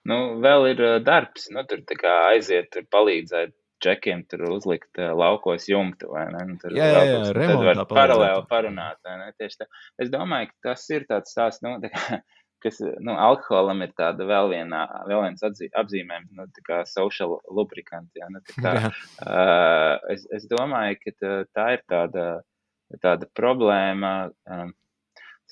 Nu, 0.05 0.37
vēl 0.45 0.75
ir 0.75 0.81
darbs, 1.01 1.49
nu, 1.55 1.63
tur 1.65 1.81
aiziet, 2.29 2.69
tur 2.75 2.85
palīdzēt 2.93 3.55
džekiem 3.83 4.25
tur 4.31 4.47
uzlikt 4.51 5.01
uh, 5.01 5.13
laukos 5.17 5.69
jumtu, 5.69 6.13
vai 6.15 6.29
ne? 6.33 6.45
Nu, 6.49 6.57
tur 6.61 6.75
jā, 6.77 6.87
jā, 6.93 7.03
jā, 7.09 7.19
tad 7.35 7.65
var 7.67 7.83
paralēli 7.91 8.47
parunāt, 8.51 9.01
vai 9.07 9.19
ne? 9.21 9.33
Tieši 9.41 9.63
tā. 9.63 9.69
Es 10.01 10.13
domāju, 10.13 10.51
ka 10.53 10.71
tas 10.71 10.87
ir 10.95 11.07
tāds 11.11 11.35
stāsts, 11.35 11.65
nu, 11.65 11.77
tā 11.85 11.91
kā, 11.95 12.21
kas, 12.65 12.81
nu, 13.05 13.17
alkoholam 13.21 13.85
ir 13.85 13.93
tāda 13.99 14.29
vēl 14.29 14.53
viena, 14.55 14.85
vēl 15.09 15.27
viens 15.27 15.45
atzī, 15.47 15.69
apzīmējums, 15.81 16.31
nu, 16.39 16.49
tā 16.55 16.65
kā 16.69 16.81
social 16.89 17.39
lubricant, 17.51 18.09
jā, 18.17 18.31
nu, 18.33 18.45
tā 18.49 18.57
kā, 18.61 18.77
jā. 18.81 18.95
Uh, 19.25 19.93
es, 20.15 20.25
es 20.39 20.49
domāju, 20.51 21.01
ka 21.03 21.17
tā, 21.19 21.35
tā 21.57 21.69
ir 21.77 21.85
tāda, 21.91 22.31
tāda 23.03 23.31
problēma, 23.37 24.17
um, 24.51 24.75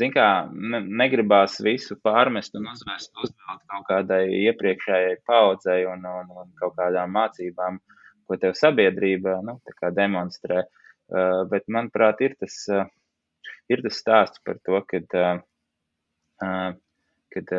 Zin 0.00 0.08
kā, 0.08 0.48
ne, 0.48 0.78
negribās 0.80 1.58
visu 1.60 1.98
pārmest 2.00 2.54
un 2.56 2.70
uzvest, 2.70 3.10
uzvelt 3.12 3.60
kaut 3.68 3.82
kādai 3.90 4.22
iepriekšējai 4.38 5.18
paudzei 5.28 5.82
un, 5.84 6.06
un, 6.08 6.30
un 6.32 6.48
kaut 6.56 6.72
kādām 6.78 7.12
mācībām, 7.12 7.76
uh, 7.76 8.01
ko 8.32 8.40
tev 8.40 8.56
sabiedrība 8.56 9.40
nu, 9.44 9.58
demonstrē. 9.92 10.64
Uh, 11.12 11.42
bet, 11.50 11.66
manuprāt, 11.68 12.22
ir 12.24 12.36
tas, 12.40 12.56
uh, 12.72 12.86
ir 13.68 13.82
tas 13.84 13.98
stāsts 14.00 14.40
par 14.46 14.56
to, 14.64 14.80
kad, 14.88 15.16
uh, 15.18 16.72
kad 17.32 17.52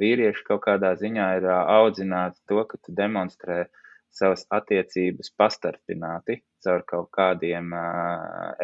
vīrieši 0.00 0.44
kaut 0.44 0.62
kādā 0.66 0.92
ziņā 1.00 1.28
ir 1.38 1.48
audzināti 1.48 2.40
to, 2.50 2.60
ka 2.68 2.80
tu 2.84 2.92
demonstrē 2.96 3.64
savas 4.18 4.44
attiecības 4.52 5.32
pastarpināti 5.40 6.38
caur 6.64 6.84
kaut 6.88 7.10
kādiem 7.16 7.74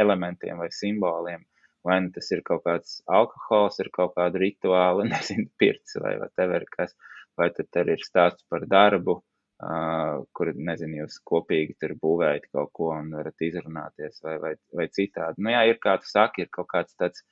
elementiem 0.00 0.60
vai 0.60 0.70
simboliem. 0.72 1.44
Vai 1.84 1.98
nu 2.00 2.14
tas 2.14 2.30
ir 2.32 2.40
kaut 2.46 2.62
kāds 2.64 3.02
alkohols, 3.12 3.76
ir 3.84 3.90
kaut 3.92 4.14
kāda 4.16 4.40
rituāla, 4.40 5.04
nezinu, 5.12 5.50
pirts 5.60 5.98
vai 6.00 6.16
whatever, 6.20 6.64
kas, 6.76 6.96
vai 7.36 7.50
tad 7.52 7.92
ir 7.92 8.00
stāsts 8.04 8.46
par 8.48 8.64
darbu, 8.70 9.18
uh, 9.20 9.33
Uh, 9.62 10.24
kur, 10.34 10.48
nezinu, 10.58 11.04
jūs 11.04 11.20
kopīgi 11.30 11.76
tur 11.78 11.92
būvējat 12.02 12.48
kaut 12.50 12.72
ko 12.74 12.88
un 12.96 13.12
varat 13.14 13.44
izrunāties 13.46 14.18
vai, 14.24 14.34
vai, 14.42 14.50
vai 14.74 14.88
citādi. 14.90 15.38
Nu, 15.46 15.52
jā, 15.54 15.60
ir, 15.70 15.78
kā 15.80 15.94
tu 16.02 16.10
saki, 16.10 16.42
ir 16.42 16.50
kaut 16.52 16.66
kāds 16.72 16.98
tāds 16.98 17.22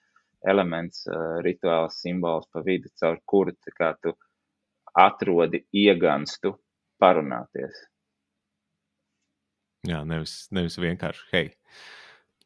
elements, 0.47 1.03
uh, 1.11 1.41
rituāls, 1.43 1.99
simbols 1.99 2.47
pa 2.55 2.63
vidu, 2.63 2.93
caur 3.03 3.19
kuru 3.27 3.57
tu 3.59 4.15
atrodi 4.95 5.65
ieganstu 5.75 6.55
parunāties. 7.03 7.83
Jā, 9.91 10.05
nevis, 10.07 10.47
nevis 10.55 10.79
vienkārši, 10.79 11.29
hei, 11.35 11.49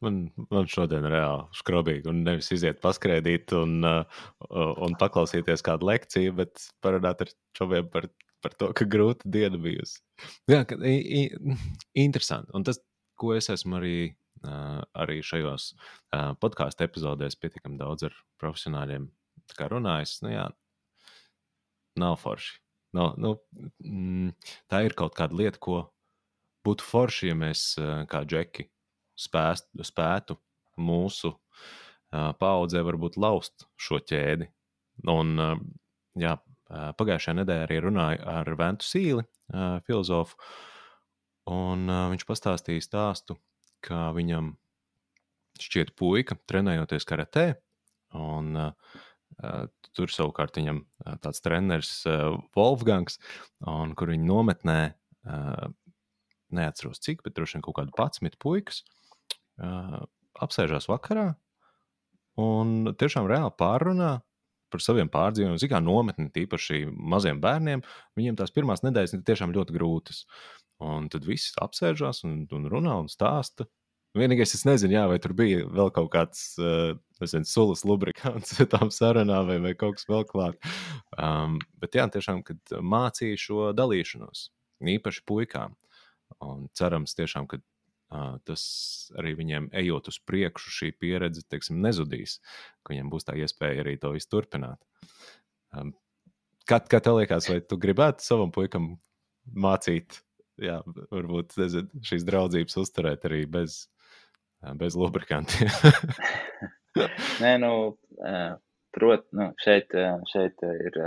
man, 0.01 0.23
man 0.49 0.65
šodien 0.65 1.05
ir 1.05 1.19
reāli 1.19 1.59
skrobīgi, 1.61 2.09
un 2.09 2.23
nevis 2.25 2.49
iziet 2.55 2.81
paskrēdīt 2.81 3.53
un, 3.53 3.77
uh, 3.85 4.23
un 4.49 4.97
paklausīties 4.97 5.61
kādu 5.61 5.93
lekciju, 5.93 6.33
bet 6.41 6.71
parunāt 6.81 7.21
ar 7.27 7.37
čoviem 7.53 7.93
par 7.93 8.09
par 8.43 8.55
to, 8.59 8.69
ka 8.77 8.85
grūta 8.89 9.27
diena 9.33 9.59
bijusi. 9.61 9.99
Jā, 10.51 10.63
ka, 10.67 10.77
i, 10.85 11.23
i, 11.23 11.57
interesanti. 12.03 12.53
Un 12.57 12.65
tas, 12.67 12.79
ko 13.17 13.33
es 13.37 13.49
esmu 13.53 13.79
arī, 13.79 13.97
uh, 14.43 14.81
arī 14.97 15.19
šajos 15.25 15.71
uh, 15.73 16.33
podkāstu 16.41 16.85
epizodēs 16.85 17.39
pietiekami 17.41 17.79
daudz 17.81 18.07
ar 18.09 18.17
profesionāļiem 18.41 19.09
runājis, 19.71 20.17
nu 20.25 20.33
jā, 20.33 20.47
nav 21.99 22.17
forši. 22.21 22.57
Nav, 22.97 23.15
nu, 23.19 23.35
mm, 23.83 24.31
tā 24.71 24.83
ir 24.87 24.95
kaut 24.97 25.15
kāda 25.17 25.35
lieta, 25.37 25.59
ko 25.61 25.81
būtu 26.65 26.85
forši, 26.85 27.31
ja 27.31 27.37
mēs 27.37 27.69
uh, 27.81 28.03
kā 28.09 28.23
džeki 28.27 28.67
spēst, 29.17 29.69
spētu 29.87 30.37
mūsu 30.77 31.33
uh, 31.33 32.31
paudzē 32.39 32.83
varbūt 32.85 33.17
laust 33.19 33.67
šo 33.81 33.99
ķēdi. 33.99 34.47
Un, 35.13 35.33
uh, 35.41 35.57
jā, 36.17 36.37
Pagājušajā 36.69 37.35
nedēļā 37.39 37.65
arī 37.67 37.77
runāju 37.83 38.23
ar 38.27 38.49
Ventu 38.59 38.87
Sīli, 38.87 39.23
filozofu, 39.87 40.35
un 41.53 41.87
viņš 42.13 42.25
pastāstīja 42.27 42.83
stāstu, 42.83 43.37
ka 43.85 44.09
viņam 44.17 44.51
šķiet 45.63 45.95
puika 45.97 46.35
trenējoties 46.49 47.07
karatē, 47.07 47.47
un 48.19 48.73
tur 49.97 50.11
savukārt 50.13 50.59
viņam 50.59 50.83
tāds 51.23 51.41
treneris 51.45 51.93
Wolfgangs, 52.57 53.17
un 53.63 53.95
kur 53.97 54.11
viņa 54.11 54.27
nometnē, 54.27 54.79
neatceros 56.57 57.01
cik, 57.03 57.23
bet 57.25 57.35
droši 57.35 57.57
vien 57.57 57.65
kaut 57.65 57.79
kādu 57.79 57.95
patsmit 57.95 58.37
puikas, 58.43 58.83
apsēžās 60.37 60.87
vakarā 60.91 61.31
un 62.37 62.93
tiešām 62.99 63.27
reāli 63.29 63.53
pārunā 63.57 64.17
par 64.73 64.83
saviem 64.83 65.09
pārdzīvojumiem. 65.13 65.59
Ziniet, 65.61 65.73
kā 65.73 65.81
nometni, 65.83 66.29
tīpaši 66.33 66.85
maziem 66.91 67.41
bērniem, 67.43 67.83
viņiem 68.19 68.37
tās 68.39 68.53
pirmās 68.55 68.83
nedēļas 68.85 69.17
ir 69.17 69.25
tiešām 69.27 69.55
ļoti 69.55 69.75
grūtas. 69.77 70.23
Un 70.83 71.09
tad 71.09 71.25
viss 71.25 71.55
apsēžās 71.61 72.23
un, 72.27 72.43
un 72.53 72.69
runā 72.69 72.99
un 73.01 73.09
stāsta. 73.11 73.65
Vienīgais, 74.17 74.53
es 74.55 74.63
nezinu, 74.65 74.95
jā, 74.95 75.03
vai 75.09 75.17
tur 75.21 75.33
bija 75.37 75.65
vēl 75.69 75.91
kaut 75.93 76.09
kāds 76.13 76.43
uh, 76.61 76.95
nezinu, 77.21 77.45
sulas 77.49 77.83
lubrikants 77.85 78.55
tām 78.73 78.91
sarunām, 78.93 79.49
vai, 79.49 79.57
vai 79.61 79.73
kaut 79.77 79.97
kas 79.99 80.07
vēl 80.09 80.25
klāt. 80.29 80.69
Um, 81.17 81.57
bet 81.81 81.97
jā, 81.97 82.07
tiešām, 82.13 82.41
kad 82.47 82.77
mācīja 82.81 83.41
šo 83.41 83.71
dalīšanos, 83.77 84.47
īpaši 84.95 85.25
puikām. 85.27 85.75
Un 86.43 86.65
cerams, 86.77 87.15
tiešām, 87.17 87.47
ka 87.49 87.59
tas 88.47 88.61
arī 89.19 89.33
viņiem 89.39 89.71
ejot 89.81 90.11
uz 90.11 90.19
priekšu, 90.23 90.73
šī 90.79 90.91
pieredze 90.99 91.43
teiksim, 91.49 91.81
nezudīs, 91.83 92.37
viņiem 92.89 93.09
būs 93.11 93.27
tā 93.27 93.35
iespēja 93.39 93.83
arī 93.83 93.97
to 93.99 94.13
visu 94.15 94.31
turpināt. 94.31 94.79
Kā, 96.67 96.79
kā 96.79 97.01
tev 97.03 97.19
liekas, 97.19 97.49
vai 97.51 97.59
tu 97.63 97.79
gribētu 97.79 98.23
savam 98.23 98.53
puikam 98.55 98.95
mācīt, 99.47 100.21
jā, 100.59 100.79
varbūt 101.11 101.59
nezinu, 101.59 102.03
šīs 102.07 102.25
draudzības 102.27 102.79
uzturēt 102.83 103.27
arī 103.27 103.45
bez 103.51 103.85
bez 104.77 104.95
lubrikantiem. 104.97 105.69
Nē, 107.43 107.57
nu, 107.61 107.71
prot, 108.95 109.27
nu, 109.37 109.51
šeit, 109.61 109.93
šeit 110.31 110.63
ir, 110.65 110.99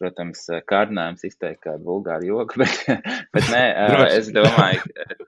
protams, 0.00 0.44
kārdinājums 0.70 1.24
izteikt 1.28 1.62
kādu 1.66 1.86
vulgāru 1.88 2.30
joku, 2.30 2.58
bet, 2.62 3.06
bet 3.36 3.50
nē, 3.52 3.64
es 4.18 4.30
domāju, 4.34 4.84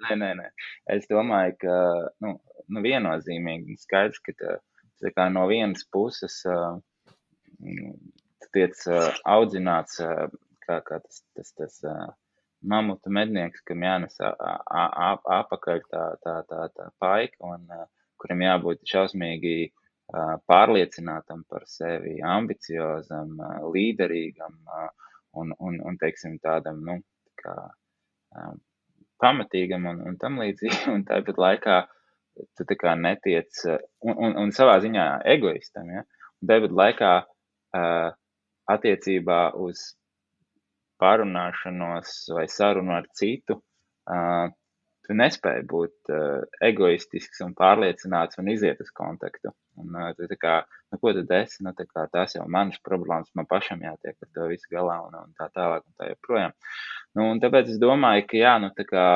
nē, 0.06 0.18
nē, 0.22 0.30
nē, 0.40 0.50
es 0.96 1.08
domāju, 1.10 1.56
ka, 1.64 1.78
nu, 2.24 2.36
nu 2.68 2.84
viennozīmīgi 2.84 3.78
skaidrs, 3.82 4.22
ka 4.24 4.58
tā 5.02 5.14
kā 5.14 5.28
no 5.32 5.46
vienas 5.50 5.86
puses 5.94 6.40
tiec 8.54 8.80
audzināts, 9.26 10.00
kā, 10.64 10.80
kā 10.86 11.00
tas, 11.02 11.22
tas, 11.36 11.52
tas 11.58 11.80
mamuta 12.62 13.10
mednieks, 13.12 13.62
kam 13.66 13.84
jānes 13.86 14.18
apakaļ 14.20 15.82
tā, 15.90 16.04
tā, 16.24 16.40
tā, 16.50 16.64
tā 16.74 16.88
paika 17.02 17.52
un 17.54 17.66
kuram 18.18 18.42
jābūt 18.42 18.82
šausmīgi 18.88 19.70
pārliecinātam 20.48 21.44
par 21.48 21.66
sevi, 21.68 22.18
ambiciozam, 22.24 23.36
līderīgam 23.74 24.56
un, 25.36 25.52
un, 25.58 25.80
un 25.84 25.98
teiksim, 26.00 26.38
tādam, 26.44 26.80
nu, 26.84 26.98
kā, 27.42 27.54
pamatīgam 29.20 29.86
un, 29.90 30.02
un 30.08 30.18
tam 30.20 30.40
līdzīgi. 30.42 30.86
Un 30.94 31.04
tāpat 31.08 31.40
laikā 31.40 31.78
tu 32.56 32.64
tā 32.64 32.76
kā 32.78 32.94
netiec, 32.94 33.50
un, 34.06 34.14
un, 34.14 34.36
un 34.44 34.52
savā 34.54 34.78
ziņā 34.84 35.06
egoistam, 35.34 35.90
ja? 35.90 36.04
Un 36.38 36.50
tāpat 36.52 36.76
laikā 36.80 37.12
attiecībā 38.70 39.40
uz 39.58 39.82
pārunāšanos 41.02 42.14
vai 42.34 42.46
sarunu 42.50 42.94
ar 42.96 43.06
citu, 43.14 43.58
uh, 44.10 44.48
tu 45.08 45.16
nespēji 45.16 45.64
būt 45.70 46.12
uh, 46.12 46.44
egoistisks 46.68 47.40
un 47.44 47.54
pārliecināts 47.58 48.40
un 48.40 48.50
iziet 48.52 48.80
uz 48.84 48.90
kontaktu. 48.94 49.52
Un, 49.80 49.96
uh, 49.96 50.12
tu, 50.18 50.38
kā, 50.40 50.60
nu, 50.92 51.00
ko 51.02 51.12
tad 51.16 51.34
es? 51.40 51.58
Nu, 51.64 51.72
kā, 51.78 52.06
tās 52.12 52.36
jau 52.36 52.46
manas 52.58 52.80
problēmas, 52.84 53.32
man 53.38 53.48
pašam 53.50 53.84
jātiek 53.86 54.14
ar 54.14 54.32
to 54.36 54.48
visu 54.52 54.70
galā 54.74 54.98
un, 55.06 55.18
un 55.24 55.36
tā 55.38 55.50
tālāk 55.54 55.84
un 55.84 55.98
tā 56.00 56.10
joprojām. 56.12 56.56
Nu, 57.18 57.28
un 57.32 57.42
tāpēc 57.44 57.72
es 57.74 57.80
domāju, 57.82 58.26
ka 58.30 58.42
jā, 58.42 58.56
nu, 58.62 58.72
tā 58.76 58.86
kā 58.88 59.06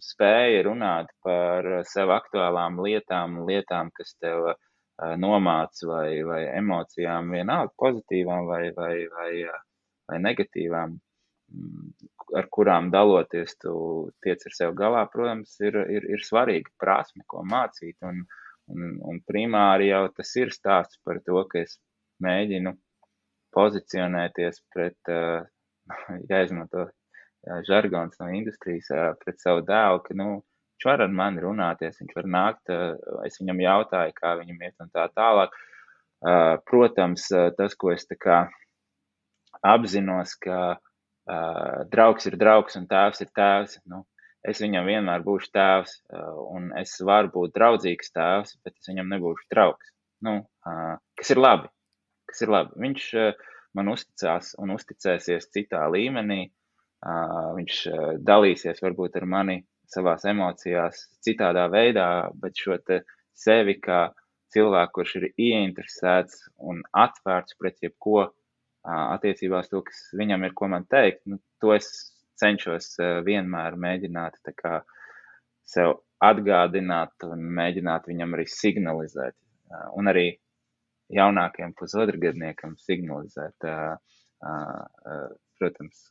spēja 0.00 0.64
runāt 0.68 1.10
par 1.24 1.66
sev 1.88 2.12
aktuālām 2.14 2.78
lietām, 2.84 3.42
lietām, 3.48 3.90
kas 3.96 4.14
tev 4.20 4.52
uh, 4.52 4.60
nomāca 5.20 5.88
vai, 5.88 6.20
vai 6.28 6.44
emocijām, 6.52 7.32
vienalga 7.34 7.74
pozitīvām 7.80 8.48
vai, 8.48 8.62
vai, 8.76 8.94
vai 9.16 9.32
vai 10.10 10.18
negatīvām, 10.24 10.96
mm, 11.54 11.90
ar 12.36 12.46
kurām 12.52 12.90
daloties, 12.92 13.56
tu 13.62 13.72
tiec 14.24 14.44
ar 14.46 14.56
sevi 14.56 14.76
galā, 14.78 15.04
protams, 15.12 15.56
ir, 15.64 15.78
ir, 15.90 16.06
ir 16.16 16.24
svarīga 16.26 16.70
prasme, 16.80 17.24
ko 17.30 17.42
mācīt. 17.46 17.96
Un, 18.06 18.22
un, 18.70 18.94
un 19.12 19.20
primāri 19.26 19.90
jau 19.90 20.04
tas 20.14 20.34
ir 20.40 20.54
stāsts 20.54 21.00
par 21.06 21.20
to, 21.26 21.42
ka 21.50 21.64
es 21.64 21.78
mēģinu 22.24 22.74
pozicionēties 23.56 24.62
pret, 24.74 25.12
jāizmanto 26.32 26.90
žargons 27.66 28.20
no 28.20 28.28
industrijas, 28.36 28.90
pret 29.22 29.40
savu 29.42 29.64
dēlu, 29.66 30.02
ka, 30.04 30.16
nu, 30.16 30.28
viņš 30.76 30.88
var 30.88 31.04
ar 31.04 31.12
mani 31.12 31.42
runāties, 31.44 31.98
viņš 32.00 32.14
var 32.16 32.30
nākt, 32.36 32.70
es 33.26 33.40
viņam 33.40 33.64
jautāju, 33.64 34.16
kā 34.16 34.36
viņam 34.40 34.62
iet 34.64 34.84
un 34.84 34.92
tā 34.94 35.08
tālāk. 35.16 35.56
Protams, 36.68 37.26
tas, 37.56 37.74
ko 37.80 37.94
es 37.94 38.04
tā 38.08 38.16
kā 38.20 38.38
apzinos, 39.64 40.36
ka 40.40 40.76
uh, 41.30 41.82
draugs 41.92 42.26
ir 42.28 42.36
draugs 42.40 42.78
un 42.80 42.88
tēvs 42.90 43.22
ir 43.24 43.30
tēvs. 43.36 43.78
Nu, 43.90 44.02
es 44.46 44.62
viņam 44.62 44.88
vienmēr 44.90 45.24
būšu 45.26 45.52
tēvs, 45.54 45.96
uh, 46.12 46.32
un 46.56 46.70
es 46.80 46.96
varu 47.06 47.32
būt 47.36 47.54
draudzīgs 47.56 48.12
tēvs, 48.16 48.56
bet 48.64 48.76
es 48.76 48.90
viņam 48.90 49.10
nebūšu 49.14 49.48
draugs. 49.54 49.92
Nu, 50.26 50.40
uh, 50.66 50.96
kas 51.16 51.32
ir 51.34 51.40
labi? 51.40 51.70
Kas 52.30 52.44
ir 52.44 52.52
labi? 52.52 52.76
Viņš 52.84 53.08
uh, 53.20 53.50
man 53.78 53.92
uzticās 53.94 54.54
un 54.60 54.74
uzticēsies 54.76 55.50
citā 55.54 55.86
līmenī. 55.92 56.42
Uh, 57.00 57.54
viņš 57.56 57.76
uh, 57.88 58.08
dalīsies 58.20 58.82
varbūt 58.84 59.14
ar 59.16 59.24
mani 59.24 59.62
savās 59.90 60.26
emocijās 60.28 61.06
citādā 61.24 61.66
veidā, 61.72 62.08
bet 62.42 62.58
šo 62.60 62.76
sevi 63.34 63.78
kā 63.80 64.10
cilvēku, 64.54 64.92
kurš 64.98 65.16
ir 65.20 65.26
ieinteresēts 65.30 66.44
un 66.70 66.82
atvērts 67.04 67.56
pret 67.58 67.78
jebko, 67.84 68.28
attiecībās 68.86 69.68
to, 69.70 69.82
kas 69.86 70.00
viņam 70.16 70.46
ir, 70.46 70.54
ko 70.56 70.70
man 70.72 70.86
teikt, 70.90 71.24
nu, 71.28 71.40
to 71.60 71.74
es 71.76 71.90
cenšos 72.40 72.94
vienmēr 73.26 73.76
mēģināt 73.80 74.38
kā, 74.56 74.80
sev 75.68 75.98
atgādināt 76.24 77.28
un 77.28 77.42
mēģināt 77.56 78.08
viņam 78.10 78.36
arī 78.36 78.46
signalizēt. 78.50 79.36
Un 79.96 80.10
arī 80.10 80.26
jaunākiem 81.14 81.74
pusotrgadniekam 81.78 82.76
signalizēt, 82.80 83.68
protams, 85.60 86.02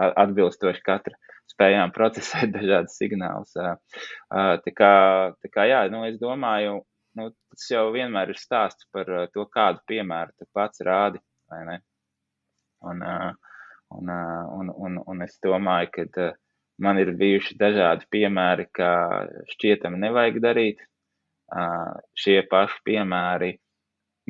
atbilstoši 0.00 0.82
katra 0.84 1.16
spējām 1.52 1.92
procesēt 1.94 2.52
dažādas 2.56 2.98
signālus. 3.00 3.54
Tā 3.54 4.74
kā, 4.76 4.92
tā 5.40 5.52
kā 5.52 5.68
jā, 5.70 5.84
nu, 5.92 6.04
es 6.08 6.18
domāju, 6.20 6.80
nu, 7.18 7.30
tas 7.54 7.70
jau 7.70 7.88
vienmēr 7.94 8.34
ir 8.34 8.40
stāsts 8.40 8.88
par 8.94 9.10
to, 9.34 9.46
kādu 9.52 9.84
piemēru 9.90 10.34
tu 10.38 10.48
pats 10.56 10.84
rādi, 10.86 11.22
vai 11.50 11.64
ne? 11.68 11.80
Un, 12.84 13.02
un, 13.94 14.14
un, 14.60 14.72
un, 14.86 15.02
un 15.06 15.26
es 15.26 15.38
domāju, 15.44 16.08
ka 16.14 16.30
man 16.82 16.98
ir 17.00 17.12
bijuši 17.18 17.58
dažādi 17.60 18.08
piemēri, 18.12 18.68
kā 18.74 18.92
šķietami 19.54 20.00
nevajag 20.06 20.40
darīt. 20.42 20.82
Šie 22.18 22.40
paši 22.50 22.80
piemēri 22.88 23.52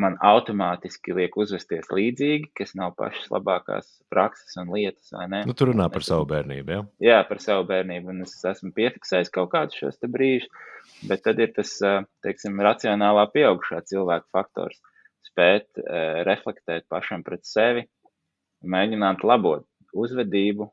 man 0.00 0.16
automātiski 0.26 1.14
liek 1.14 1.36
uzvesties 1.38 1.86
līdzīgi, 1.94 2.50
kas 2.58 2.74
nav 2.78 2.96
pašas 2.98 3.28
labākās 3.30 3.90
prakses 4.12 4.56
un 4.60 4.72
lietas. 4.74 5.12
Nu, 5.46 5.54
tur 5.54 5.70
runā 5.70 5.86
par 5.92 6.06
savu 6.06 6.26
bērnību. 6.32 6.74
Ja? 6.74 6.80
Jā, 7.06 7.20
par 7.28 7.40
savu 7.42 7.66
bērnību. 7.70 8.10
Un 8.10 8.26
es 8.26 8.34
esmu 8.50 8.72
piefiksējis 8.76 9.30
kaut 9.34 9.52
kādus 9.54 9.78
šos 9.78 10.00
brīžus, 10.10 10.50
bet 11.08 11.22
tad 11.26 11.40
ir 11.42 11.54
tas, 11.56 11.76
teiksim, 12.26 12.58
racionālā 12.66 13.28
pieaugušā 13.34 13.84
cilvēka 13.90 14.28
faktors. 14.34 14.82
Spēt 15.24 15.80
reflektēt 16.26 16.84
pašam 16.90 17.22
pret 17.26 17.46
sevi, 17.48 17.86
mēģināt 18.70 19.24
labot 19.26 19.66
uzvedību 19.94 20.68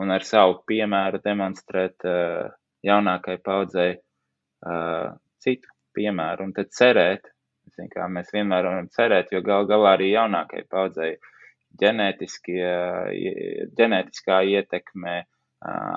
un 0.00 0.10
ar 0.14 0.22
savu 0.26 0.58
piemēru 0.68 1.20
demonstrēt 1.24 2.04
uh, 2.08 2.48
jaunākai 2.86 3.36
paudzei 3.44 3.92
uh, 3.96 5.08
citu 5.42 5.68
piemēru 5.94 6.48
un 6.48 6.52
tad 6.56 6.68
cerēt, 6.74 7.22
kā 7.92 8.08
mēs 8.10 8.32
vienmēr 8.34 8.62
varam 8.66 8.88
cerēt, 8.92 9.26
jo 9.32 9.40
gal 9.44 9.62
galā 9.70 9.90
arī 9.96 10.08
jaunākai 10.12 10.62
paudzei 10.70 11.12
ģenētiskā 11.80 14.38
ietekme, 14.50 15.14
uh, 15.22 15.28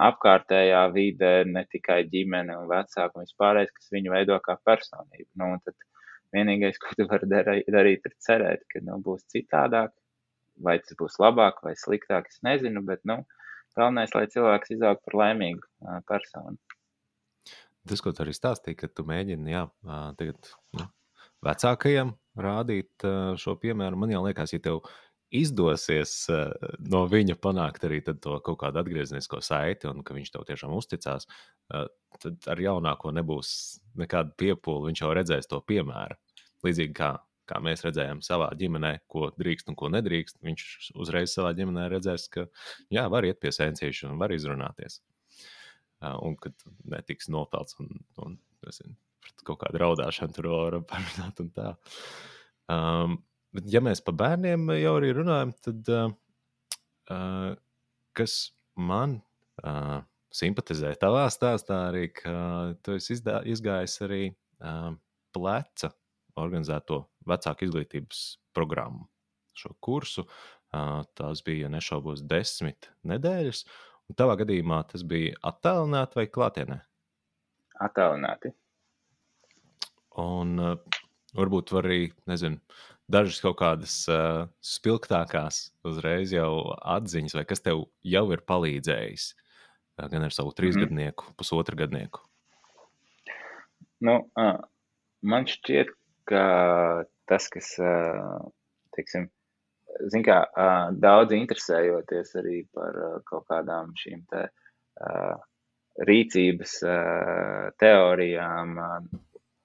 apkārtējā 0.08 0.84
vide, 0.94 1.34
ne 1.50 1.64
tikai 1.72 2.00
ģimene 2.12 2.54
un 2.62 2.66
vecāki 2.72 3.18
un 3.18 3.26
vispārējais, 3.26 3.76
kas 3.76 3.94
viņu 3.96 4.10
veido 4.14 4.36
kā 4.46 4.54
personību. 4.66 5.30
Nu, 5.42 5.46
tad 5.66 5.76
vienīgais, 6.36 6.80
ko 6.82 6.96
tu 6.98 7.04
vari 7.10 7.28
darīt 7.30 8.10
ir 8.10 8.16
cerēt, 8.24 8.62
ka 8.72 8.78
nu, 8.86 8.94
būs 9.04 9.28
citādāk, 9.34 9.92
vai 10.64 10.78
tas 10.84 10.98
būs 11.00 11.20
labāk 11.22 11.62
vai 11.66 11.76
sliktāk, 11.80 12.30
es 12.32 12.42
nezinu, 12.46 12.84
bet 12.86 13.04
nu, 13.08 13.22
galvenais, 13.78 14.14
lai 14.18 14.26
cilvēks 14.32 14.74
izaug 14.78 15.02
par 15.06 15.20
laimīgu 15.22 16.02
personu. 16.10 16.58
Tas, 17.88 18.02
ko 18.04 18.12
tu 18.12 18.26
arī 18.26 18.34
stāstīji, 18.36 18.82
ka 18.82 18.90
tu 18.92 19.06
mēģini 19.08 19.54
jā, 19.54 19.66
tagad 20.20 20.50
nu, 20.76 20.88
vecākajiem 21.46 22.16
rādīt 22.42 23.06
šo 23.40 23.56
piemēru, 23.62 24.00
man 24.02 24.12
liekas, 24.26 24.52
ja 24.56 24.60
tev 24.66 24.82
izdosies 25.28 26.12
no 26.88 27.04
viņa 27.12 27.36
panākt 27.44 27.84
arī 27.84 28.02
to 28.08 28.40
kaut 28.44 28.60
kādu 28.62 28.80
atgrieznisko 28.82 29.42
saiti, 29.44 29.88
un 29.88 30.04
ka 30.04 30.16
viņš 30.16 30.34
tev 30.34 30.46
tiešām 30.48 30.76
uzticās, 30.76 31.28
tad 31.68 32.48
ar 32.48 32.62
jaunāko 32.64 33.12
nebūs 33.16 33.50
nekāda 34.00 34.32
piepūle. 34.40 34.90
Viņš 34.90 35.04
jau 35.04 35.14
redzēs 35.16 35.50
to 35.52 35.60
piemēru. 35.68 36.16
Līdzīgi 36.66 36.96
kā 36.98 37.14
kā 37.48 37.60
mēs 37.64 37.84
redzējām 37.86 38.22
savā 38.26 38.50
ģimenē, 38.60 38.94
ko 39.12 39.30
drīkst 39.40 39.72
un 39.72 39.78
ko 39.80 39.90
nedrīkst, 39.94 40.40
viņš 40.46 40.66
uzreiz 41.00 41.34
savā 41.34 41.54
ģimenē 41.58 41.88
redzēs, 41.94 42.28
ka 42.34 42.48
jā, 42.94 43.08
var 43.14 43.28
iet 43.28 43.40
pie 43.44 43.54
sēncīša 43.56 44.12
un 44.12 44.20
var 44.22 44.34
izrunāties. 44.36 45.02
Un 46.02 46.36
kad 46.38 46.54
netiks 46.86 47.32
nopelts 47.34 47.78
un, 47.82 47.90
un 48.22 48.36
nezinu, 48.66 48.94
kaut 49.48 49.62
kāda 49.64 49.82
raudāšana 49.82 50.36
tur 50.36 50.52
var 50.54 50.80
parunāt 50.92 51.42
un 51.44 51.50
tā. 51.56 51.72
Um, 52.72 53.22
bet, 53.56 53.70
ja 53.72 53.82
mēs 53.84 54.04
par 54.04 54.18
bērniem 54.20 54.68
jau 54.78 54.94
arī 55.00 55.14
runājam, 55.18 55.56
tad 55.64 55.92
uh, 55.96 57.56
kas 58.18 58.38
man 58.78 59.20
uh, 59.64 60.02
simpatizē 60.34 60.92
tavā 61.00 61.26
stāstā 61.34 61.88
arī, 61.90 62.10
ka 62.14 62.34
tu 62.84 62.98
esi 63.00 63.16
izdā, 63.18 63.40
izgājis 63.48 64.02
arī 64.06 64.24
uh, 64.30 64.92
pleca 65.34 65.94
organizēto 66.38 67.04
vecāku 67.28 67.68
izglītības 67.68 68.24
programmu. 68.56 69.08
Šo 69.58 69.74
kursu 69.82 70.28
tās 71.18 71.42
bija, 71.46 71.66
ja 71.66 71.74
nešaubos, 71.74 72.22
desmit 72.28 72.92
nedēļas. 73.08 73.64
Un 74.08 74.18
tavā 74.20 74.38
gadījumā 74.40 74.82
tas 74.92 75.04
bija 75.08 75.36
attēlināti 75.50 76.20
vai 76.20 76.28
klātienē? 76.32 76.78
Attēlināti. 77.84 78.54
Un 80.18 80.56
varbūt 81.38 81.74
var 81.76 81.88
arī, 81.90 82.12
nezinu, 82.30 82.62
dažas 83.12 83.40
kaut 83.44 83.58
kādas 83.62 83.98
uh, 84.12 84.46
spilgtākās 84.64 85.68
uzreiz 85.88 86.34
jau 86.36 86.78
atziņas, 86.78 87.36
vai 87.38 87.46
kas 87.50 87.64
tev 87.64 87.86
jau 88.06 88.26
ir 88.36 88.44
palīdzējis 88.48 89.30
gan 89.98 90.28
ar 90.28 90.34
savu 90.34 90.52
trīsgadnieku, 90.54 91.32
mm. 91.32 91.38
pusotru 91.40 91.78
gadnieku? 91.80 92.22
Nu, 94.06 94.20
uh, 94.38 94.60
man 95.26 95.48
šķiet, 95.50 95.90
ka 96.30 96.44
tas, 97.30 97.48
kas, 97.54 97.74
teiksim, 98.96 99.28
zin 100.14 100.26
kā, 100.26 100.40
daudz 101.04 101.36
interesējoties 101.38 102.36
arī 102.42 102.62
par 102.76 102.98
kaut 103.30 103.48
kādām 103.52 103.94
šīm 104.00 104.24
te 104.32 104.48
rīcības 106.08 106.76
teorijām, 107.82 108.76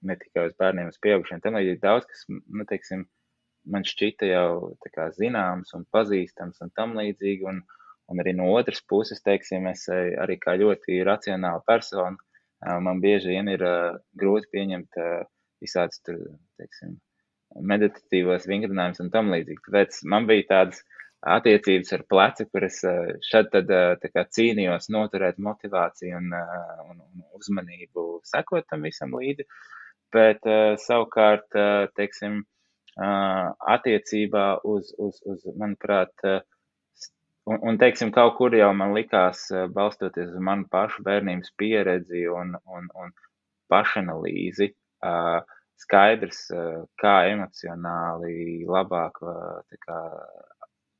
ne 0.02 0.16
tikai 0.18 0.48
uz 0.48 0.56
bērniem, 0.58 0.88
uz 0.90 1.02
pieaugušiem, 1.02 1.42
tam 1.44 1.58
līdzīgi 1.60 1.82
daudz, 1.82 2.08
kas, 2.08 2.24
nu, 2.30 2.66
teiksim, 2.68 3.04
man 3.70 3.86
šķita 3.86 4.30
jau 4.30 4.72
tā 4.82 4.90
kā 4.94 5.10
zināms 5.14 5.70
un 5.76 5.86
pazīstams 5.94 6.64
un 6.64 6.72
tam 6.74 6.96
līdzīgi, 6.98 7.46
un, 7.46 7.62
Un 8.12 8.20
arī 8.20 8.34
no 8.36 8.50
otras 8.52 8.82
puses, 8.92 9.22
teiksim, 9.24 9.66
es 9.70 9.86
arī 9.92 10.36
kā 10.40 10.56
ļoti 10.60 10.98
racionāla 11.08 11.62
persona, 11.68 12.16
man 12.86 13.00
bieži 13.04 13.32
vien 13.32 13.48
ir 13.52 13.62
grūti 14.20 14.50
pieņemt 14.52 14.98
uh, 15.00 15.22
visādus, 15.62 16.02
tur, 16.06 16.18
teiksim, 16.60 16.96
meditatīvos 17.72 18.48
vingrinājumus 18.48 19.02
un 19.04 19.10
tam 19.14 19.32
līdzīgi. 19.32 19.62
Tāpēc 19.66 20.00
man 20.12 20.28
bija 20.30 20.48
tādas 20.50 20.82
attiecības 21.32 21.92
ar 21.94 22.06
pleci, 22.10 22.46
kur 22.50 22.66
es 22.66 22.80
uh, 22.88 23.12
šad 23.28 23.52
tad 23.52 23.74
kā, 24.14 24.24
cīnījos 24.36 24.90
noturēt 24.94 25.38
motivāciju 25.38 26.18
un, 26.18 26.32
un, 26.88 27.02
un 27.02 27.26
uzmanību 27.38 28.06
sekot 28.26 28.66
tam 28.70 28.88
visam 28.88 29.14
līdzi. 29.18 29.46
Bet 30.12 30.44
savukārt, 30.76 31.54
teiksim, 31.96 32.42
attiecībā 33.00 34.42
uz, 34.68 34.90
uz, 35.00 35.22
uz 35.24 35.46
manuprāt, 35.56 36.12
Un, 37.44 37.58
un, 37.66 37.78
teiksim, 37.78 38.12
kaut 38.14 38.36
kur 38.38 38.54
jau 38.54 38.68
man 38.78 38.92
likās, 38.94 39.48
eh, 39.50 39.64
balstoties 39.76 40.28
uz 40.30 40.42
manu 40.48 40.68
pašu 40.70 41.02
bērnības 41.06 41.50
pieredzi 41.58 42.28
un, 42.30 42.52
un, 42.76 42.86
un 43.02 43.10
pašanalīzi, 43.72 44.68
skaidrs, 45.82 46.46
kā 47.00 47.14
emocionāli 47.32 48.64
labāk 48.68 49.18
kā, 49.82 50.00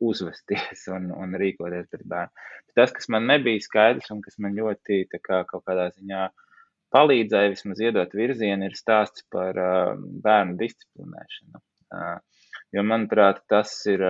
uzvesties 0.03 0.86
un, 0.90 1.11
un 1.14 1.36
rīkoties 1.38 1.90
pret 1.90 2.07
bērnu. 2.11 2.46
Tas, 2.74 2.92
kas 2.94 3.09
man 3.12 3.28
nebija 3.30 3.62
skaidrs 3.62 4.11
un 4.14 4.22
kas 4.24 4.38
man 4.42 4.57
ļoti 4.59 5.05
kā, 5.14 5.42
kaut 5.48 5.62
kādā 5.68 5.90
ziņā 5.92 6.26
palīdzēja 6.92 7.53
vismaz 7.55 7.80
iedot 7.80 8.14
virzienu, 8.16 8.68
ir 8.68 8.76
stāsts 8.76 9.24
par 9.32 9.57
bērnu 10.24 10.59
disciplinēšanu. 10.61 11.62
Jo, 12.72 12.84
manuprāt, 12.88 13.42
tas 13.53 13.74
ir, 13.88 14.03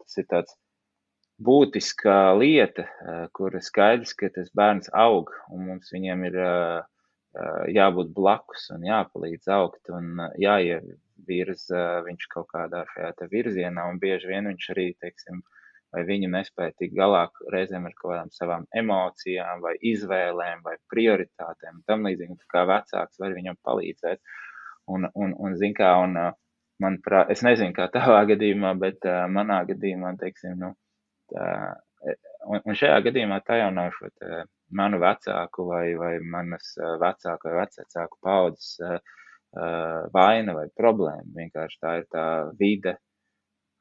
tas 0.00 0.20
ir 0.20 0.26
tāds 0.30 0.56
būtiska 1.46 2.32
lieta, 2.40 2.86
kur 3.36 3.56
skaidrs, 3.60 4.14
ka 4.16 4.30
tas 4.32 4.48
bērns 4.56 4.88
aug 4.96 5.32
un 5.52 5.66
mums 5.68 5.92
viņiem 5.92 6.24
ir 6.30 6.38
jābūt 7.72 8.12
blakus 8.16 8.70
un 8.74 8.86
jāpalīdz 8.86 9.50
augt 9.56 9.90
un 9.92 10.22
jāievirza 10.40 11.82
viņš 12.06 12.28
kaut 12.32 12.48
kādā 12.54 12.84
šajā 12.94 13.28
virzienā 13.32 13.84
un 13.90 14.00
bieži 14.02 14.30
vien 14.30 14.48
viņš 14.50 14.70
arī, 14.74 14.86
teiksim, 15.02 15.42
vai 15.94 16.04
viņu 16.08 16.30
nespēja 16.32 16.74
tik 16.80 16.96
galā 16.96 17.26
reizēm 17.52 17.86
ar 17.88 17.94
kaut 17.98 18.10
kādām 18.12 18.32
savām 18.34 18.66
emocijām 18.74 19.62
vai 19.64 19.76
izvēlēm 19.92 20.64
vai 20.64 20.76
prioritātēm 20.92 21.84
tam 21.86 22.08
līdzīgi, 22.08 22.40
kā 22.52 22.66
vecāks 22.68 23.22
var 23.22 23.36
viņam 23.36 23.60
palīdzēt. 23.64 24.20
Un, 24.92 25.08
un, 25.14 25.32
un 25.42 25.56
zin 25.58 25.72
kā, 25.74 25.96
un, 26.02 26.14
manuprāt, 26.82 27.30
es 27.34 27.42
nezinu, 27.42 27.74
kā 27.74 27.88
tavā 27.90 28.20
gadījumā, 28.32 28.76
bet 28.78 29.06
uh, 29.08 29.24
manā 29.30 29.64
gadījumā, 29.66 30.12
teiksim, 30.20 30.60
nu, 30.62 30.74
E, 31.34 32.14
un, 32.46 32.62
un 32.64 32.78
šajā 32.78 33.00
gadījumā 33.08 33.40
tā 33.46 33.60
jau 33.60 33.70
nav 33.74 33.92
šo 33.96 34.10
manu 34.76 35.00
vecāku 35.02 35.66
vai, 35.68 35.86
vai 35.98 36.14
manas 36.22 36.74
vecāku 37.02 37.50
vai 37.50 37.64
vecāku 37.64 38.20
paudzes 38.22 38.78
vaina 40.12 40.54
vai 40.56 40.66
problēma. 40.76 41.30
Vienkārši 41.36 41.78
tā 41.80 41.92
ir 42.00 42.08
tā 42.12 42.26
vide, 42.58 42.96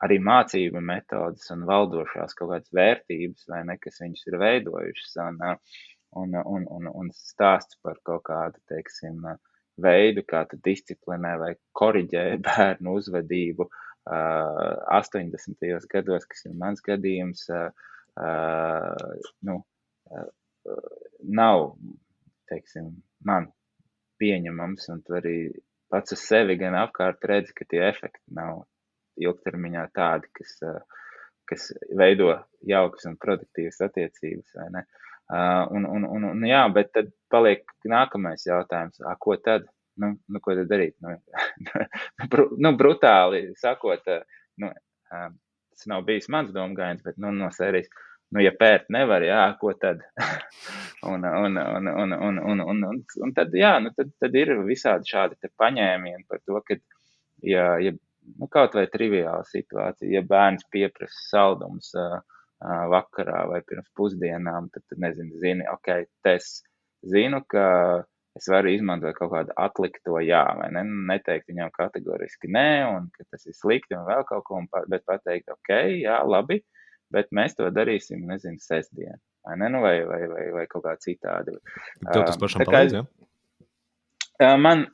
arī 0.05 0.19
mācību 0.23 0.81
metodas 0.83 1.49
un 1.55 1.65
valdošās 1.67 2.35
kaut 2.37 2.51
kādas 2.53 2.71
vērtības, 2.75 3.47
vai 3.51 3.63
ne, 3.67 3.77
kas 3.81 3.99
viņus 4.03 4.27
ir 4.29 4.37
veidojušas. 4.41 5.17
Un, 5.25 5.41
un, 6.21 6.37
un, 6.43 6.67
un, 6.77 6.91
un 6.91 7.11
stāsts 7.15 7.79
par 7.83 7.99
kaut 8.07 8.23
kādu, 8.29 8.61
teiksim, 8.71 9.25
veidu, 9.81 10.23
kā 10.27 10.45
tu 10.49 10.59
disciplinē 10.63 11.35
vai 11.41 11.55
koriģē 11.75 12.27
bērnu 12.47 12.95
uzvedību, 12.99 13.67
uh, 13.67 13.81
80. 14.05 15.87
gados, 15.91 16.27
kas 16.29 16.45
ir 16.45 16.55
mans 16.59 16.83
gadījums, 16.85 17.47
nu, 18.15 19.55
nav, 21.39 21.63
teiksim, 22.49 22.91
man 23.27 23.49
pieņemams, 24.21 24.89
un 24.93 25.01
tu 25.05 25.17
arī 25.19 25.37
pats 25.91 26.15
uz 26.15 26.23
sevi 26.23 26.57
gan 26.59 26.77
apkārt 26.79 27.25
redzi, 27.27 27.53
ka 27.57 27.67
tie 27.69 27.83
efekti 27.87 28.23
nav 28.37 28.63
ilgtermiņā 29.21 29.85
tādi, 29.95 30.29
kas, 30.35 30.57
kas 31.49 31.69
veido 31.95 32.31
jaukas 32.67 33.07
un 33.09 33.19
produktīvas 33.21 33.81
attiecības, 33.87 34.55
vai 34.59 34.69
ne? 34.77 34.85
Un, 35.75 35.87
un, 35.89 36.05
un, 36.05 36.27
un 36.31 36.43
jā, 36.45 36.61
bet 36.73 36.91
tad 36.93 37.09
paliek 37.33 37.63
nākamais 37.89 38.45
jautājums, 38.45 39.01
a, 39.01 39.15
ko 39.19 39.37
tad? 39.41 39.65
nu, 39.95 40.11
nu, 40.25 40.39
ko 40.43 40.55
tad 40.55 40.69
darīt? 40.71 40.95
Nu, 41.03 41.15
nu, 42.63 42.71
brutāli 42.79 43.47
sakot, 43.59 44.07
nu, 44.61 44.71
tas 45.09 45.87
nav 45.91 46.05
bijis 46.07 46.27
mans 46.31 46.53
domgājiens, 46.55 47.03
bet 47.05 47.19
nu, 47.21 47.31
no 47.35 47.51
sērijas, 47.55 47.89
nu, 48.35 48.43
ja 48.43 48.51
pērt 48.59 48.89
nevar, 48.93 49.23
jā, 49.25 49.41
ko 49.61 49.73
tad? 49.79 50.03
un, 51.11 51.23
un, 51.23 51.57
un, 51.57 51.87
un, 51.87 52.15
un, 52.19 52.39
un, 52.51 52.63
un, 52.65 52.83
un, 52.91 53.03
un 53.27 53.35
tad, 53.37 53.55
jā, 53.55 53.77
nu, 53.83 53.93
tad, 53.95 54.11
tad 54.21 54.35
ir 54.35 54.53
visādi 54.67 55.11
šādi 55.13 55.51
paņēmieni 55.61 56.27
par 56.29 56.43
to, 56.43 56.59
ka, 56.67 56.77
ja, 57.45 57.67
ja 57.81 57.95
nu, 57.95 58.49
kaut 58.51 58.75
vai 58.77 58.87
triviāla 58.91 59.45
situācija, 59.49 60.09
ja 60.17 60.23
bērns 60.25 60.67
pieprasa 60.73 61.21
saldumus 61.29 61.91
uh, 61.99 62.17
uh, 62.19 62.83
vakarā 62.91 63.45
vai 63.51 63.61
pirms 63.67 63.87
pusdienām, 63.97 64.69
tad, 64.73 64.85
tad 64.89 65.01
nezinu, 65.05 65.39
zini, 65.43 65.67
ok, 65.71 65.93
es 66.33 66.59
zinu, 67.05 67.41
ka 67.51 67.65
es 68.35 68.49
varu 68.51 68.73
izmantot 68.75 69.15
kaut 69.15 69.31
kādu 69.31 69.53
atlikto 69.61 70.19
jā, 70.19 70.43
vai 70.59 70.67
ne? 70.75 70.83
Nu, 70.87 71.03
neteikt 71.11 71.47
viņam 71.51 71.71
kategoriski 71.75 72.49
nē, 72.51 72.69
un 72.91 73.07
ka 73.15 73.23
tas 73.31 73.45
ir 73.47 73.55
slikti 73.55 73.95
un 73.95 74.07
vēl 74.09 74.25
kaut 74.27 74.43
ko, 74.47 74.59
bet 74.91 75.05
pateikt, 75.07 75.53
ok, 75.53 75.71
jā, 76.01 76.19
labi, 76.27 76.59
bet 77.15 77.31
mēs 77.35 77.57
to 77.57 77.69
darīsim, 77.73 78.25
nezinu, 78.29 78.61
sestdien, 78.63 79.17
vai 79.47 79.57
ne? 79.61 79.71
Nu, 79.73 79.81
vai, 79.85 79.95
vai, 80.09 80.21
vai, 80.31 80.45
vai 80.59 80.67
kaut 80.71 80.85
kā 80.85 80.95
citādi. 81.01 81.57
Tev 82.11 82.27
tas 82.27 82.39
pašam 82.41 82.65
palīdz, 82.67 82.99
ja? 82.99 84.53
Man, 84.59 84.87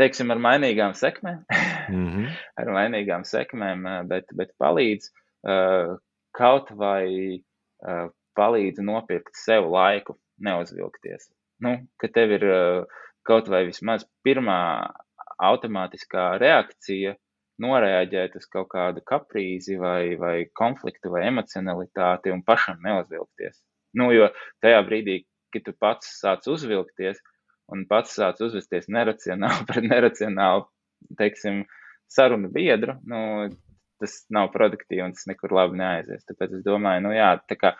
teiksim, 0.00 0.30
ar 0.30 0.40
mainīgām 0.42 0.94
sekmēm, 0.98 1.44
mm 1.90 2.08
-hmm. 2.08 2.34
ar 2.62 2.74
mainīgām 2.78 3.26
sekmēm, 3.28 3.86
bet, 4.10 4.30
bet 4.38 4.54
palīdz 4.62 5.10
kaut 6.34 6.70
vai 6.78 7.40
palīdz 8.38 8.82
nopirkt 8.82 9.34
sev 9.38 9.66
laiku, 9.70 10.18
neuzvilkties 10.42 11.28
nu, 11.64 11.74
ka 12.00 12.10
tev 12.12 12.34
ir 12.36 12.46
kaut 13.26 13.48
vai 13.52 13.64
vismaz 13.68 14.06
pirmā 14.26 14.60
automātiskā 15.44 16.34
reakcija 16.42 17.14
noreaģēt 17.62 18.34
uz 18.38 18.48
kaut 18.50 18.70
kādu 18.72 19.02
kaprīzi 19.06 19.78
vai, 19.80 20.16
vai 20.20 20.36
konfliktu 20.58 21.12
vai 21.14 21.26
emocionalitāti 21.28 22.32
un 22.34 22.42
pašam 22.46 22.80
neuzvilkties. 22.84 23.60
Nu, 23.98 24.10
jo 24.14 24.28
tajā 24.64 24.80
brīdī, 24.86 25.20
kad 25.54 25.66
tu 25.68 25.74
pats 25.78 26.16
sāc 26.18 26.48
uzvilkties 26.50 27.20
un 27.72 27.84
pats 27.90 28.16
sāc 28.18 28.40
uzvesties 28.44 28.90
neracionāli 28.92 29.66
pret 29.70 29.86
neracionālu, 29.86 30.66
teiksim, 31.18 31.62
sarunu 32.10 32.50
biedru, 32.52 32.98
nu, 33.08 33.20
tas 34.02 34.16
nav 34.34 34.50
produktīvi 34.54 35.04
un 35.04 35.14
tas 35.16 35.28
nekur 35.30 35.54
labi 35.54 35.78
neaizies. 35.80 36.26
Tāpēc 36.28 36.58
es 36.58 36.64
domāju, 36.66 37.04
nu 37.06 37.14
jā, 37.14 37.30
tā 37.48 37.56
kā 37.60 37.72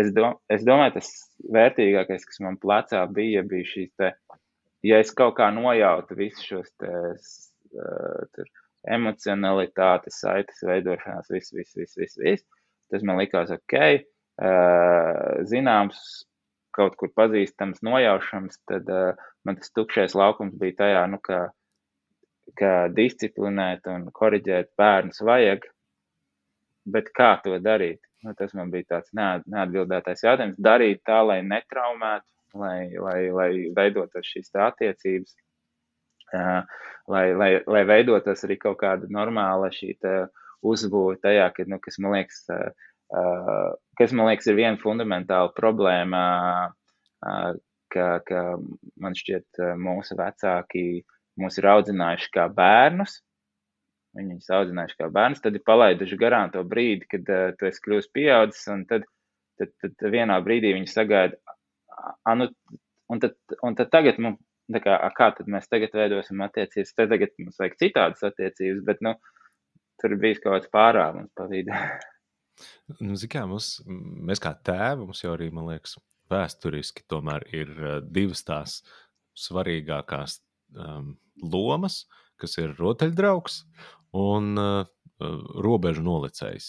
es, 0.00 0.10
dom 0.16 0.38
es 0.52 0.64
domāju, 0.66 0.96
tas 0.98 1.10
vērtīgākais, 1.56 2.26
kas 2.28 2.42
man 2.44 2.58
plecā 2.62 3.04
bija, 3.12 3.44
bija 3.46 3.68
šīs 3.74 3.92
te, 4.00 4.12
ja 4.88 5.00
es 5.02 5.12
kaut 5.16 5.36
kā 5.38 5.50
nojautu 5.54 6.18
visus 6.18 6.48
šos 6.48 6.72
te, 6.80 6.92
uh, 7.76 8.24
tur, 8.34 8.50
emocionalitātes, 8.90 10.18
saites 10.22 10.62
veidošanās, 10.66 11.30
viss, 11.30 11.54
viss, 11.54 11.76
viss, 11.78 11.96
viss, 11.98 12.18
viss. 12.18 12.46
Tas 12.92 13.04
man 13.06 13.20
likās 13.20 13.52
ok, 13.54 13.76
uh, 14.42 15.42
zināms, 15.48 16.00
kaut 16.76 16.96
kur 17.00 17.12
pazīstams, 17.16 17.82
nojaušams, 17.84 18.58
tad 18.68 18.88
uh, 18.92 19.26
man 19.46 19.58
tas 19.60 19.72
tukšais 19.76 20.16
laukums 20.18 20.56
bija 20.60 20.78
tajā, 20.82 21.04
nu, 21.12 21.20
ka, 21.24 21.44
ka 22.58 22.72
disciplinēt 22.96 23.88
un 23.92 24.08
koriģēt 24.16 24.72
bērnus 24.80 25.22
vajag, 25.24 25.68
bet 26.92 27.12
kā 27.16 27.36
to 27.44 27.56
darīt? 27.62 28.02
Nu, 28.22 28.34
tas 28.38 28.52
man 28.54 28.70
bija 28.70 28.86
tāds 28.96 29.10
neatbildētais 29.18 30.22
jautājums. 30.22 30.58
Darīt 30.62 31.00
tā, 31.08 31.18
lai 31.26 31.40
netraumētu, 31.42 32.26
lai, 32.60 32.92
lai, 32.94 33.18
lai 33.34 33.48
veidotos 33.74 34.28
šīs 34.28 34.52
attiecības, 34.54 35.34
lai, 36.32 37.24
lai, 37.36 37.50
lai 37.66 37.82
veidotos 37.88 38.44
arī 38.46 38.58
kaut 38.60 38.80
kāda 38.82 39.10
normāla 39.12 39.70
šī 39.74 39.94
uzbūve 40.62 41.18
tajā, 41.22 41.48
ka, 41.56 41.66
nu, 41.66 41.80
kas 41.82 41.98
man 41.98 42.16
liekas, 42.16 42.44
kas 43.98 44.14
man 44.14 44.30
liekas 44.30 44.46
ir 44.48 44.58
viena 44.60 44.78
fundamentāla 44.80 45.50
problēma, 45.56 46.22
ka, 47.92 48.06
ka 48.28 48.44
man 49.02 49.18
šķiet 49.18 49.62
mūsu 49.80 50.16
vecāki 50.18 50.86
mūs 51.40 51.58
ir 51.60 51.68
audzinājuši 51.72 52.30
kā 52.34 52.46
bērnus. 52.52 53.20
Viņi 54.12 54.34
viņus 54.34 54.50
audzinājuši 54.52 54.98
kā 54.98 55.08
bērnus, 55.12 55.40
tad 55.40 55.56
ir 55.56 55.64
palaiduši 55.64 56.18
garām 56.20 56.50
to 56.52 56.60
brīdi, 56.68 57.08
kad 57.08 57.30
uh, 57.32 57.54
tu 57.56 57.68
esi 57.68 57.80
kļuvis 57.80 58.10
pieaudzis, 58.12 58.66
un 58.74 58.84
tad, 58.90 59.06
tad, 59.60 59.72
tad 59.80 60.04
vienā 60.12 60.36
brīdī 60.44 60.74
viņi 60.76 60.90
sagaida, 60.92 61.56
nu, 62.36 62.50
un, 63.08 63.22
tad, 63.22 63.38
un 63.64 63.78
tad 63.78 63.92
tagad 63.94 64.20
mums, 64.20 64.36
kā, 64.84 64.96
kā 65.16 65.28
tad 65.36 65.50
mēs 65.50 65.68
tagad 65.70 65.94
veidosim 65.96 66.42
attiecības, 66.44 66.94
tad 66.98 67.12
tagad 67.12 67.34
mums 67.40 67.60
vajag 67.60 67.78
citādas 67.80 68.24
attiecības, 68.28 68.82
bet, 68.86 69.02
nu, 69.04 69.14
tur 70.02 70.16
bijis 70.22 70.40
kaut 70.42 70.56
kāds 70.56 70.72
pārāvums 70.72 71.32
pa 71.38 71.48
vidu. 71.50 71.76
Nu, 73.00 73.16
kā, 73.32 73.40
mums, 73.48 73.78
mēs 73.88 74.38
kā 74.38 74.52
tēvi, 74.68 75.06
mums 75.08 75.22
jau 75.22 75.32
arī, 75.32 75.46
man 75.56 75.70
liekas, 75.70 75.96
vēsturiski 76.30 77.06
tomēr 77.10 77.46
ir 77.50 77.70
uh, 77.72 77.94
divas 78.04 78.44
tās 78.46 78.74
svarīgākās 79.40 80.36
um, 80.76 81.14
lomas, 81.40 82.02
kas 82.38 82.58
ir 82.60 82.76
rotaļdraugs 82.78 83.62
un 84.20 84.52
uh, 84.60 84.84
robežu 85.64 86.04
nolicējs. 86.04 86.68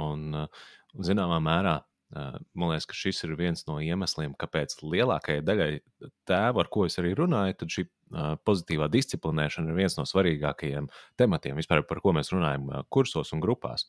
Un, 0.00 0.32
uh, 0.46 0.64
zināmā 1.04 1.38
mērā, 1.44 1.76
man 2.14 2.70
liekas, 2.70 2.86
ka 2.86 2.96
šis 2.96 3.24
ir 3.26 3.34
viens 3.38 3.64
no 3.66 3.80
iemesliem, 3.82 4.36
kāpēc 4.38 4.78
lielākajai 4.82 5.42
daļai 5.44 5.70
tēvu, 6.28 6.62
ar 6.62 6.70
ko 6.70 6.86
es 6.86 6.98
arī 7.02 7.14
runāju, 7.18 7.58
tad 7.60 7.74
šī 7.74 7.86
uh, 7.86 8.34
pozitīvā 8.46 8.88
disciplinēšana 8.92 9.72
ir 9.72 9.80
viens 9.80 9.98
no 9.98 10.06
svarīgākajiem 10.06 10.90
tematiem, 11.18 11.58
vispār 11.58 11.82
par 11.88 12.02
ko 12.04 12.14
mēs 12.16 12.30
runājam 12.34 12.68
uh, 12.70 12.82
kursos 12.88 13.34
un 13.34 13.42
grupās. 13.42 13.88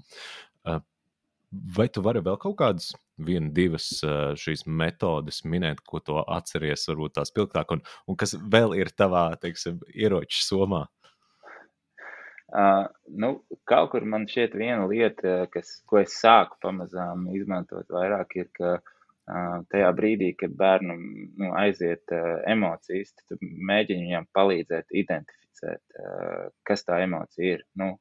Vai 1.78 1.86
tu 1.88 2.01
vari 2.03 2.20
vēl 2.20 2.36
kaut 2.41 2.57
kādas, 2.59 2.89
viena, 3.24 3.47
divas 3.55 3.86
šīs 4.41 4.65
metodes 4.68 5.45
minēt, 5.47 5.80
ko 5.88 6.01
tu 6.03 6.18
atceries, 6.20 6.84
varbūt 6.89 7.15
tās 7.15 7.32
spilgtāk, 7.32 7.72
un, 7.72 7.84
un 8.03 8.18
kas 8.20 8.36
vēl 8.36 8.76
ir 8.76 8.91
tavā, 8.91 9.30
teiksim, 9.39 9.80
ieroču 9.95 10.43
somā? 10.43 10.84
Uh, 12.47 12.85
nu, 13.19 13.33
kaut 13.67 13.89
kur 13.91 14.05
man 14.07 14.23
šķiet 14.31 14.53
viena 14.55 14.85
lieta, 14.87 15.49
kas, 15.51 15.81
ko 15.89 15.99
es 15.99 16.13
sāku 16.15 16.55
pamazām 16.63 17.25
izmantot 17.35 17.89
vairāk, 17.91 18.37
ir, 18.39 18.47
ka 18.55 18.69
uh, 18.79 19.57
tajā 19.73 19.89
brīdī, 19.97 20.29
kad 20.39 20.55
bērnam 20.55 21.01
nu, 21.41 21.51
aiziet 21.59 22.15
uh, 22.15 22.37
emocijas, 22.47 23.11
tad 23.27 23.43
mēģini 23.43 24.07
viņam 24.07 24.29
palīdzēt 24.37 24.95
identificēt, 25.03 25.83
uh, 25.99 26.47
kas 26.63 26.87
tā 26.87 27.01
emocija 27.03 27.57
ir. 27.57 27.65
Nu, 27.75 27.97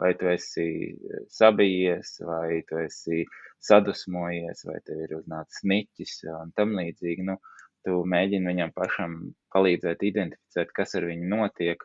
vai 0.00 0.14
tu 0.16 0.32
esi 0.32 0.96
sabijies, 1.28 2.16
vai 2.24 2.62
tu 2.68 2.80
esi 2.80 3.26
sadusmojies, 3.68 4.64
vai 4.64 4.80
tev 4.86 5.04
ir 5.04 5.16
uznācis 5.18 5.60
niķis 5.68 6.14
un 6.38 6.56
tam 6.56 6.72
līdzīgi. 6.78 7.28
Nu, 7.28 7.36
tu 7.84 8.00
mēģini 8.14 8.48
viņam 8.48 8.72
pašam 8.76 9.20
palīdzēt 9.52 10.08
identificēt, 10.08 10.72
kas 10.76 10.96
ar 10.96 11.04
viņu 11.10 11.28
notiek, 11.36 11.84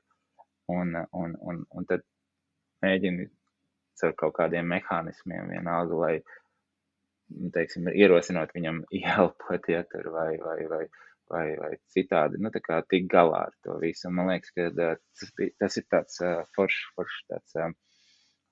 un, 0.72 0.96
un, 1.12 1.36
un, 1.42 1.64
un 1.72 1.88
tad 1.90 2.04
mēģini 2.86 3.28
ar 4.06 4.14
kaut 4.20 4.36
kādiem 4.36 4.68
mehānismiem 4.70 5.52
vienalga, 5.54 5.98
lai, 6.02 6.16
nu, 7.40 7.50
teiksim, 7.56 7.90
ierosinot 7.94 8.54
viņam 8.56 8.84
ielpot, 9.00 9.70
ja 9.72 9.84
tur 9.92 10.12
vai, 10.14 10.32
vai, 10.42 10.58
vai, 10.72 10.82
vai, 11.32 11.46
vai 11.62 11.72
citādi, 11.96 12.42
nu, 12.42 12.52
tā 12.54 12.62
kā 12.66 12.82
tik 12.90 13.08
galā 13.12 13.46
ar 13.48 13.56
to 13.66 13.78
visu. 13.82 14.10
Un 14.10 14.20
man 14.20 14.34
liekas, 14.34 14.52
ka 14.58 14.68
tas, 14.76 15.32
tas 15.62 15.80
ir 15.80 15.88
tāds 15.92 16.20
uh, 16.24 16.42
foršs, 16.58 16.92
foršs 16.98 17.24
tāds 17.32 17.62
uh, 17.62 17.72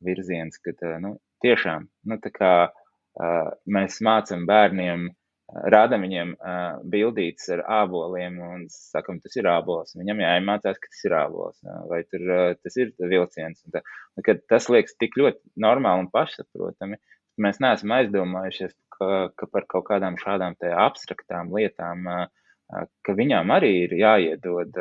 virziens, 0.04 0.62
ka 0.64 0.96
nu, 1.04 1.18
tiešām 1.44 1.90
nu, 2.10 2.20
kā, 2.40 2.54
uh, 2.72 3.52
mēs 3.78 4.00
mācām 4.06 4.48
bērniem, 4.50 5.10
uh, 5.12 5.23
rādām 5.52 6.06
viņiem 6.06 6.34
uh, 6.36 6.84
bildītas 6.90 7.50
ar 7.56 7.64
āboliem 7.82 8.38
un 8.44 8.66
sakam, 8.72 9.20
tas 9.24 9.36
ir 9.38 9.50
ābols. 9.52 9.96
Viņam 10.00 10.22
jāiemācās, 10.24 10.80
ka 10.80 10.92
tas 10.92 11.04
ir 11.08 11.18
ābols 11.20 11.60
vai 11.90 12.04
tur, 12.08 12.24
uh, 12.28 12.54
tas 12.64 12.78
ir 12.80 12.94
vilciens. 13.00 13.64
Un 13.66 13.76
tā, 13.76 13.84
un, 14.16 14.24
nu, 14.24 14.38
tas 14.50 14.70
liekas 14.72 14.98
tik 15.02 15.18
ļoti 15.20 15.54
normāli 15.66 16.06
un 16.06 16.10
pašsaprotami. 16.14 17.00
Mēs 17.44 17.60
neesam 17.64 17.94
aizdomājušies, 17.98 18.74
ka, 18.94 19.12
ka 19.38 19.50
par 19.50 19.68
kaut 19.70 19.88
kādām 19.90 20.18
šādām 20.22 20.58
abstraktām 20.86 21.54
lietām, 21.56 22.08
uh, 22.08 22.88
ka 23.06 23.16
viņām 23.18 23.54
arī 23.54 23.72
ir 23.84 23.96
jāiedod, 24.00 24.78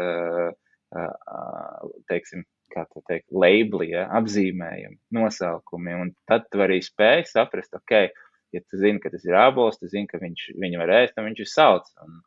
teiksim, 2.09 2.45
kā 2.73 2.85
to 2.89 3.03
teikt, 3.09 3.27
labeli, 3.33 3.91
ja, 3.93 4.07
apzīmējumi, 4.19 4.99
nosaukumi. 5.17 5.97
Un 6.05 6.13
tad 6.29 6.49
tu 6.53 6.63
arī 6.65 6.81
spēj 6.85 7.27
saprast, 7.33 7.75
ok, 7.77 8.13
ja 8.53 8.63
tu 8.63 8.81
zini, 8.81 9.01
ka 9.03 9.11
tas 9.13 9.25
ir 9.29 9.37
ābols, 9.39 9.81
tu 9.81 9.91
zini, 9.91 10.09
ka 10.11 10.21
viņš, 10.23 10.49
viņu 10.61 10.81
var 10.83 10.95
ēst, 11.01 11.19
un 11.19 11.31
viņš 11.31 11.45
ir 11.45 11.51
salds. 11.51 11.95
Un, 12.05 12.21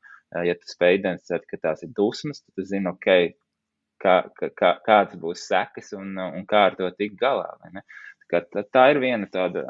ja 0.46 0.56
tu 0.58 0.70
spēj 0.70 1.00
identificēt, 1.00 1.46
ka 1.50 1.62
tās 1.62 1.84
ir 1.86 1.92
dusmas, 1.96 2.42
tad 2.42 2.58
tu 2.58 2.66
zini, 2.68 2.90
ok, 2.92 3.12
kā, 4.02 4.16
kā, 4.60 4.72
kādas 4.86 5.20
būs 5.22 5.46
sekas 5.50 5.94
un, 5.98 6.16
un 6.18 6.48
kā 6.50 6.66
ar 6.70 6.80
to 6.80 6.90
tikt 6.98 7.20
galā. 7.22 7.52
Tā, 8.32 8.42
tā, 8.64 8.88
ir 8.92 9.02
viena 9.04 9.30
tāda, 9.32 9.68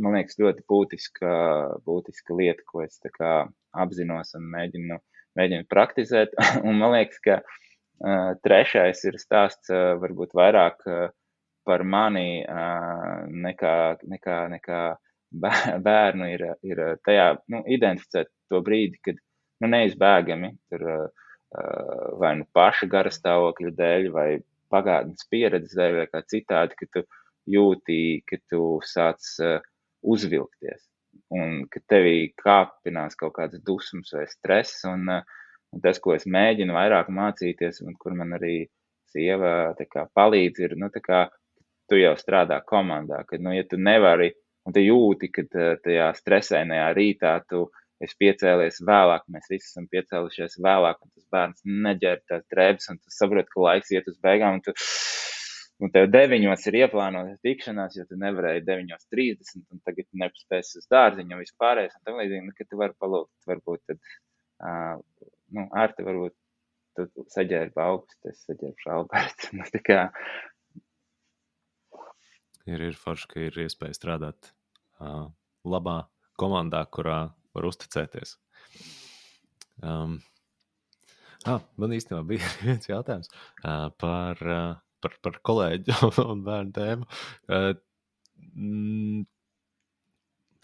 man 0.00 0.16
liekas, 0.16 0.38
ļoti 0.40 0.64
būtiska, 0.70 1.34
būtiska 1.86 2.38
lieta, 2.38 2.64
ko 2.66 2.84
es 2.86 2.98
apzinos 3.76 4.34
un 4.38 4.50
mēģinu, 4.54 4.98
mēģinu 5.38 5.68
praktizēt. 5.72 6.36
un 6.66 6.80
man 6.80 6.96
liekas, 6.96 7.22
ka 7.24 7.40
Trešais 8.44 8.98
ir 9.08 9.16
stāsts 9.16 9.70
varbūt 9.72 10.34
vairāk 10.36 10.82
par 11.66 11.82
mani 11.82 12.44
nekā, 12.44 13.76
nekā, 14.04 14.36
nekā 14.52 14.80
bērnu 15.32 16.30
ir, 16.32 16.44
ir 16.66 16.82
tajā, 17.06 17.28
nu, 17.52 17.62
identificēt 17.66 18.30
to 18.50 18.62
brīdi, 18.64 19.00
kad, 19.04 19.20
nu, 19.62 19.70
neizbēgami 19.72 20.52
tur 20.70 20.84
vai 22.20 22.32
nu 22.36 22.44
paša 22.52 22.88
gara 22.90 23.12
stāvokļa 23.14 23.70
dēļ 23.78 24.10
vai 24.12 24.26
pagātnes 24.72 25.28
pieredzes 25.30 25.76
dēļ 25.78 26.00
vai 26.00 26.06
kā 26.10 26.20
citādi, 26.28 26.76
ka 26.76 26.88
tu 26.92 27.04
jūti, 27.48 27.98
ka 28.26 28.36
tu 28.50 28.76
sāc 28.84 29.22
uzvilkties. 30.02 30.82
Un 31.32 31.62
ka 31.72 31.80
tevī 31.88 32.32
kāpinās 32.36 33.16
kaut 33.18 33.38
kādas 33.38 33.62
dusmas 33.64 34.12
vai 34.12 34.26
stress 34.28 34.84
un 34.90 35.08
Un 35.74 35.82
tas, 35.84 35.98
ko 36.00 36.14
es 36.16 36.26
mēģinu 36.30 36.72
vairāk 36.76 37.10
mācīties, 37.12 37.82
un 37.84 37.96
kur 38.00 38.14
man 38.16 38.36
arī 38.38 38.54
sieva 39.12 39.74
kā, 39.90 40.06
palīdz, 40.16 40.62
ir, 40.64 40.74
nu, 40.80 40.88
kā, 41.04 41.26
tu 41.90 41.98
jau 42.00 42.14
strādā 42.18 42.60
komandā, 42.66 43.22
kad, 43.28 43.42
nu, 43.44 43.52
ja 43.54 43.66
tu 43.68 43.78
nevari, 43.78 44.32
un 44.66 44.74
tu 44.76 44.82
jūti, 44.82 45.30
ka 45.32 45.46
tajā 45.84 46.10
stresainajā 46.18 46.86
rītā 46.96 47.34
tu 47.50 47.66
esi 48.02 48.18
piecēlies 48.20 48.82
vēlāk, 48.86 49.24
mēs 49.32 49.48
visi 49.50 49.70
esam 49.70 49.86
piecēlušies 49.92 50.58
vēlāk, 50.64 51.00
un 51.00 51.12
tas 51.14 51.28
bērns 51.32 51.62
neģēr 51.86 52.22
tās 52.28 52.44
drēbes, 52.52 52.90
un 52.92 53.00
tu 53.00 53.14
saproti, 53.14 53.52
ka 53.52 53.62
laiks 53.64 53.92
iet 53.94 54.10
uz 54.10 54.18
beigām, 54.26 54.58
un 54.58 54.64
tu, 54.66 54.74
un 55.80 55.92
tev 55.94 56.10
deviņos 56.12 56.66
ir 56.68 56.80
ieplānota 56.82 57.38
tikšanās, 57.46 57.96
jo 57.96 58.04
tu 58.10 58.18
nevarēji 58.20 58.66
9.30, 58.68 59.62
un 59.72 59.84
tagad 59.86 60.08
nepaspēsi 60.24 60.82
uz 60.82 60.90
dārziņu 60.92 61.38
un 61.38 61.44
vispārējais, 61.44 61.96
un 61.96 62.08
tam 62.08 62.20
līdzīgi, 62.20 62.44
nu, 62.48 62.56
ka 62.58 62.68
tu 62.68 62.82
vari 62.82 62.98
palūgt, 63.00 63.32
varbūt 63.48 63.82
tad, 63.92 64.02
uh, 64.66 65.30
nu, 65.56 65.68
ārti 65.84 66.04
varbūt 66.06 66.36
tu 66.96 67.26
saģērbi 67.32 67.82
augstu, 67.84 68.32
es 68.32 68.44
saģērbu 68.48 68.92
Alberts. 68.98 69.50
Nu, 69.56 69.64
tā 69.72 69.80
kā 69.84 69.98
ir, 72.70 72.82
ir 72.90 72.98
forši, 72.98 73.28
ka 73.30 73.42
ir 73.48 73.58
iespēja 73.66 73.96
strādāt 73.96 74.52
uh, 75.00 75.28
labā 75.66 76.02
komandā, 76.40 76.82
kurā 76.92 77.20
var 77.56 77.68
uzticēties. 77.68 78.36
Um, 79.84 80.18
ah, 81.44 81.62
man 81.80 81.94
īstenībā 81.96 82.22
bija 82.28 82.50
viens 82.66 82.88
jautājums 82.88 83.30
uh, 83.30 83.88
par, 84.00 84.42
uh, 84.42 84.74
par, 85.04 85.16
par 85.24 85.40
kolēģi 85.46 85.96
un 86.26 86.44
bērnu 86.46 86.76
tēmu. 86.76 87.08
Uh, 87.48 87.72
mm, 88.54 89.26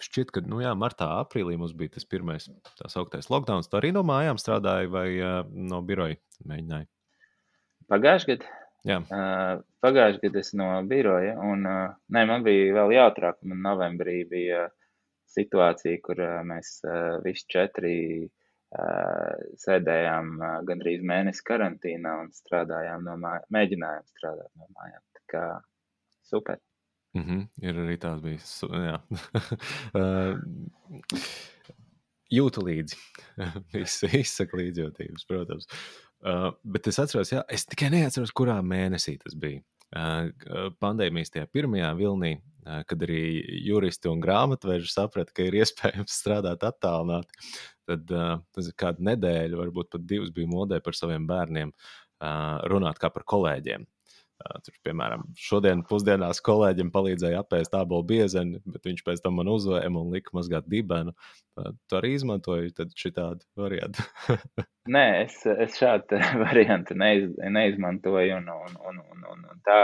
šķiet, 0.03 0.33
ka 0.35 0.43
nu, 0.47 0.63
jā, 0.65 0.73
martā, 0.79 1.09
aprīlī 1.23 1.59
mums 1.61 1.77
bija 1.79 1.97
tas 1.99 2.09
pirmais 2.09 2.49
tā 2.81 2.91
sauktais 2.93 3.31
lockdown. 3.33 3.65
Tu 3.67 3.79
arī 3.79 3.93
no 3.95 4.05
mājām 4.07 4.41
strādāji 4.41 4.91
vai 4.93 5.07
uh, 5.21 5.39
no 5.53 5.83
biroja 5.87 6.19
mēģināji? 6.49 6.91
Pagājušajā 7.93 8.37
gadā. 8.39 8.62
Uh, 8.83 9.63
Pagājušajā 9.83 10.23
gadā 10.25 10.41
es 10.43 10.53
no 10.59 10.69
biroja, 10.91 11.37
un 11.39 11.67
uh, 11.67 11.95
nē, 12.15 12.25
man 12.27 12.43
bija 12.47 12.75
vēl 12.81 12.95
jāutrāk. 12.97 13.39
Man 13.47 13.63
novembrī 13.63 14.23
bija 14.31 14.67
situācija, 15.31 16.01
kur 16.03 16.23
uh, 16.23 16.41
mēs 16.47 16.81
uh, 16.87 17.21
visi 17.25 17.47
četri 17.55 17.95
uh, 18.27 19.31
sēdējām 19.63 20.35
uh, 20.41 20.59
gandrīz 20.69 21.07
mēnesi 21.07 21.47
karantīnā 21.47 22.19
un 22.25 22.35
strādājām 22.35 23.07
no 23.07 23.17
mājām, 23.23 23.49
mēģinājām 23.55 24.07
strādāt 24.17 24.51
no 24.59 24.69
mājām. 24.75 25.03
Tā 25.19 25.25
kā 25.35 25.47
super. 26.27 26.59
Mm 27.15 27.25
-hmm. 27.25 27.49
Ir 27.63 27.75
arī 27.87 27.97
tāds 28.01 28.23
bijis. 28.23 28.63
Jā. 28.63 28.99
uh, 30.01 30.39
jūtu 32.33 32.65
līdzi. 32.67 32.97
Izsaka 34.23 34.57
līdzjūtības, 34.57 35.27
protams. 35.29 35.69
Uh, 36.23 36.53
bet 36.63 36.87
es 36.87 37.01
atceros, 37.03 37.33
jā, 37.35 37.43
es 37.51 37.65
tikai 37.67 37.89
neatceros, 37.91 38.31
kurā 38.37 38.61
mēnesī 38.63 39.17
tas 39.19 39.35
bija. 39.39 39.63
Uh, 39.93 40.71
pandēmijas 40.81 41.35
tajā 41.35 41.49
pirmajā 41.53 41.91
vilnī, 41.99 42.37
uh, 42.39 42.85
kad 42.89 43.03
arī 43.03 43.43
juristi 43.67 44.09
un 44.09 44.23
grāmatveži 44.23 44.93
saprata, 44.93 45.35
ka 45.35 45.49
ir 45.49 45.59
iespējams 45.63 46.15
strādāt 46.23 46.63
attālināti. 46.69 47.51
Tad 47.91 48.15
uh, 48.15 48.71
kāda 48.79 49.03
nedēļa, 49.11 49.59
varbūt 49.65 49.91
pat 49.97 50.07
divas 50.07 50.31
bija 50.35 50.51
modē 50.51 50.79
par 50.85 50.99
saviem 50.99 51.27
bērniem 51.29 51.75
runāt 52.71 53.01
kā 53.03 53.09
par 53.11 53.25
kolēģiem. 53.27 53.83
Tur, 54.67 54.75
piemēram, 54.87 55.25
šodien 55.39 55.83
pusdienās 55.89 56.41
kolēģim 56.45 56.91
palīdzēja 56.95 57.43
apēst 57.43 57.75
abolu 57.79 58.07
biezeni, 58.09 58.61
bet 58.67 58.89
viņš 58.89 59.05
pēc 59.07 59.23
tam 59.25 59.39
man 59.39 59.51
uzvēja 59.53 59.91
un 59.91 60.13
lika 60.15 60.35
mazgāt 60.37 60.69
dibenu. 60.71 61.15
Tu 61.55 61.99
arī 61.99 62.15
izmantoji 62.17 62.73
šādu 62.99 63.45
variantu. 63.61 64.05
Nē, 64.97 65.05
es, 65.25 65.39
es 65.47 65.79
šādu 65.79 66.19
variantu 66.47 66.97
neiz, 66.99 67.29
neizmantoju. 67.39 68.41
Un, 68.41 68.51
un, 68.51 68.77
un, 68.91 69.01
un, 69.15 69.25
un, 69.35 69.47
un 69.55 69.65
tā, 69.67 69.81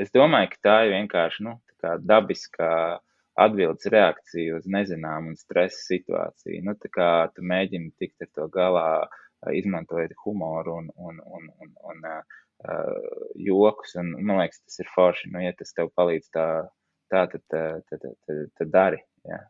es 0.00 0.12
domāju, 0.16 0.54
ka 0.54 0.62
tā 0.68 0.76
ir 0.86 0.96
vienkārši 0.96 1.48
nu, 1.48 1.58
tā 1.82 1.96
dabiska 2.02 2.68
atbildes 3.42 3.88
reakcija 3.92 4.58
uz 4.58 4.68
nezināmu 4.68 5.32
un 5.32 5.40
stresa 5.40 5.80
situāciju. 5.86 6.62
Nu, 6.66 6.76
tā 6.80 6.90
kā 6.92 7.10
tu 7.36 7.44
mēģini 7.46 7.92
tikt 8.00 8.26
ar 8.26 8.32
to 8.36 8.48
galā, 8.52 8.88
izmantojot 9.50 10.12
humoru 10.22 10.76
un, 10.78 10.90
un, 10.94 11.16
un, 11.26 11.48
un, 11.64 11.70
un 11.90 12.04
uh, 12.06 12.41
jokus. 13.48 13.96
Un, 14.00 14.12
man 14.20 14.42
liekas, 14.42 14.62
tas 14.66 14.82
ir 14.82 14.90
forši. 14.94 15.32
Nu, 15.32 15.42
ja 15.44 15.54
tas 15.58 15.74
tev 15.76 15.90
palīdz 15.98 16.30
tā, 16.34 16.46
tā 17.12 17.24
tad, 17.32 17.44
tad, 17.50 17.82
tad, 17.90 18.06
tad, 18.26 18.44
tad 18.58 18.72
dari. 18.74 19.02
Ja. 19.28 19.40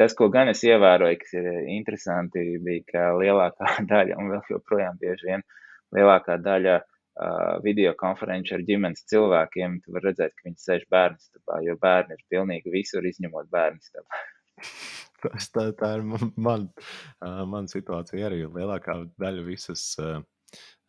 Tas, 0.00 0.14
ko 0.16 0.30
gan 0.32 0.48
es 0.52 0.62
ievēroju, 0.64 1.18
kas 1.20 1.34
ir 1.36 1.48
interesanti, 1.74 2.44
bija, 2.64 2.84
ka 2.92 3.08
lielākā 3.20 3.74
daļa, 3.92 4.20
un 4.20 4.30
vēl 4.32 4.54
joprojām 4.54 5.00
bieži 5.00 5.32
vien 5.32 5.44
lielākā 5.96 6.38
daļa 6.44 6.78
video 7.64 7.92
konferenču 7.98 8.54
ar 8.54 8.62
ģimenes 8.66 9.02
cilvēkiem, 9.10 9.80
tu 9.82 9.94
vari 9.96 10.06
redzēt, 10.06 10.36
ka 10.36 10.46
viņi 10.46 10.60
sēž 10.62 10.84
bērnu 10.92 11.18
stabā, 11.18 11.58
jo 11.66 11.74
bērni 11.82 12.14
ir 12.14 12.24
pilnīgi 12.30 12.70
visur 12.70 13.06
izņemot 13.08 13.50
bērnu. 13.50 14.04
Tas 15.22 15.48
tā, 15.50 15.64
tā 15.74 15.96
ir 15.98 16.04
man, 16.06 16.30
man, 16.38 16.68
man 17.50 17.66
situācija 17.66 18.28
arī. 18.28 18.44
Lielākā 18.54 19.00
daļa 19.18 19.42
visas 19.48 19.82
uh, 19.98 20.20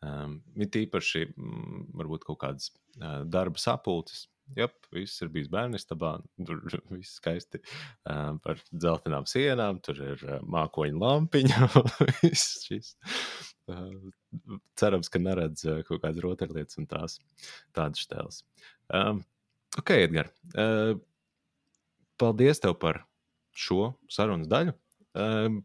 Um, 0.05 0.39
it 0.55 0.75
īpaši 0.79 1.25
mm, 1.33 1.87
varbūt 1.99 2.23
kaut 2.27 2.39
kādas 2.43 2.69
uh, 3.01 3.23
darba 3.27 3.59
sapulces. 3.59 4.27
Jā, 4.57 4.65
viss 4.95 5.21
ir 5.21 5.29
bijis 5.33 5.49
bērnistabā. 5.51 6.13
Tur 6.47 6.61
viss 6.95 7.17
skaisti 7.19 7.59
uh, 7.61 8.37
par 8.43 8.61
dzeltenām 8.71 9.27
sienām, 9.29 9.81
tur 9.85 9.99
ir 10.13 10.23
uh, 10.25 10.39
mākoņa 10.41 11.01
lampiņa. 11.03 11.67
šis, 12.31 12.95
uh, 13.69 13.83
cerams, 14.79 15.11
ka 15.11 15.21
neredz 15.21 15.67
uh, 15.67 15.83
kaut 15.87 16.01
kādas 16.05 16.23
rotaļlietas 16.25 16.79
un 16.81 16.89
tās 16.89 17.19
tādas 17.75 18.07
stēles. 18.07 18.41
Um, 18.87 19.21
ok, 19.77 19.93
Edgars. 19.99 20.33
Uh, 20.55 20.95
paldies 22.19 22.63
tev 22.63 22.79
par 22.81 23.03
šo 23.55 23.93
sarunas 24.11 24.49
daļu. 24.49 24.73
Uh, 25.19 25.59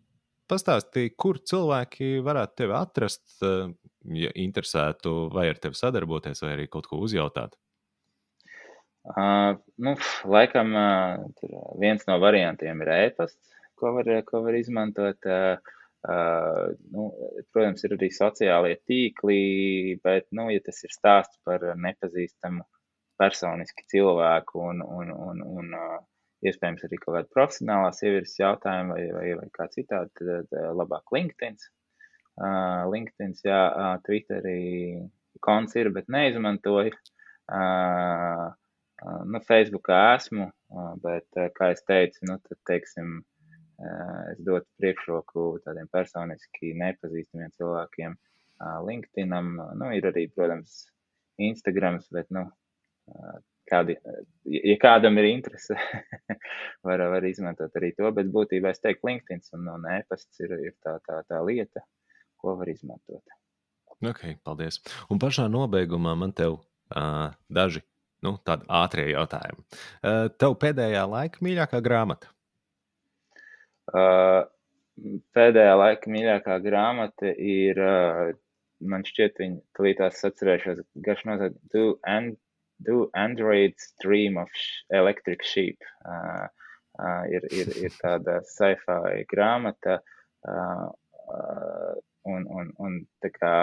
pastāstīja, 0.50 1.14
kur 1.16 1.40
cilvēki 1.40 2.18
varētu 2.26 2.60
tevi 2.60 2.76
atrast, 2.76 3.24
uh, 3.46 3.70
ja 4.12 4.32
interesētu, 4.36 5.28
vai 5.34 5.48
ar 5.52 5.60
tevi 5.60 5.78
sadarboties, 5.78 6.42
vai 6.44 6.54
arī 6.56 6.66
kaut 6.70 6.88
ko 6.90 7.00
uzjautāt? 7.04 7.56
Uh, 9.04 9.58
nu, 9.84 9.94
laikam 10.24 10.72
uh, 10.80 11.24
viens 11.80 12.06
no 12.08 12.16
variantiem 12.22 12.80
ir 12.84 12.92
ēpasts, 12.94 13.52
ko 13.76 13.92
var, 13.98 14.08
ko 14.28 14.40
var 14.46 14.56
izmantot. 14.56 15.28
Uh, 15.28 15.74
uh, 16.08 16.70
nu, 16.92 17.10
protams, 17.52 17.84
ir 17.84 17.96
arī 17.98 18.08
sociālie 18.14 18.78
tīkli, 18.88 19.98
bet, 20.04 20.30
nu, 20.32 20.48
ja 20.54 20.64
tas 20.64 20.80
ir 20.86 20.94
stāsts 20.94 21.40
par 21.44 21.66
nepazīstamu 21.76 22.64
personiski 23.20 23.84
cilvēku 23.92 24.64
un, 24.72 24.80
un, 24.82 25.12
un, 25.12 25.44
un 25.60 25.76
uh, 25.78 26.00
iespējams 26.48 26.84
arī 26.86 26.98
kaut 27.00 27.18
kāda 27.18 27.32
profesionālā 27.36 27.92
sievietes 27.94 28.36
jautājuma 28.40 28.96
vai, 28.96 29.04
vai, 29.16 29.28
vai 29.40 29.48
kā 29.54 29.68
citādi, 29.72 30.12
tad, 30.18 30.48
tad 30.50 30.76
labāk 30.80 31.12
LinkedIn. 31.14 31.60
Uh, 32.34 32.82
LinkedIn, 32.90 33.36
jā, 33.46 33.60
uh, 33.70 33.92
Twitterī 34.02 35.04
konts 35.44 35.76
ir, 35.78 35.90
bet 35.94 36.08
neizmantoju. 36.10 36.90
Uh, 37.46 38.48
uh, 39.04 39.20
nu, 39.30 39.40
Facebookā 39.46 40.00
esmu, 40.16 40.48
uh, 40.50 40.90
bet, 41.04 41.28
uh, 41.38 41.46
kā 41.54 41.70
es 41.76 41.84
teicu, 41.86 42.24
nu, 42.26 42.40
tad, 42.42 42.58
teiksim, 42.70 43.20
uh, 43.78 44.20
es 44.32 44.42
dotu 44.42 44.66
priekšroku 44.82 45.46
tādiem 45.66 45.86
personiski 45.94 46.74
nepazīstamiem 46.82 47.54
cilvēkiem. 47.54 48.18
Uh, 48.58 48.80
LinkedInam, 48.88 49.54
nu, 49.78 49.94
ir 49.94 50.10
arī, 50.10 50.26
protams, 50.34 50.84
Instagrams, 51.38 52.10
bet, 52.14 52.26
nu, 52.34 52.48
uh, 53.14 53.38
kādi, 53.70 53.94
ja 54.50 54.78
kādam 54.82 55.22
ir 55.22 55.30
interese, 55.30 55.78
var, 56.86 57.06
var 57.14 57.30
izmantot 57.30 57.78
arī 57.78 57.94
to, 57.94 58.10
bet 58.16 58.30
būtībā 58.34 58.74
es 58.74 58.82
teiktu, 58.82 59.06
LinkedIn 59.10 59.44
un, 59.58 59.76
un 59.78 59.92
e-pasts 60.00 60.42
ir, 60.42 60.58
ir 60.70 60.74
tā, 60.82 60.98
tā, 61.06 61.22
tā 61.30 61.40
lieta, 61.46 61.86
ko 62.44 62.58
var 62.60 62.70
izmantot. 62.70 63.40
Ok, 64.04 64.22
paldies. 64.44 64.80
Un 65.08 65.20
pašā 65.22 65.46
nobeigumā 65.48 66.12
man 66.18 66.34
te 66.36 66.50
uh, 66.50 67.32
daži 67.48 67.80
nu, 68.24 68.36
tādi 68.46 68.66
ātrie 68.72 69.08
jautājumi. 69.12 69.64
Uh, 69.64 70.26
tev 70.40 70.56
pēdējā 70.60 71.04
laika 71.08 71.44
mīļākā 71.44 71.80
grāmata? 71.84 72.30
Uh, 73.92 74.44
pēdējā 75.36 75.74
laika 75.80 76.12
mīļākā 76.12 76.58
grāmata 76.64 77.32
ir, 77.32 77.80
uh, 77.80 78.32
man 78.84 79.04
šķiet, 79.08 79.40
viņa 79.42 79.60
tulītās 79.78 80.24
atcerēšos, 80.28 80.82
garš 81.06 81.26
nosaukt, 81.30 81.60
Do, 81.72 81.86
and, 82.08 82.36
Do 82.84 83.08
Androids 83.16 83.92
Dream 84.02 84.40
of 84.40 84.50
Electric 84.92 85.44
Sheep. 85.46 85.84
Uh, 86.04 86.48
uh, 86.98 87.22
ir, 87.32 87.46
ir, 87.52 87.72
ir 87.86 88.00
tāda 88.00 88.40
sci-fi 88.48 89.24
grāmata. 89.30 90.00
Uh, 90.44 90.90
uh, 91.32 91.94
Un, 92.30 92.46
un, 92.48 92.70
un 92.80 93.00
kā 93.36 93.54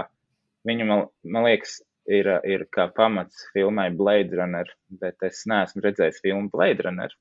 viņa, 0.68 0.86
man, 0.86 1.08
man 1.26 1.48
liekas, 1.48 1.80
ir, 2.10 2.30
ir 2.48 2.66
kā 2.74 2.88
pamats 2.96 3.46
filmai 3.56 3.90
Blade 3.98 4.38
Runner, 4.38 4.70
bet 5.02 5.22
es 5.26 5.44
neesmu 5.50 5.84
redzējis 5.86 6.22
filmu 6.24 6.52
Blade 6.54 6.86
Runner. 6.88 7.14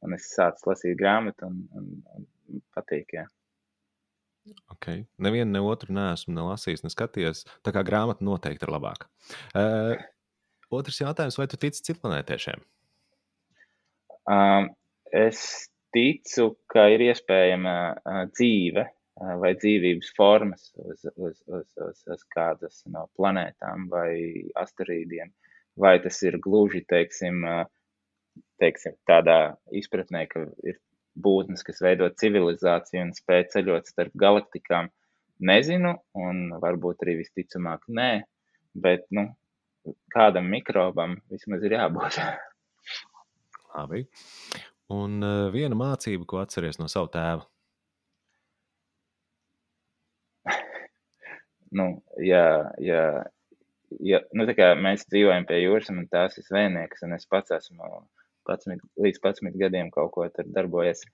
Un 0.00 0.16
es 0.16 0.30
sācu 0.32 0.70
lasīt 0.70 0.96
grāmatu 0.98 1.50
un, 1.50 1.60
un, 1.76 1.90
un 2.48 2.62
patīk. 2.74 3.18
Jā. 3.18 3.26
Ok. 4.72 4.88
Nevienu 5.20 5.52
ne 5.52 5.62
otru 5.62 5.92
neesmu 5.94 6.34
ne 6.34 6.46
lasījis, 6.48 6.84
ne 6.86 6.92
skatījies. 6.92 7.44
Tā 7.66 7.74
kā 7.76 7.84
grāmata 7.86 8.24
noteikti 8.24 8.64
ir 8.66 8.72
labāka. 8.72 9.10
Uh, 9.52 9.92
otrs 10.72 11.02
jautājums, 11.02 11.36
vai 11.38 11.46
tu 11.52 11.60
tici 11.60 11.84
citplanētiešiem? 11.90 12.64
Um, 14.30 14.70
es 15.12 15.68
ticu, 15.94 16.54
ka 16.70 16.86
ir 16.94 17.04
iespējama 17.10 17.76
uh, 17.92 18.24
dzīve 18.32 18.86
vai 19.20 19.52
dzīvības 19.58 20.12
formas 20.16 20.70
uz, 20.80 21.04
uz, 21.16 21.40
uz, 21.46 21.66
uz, 21.76 22.04
uz 22.08 22.22
kādas 22.34 22.80
no 22.88 23.06
planētām 23.18 23.88
vai 23.92 24.14
asteroīdiem. 24.60 25.32
Vai 25.80 25.98
tas 26.02 26.18
ir 26.26 26.38
gluži, 26.42 26.82
teiksim, 26.88 27.44
teiksim, 28.60 28.96
tādā 29.08 29.56
izpratnē, 29.76 30.24
ka 30.30 30.46
ir 30.66 30.80
būtnes, 31.20 31.62
kas 31.66 31.82
veido 31.84 32.08
civilizāciju 32.20 33.04
un 33.06 33.12
spēj 33.16 33.46
ceļot 33.54 33.92
starp 33.92 34.16
galaktikām, 34.18 34.90
nezinu, 35.40 35.94
un 36.16 36.48
varbūt 36.60 37.04
arī 37.04 37.20
visticamāk 37.20 37.86
nē, 37.88 38.10
bet, 38.76 39.06
nu, 39.16 39.30
kādam 40.12 40.50
mikrobam 40.52 41.16
vismaz 41.32 41.64
ir 41.64 41.76
jābūt. 41.78 42.20
Labi. 43.70 44.04
Un 44.90 45.22
viena 45.54 45.78
mācība, 45.78 46.26
ko 46.26 46.42
atceries 46.42 46.80
no 46.80 46.90
sava 46.90 47.12
tēva? 47.14 47.49
Nu, 51.70 51.86
ja, 52.22 52.44
ja, 52.82 53.02
ja, 53.98 54.20
nu, 54.36 54.46
mēs 54.84 55.06
dzīvojam 55.10 55.46
pie 55.48 55.62
jūras, 55.64 55.90
un 55.92 56.06
tās 56.10 56.38
ir 56.38 56.46
zvejnieks, 56.46 57.04
un 57.06 57.16
es 57.16 57.26
pats 57.30 57.54
esmu 57.56 58.04
11, 58.48 58.86
līdz 58.98 59.20
11 59.22 59.58
gadiem 59.60 59.90
kaut 59.94 60.12
ko 60.14 60.28
tur 60.34 60.48
darbojies. 60.54 61.04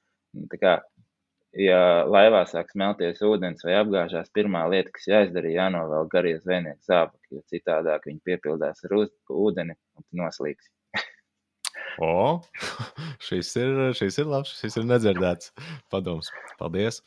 Kā, 0.60 0.78
ja 1.56 1.80
laivā 2.08 2.44
sāk 2.48 2.70
smelties 2.72 3.22
ūdens 3.24 3.64
vai 3.66 3.76
apgāžās, 3.80 4.32
pirmā 4.36 4.66
lieta, 4.72 4.92
kas 4.94 5.08
jāizdara, 5.10 5.48
ir 5.48 5.58
jānovelk 5.60 6.10
garie 6.12 6.36
zvejnieki 6.40 6.88
zābaki, 6.88 7.36
jo 7.36 7.44
citādāk 7.52 8.08
viņi 8.08 8.24
piepildās 8.24 8.84
ar 8.84 8.96
ūdeni 8.96 9.76
un 9.76 10.08
noslīgs. 10.24 10.72
O, 12.02 12.42
šis 13.24 13.54
ir, 13.56 13.78
šis 13.96 14.18
ir 14.20 14.26
labs, 14.28 14.50
šis 14.60 14.74
ir 14.76 14.84
nedzirdēts 14.84 15.54
padoms. 15.92 16.28
Paldies. 16.60 17.00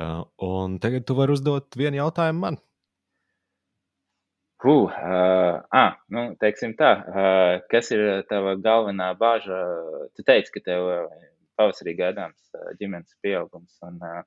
Uh, 0.00 0.22
un 0.40 0.78
tagad 0.80 1.04
tu 1.04 1.16
vari 1.18 1.34
uzdot 1.36 1.76
vienu 1.76 2.00
jautājumu 2.00 2.46
man. 2.46 2.56
Huh, 4.60 4.92
uh, 4.92 5.62
ah, 5.72 5.94
nu, 6.12 6.26
teiksim 6.40 6.74
tā, 6.76 6.90
uh, 7.00 7.54
kas 7.72 7.88
ir 7.96 8.02
tava 8.28 8.58
galvenā 8.60 9.06
bāža? 9.16 9.56
Tu 10.12 10.24
teici, 10.26 10.52
ka 10.52 10.60
tev 10.66 10.88
pavasarī 11.56 11.94
gaidāms 11.96 12.52
uh, 12.58 12.66
ģimenes 12.76 13.14
pieaugums, 13.24 13.78
un, 13.88 13.96
uh, 14.04 14.20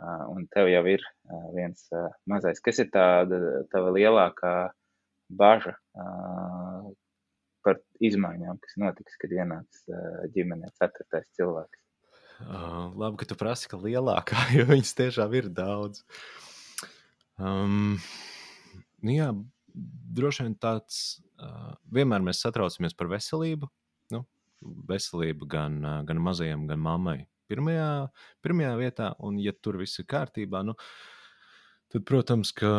uh, 0.00 0.22
un 0.32 0.46
tev 0.54 0.70
jau 0.72 0.80
ir 0.88 1.04
uh, 1.04 1.50
viens 1.52 1.82
uh, 1.92 2.06
mazais. 2.24 2.62
Kas 2.64 2.80
ir 2.80 2.88
tāda 2.94 3.40
tava 3.72 3.92
lielākā 3.92 4.54
bāža 5.42 5.74
uh, 5.76 6.86
par 7.66 7.80
izmaiņām, 8.00 8.56
kas 8.62 8.78
notiks, 8.80 9.18
kad 9.20 9.34
ienāks 9.34 9.82
uh, 9.90 10.22
ģimenē 10.32 10.70
ceturtais 10.78 11.28
cilvēks? 11.36 11.82
Uh, 12.46 12.96
labi, 12.96 13.18
ka 13.20 13.28
tu 13.28 13.36
prasi, 13.36 13.68
ka 13.68 13.80
lielākā, 13.80 14.40
jo 14.56 14.64
viņas 14.72 14.94
tiešām 15.02 15.36
ir 15.36 15.50
daudz. 15.52 16.00
Um, 17.36 17.98
nu 19.04 19.16
jā, 19.18 19.28
droši 19.76 20.46
vien 20.46 20.54
tāds, 20.60 21.00
vienmēr 21.92 22.24
mēs 22.24 22.40
satraucamies 22.44 22.96
par 22.96 23.10
veselību. 23.12 23.68
Nu, 24.14 24.22
veselība 24.88 25.48
gan, 25.56 25.80
gan 26.08 26.22
mazajam, 26.22 26.66
gan 26.70 26.82
mammai. 26.82 27.18
Pirmajā, 27.50 28.08
pirmajā 28.42 28.72
vietā, 28.80 29.12
un 29.22 29.36
ja 29.38 29.52
tur 29.62 29.78
viss 29.78 30.00
ir 30.02 30.08
kārtībā, 30.10 30.64
nu, 30.66 30.74
tad, 31.92 32.02
protams, 32.08 32.50
ka 32.56 32.72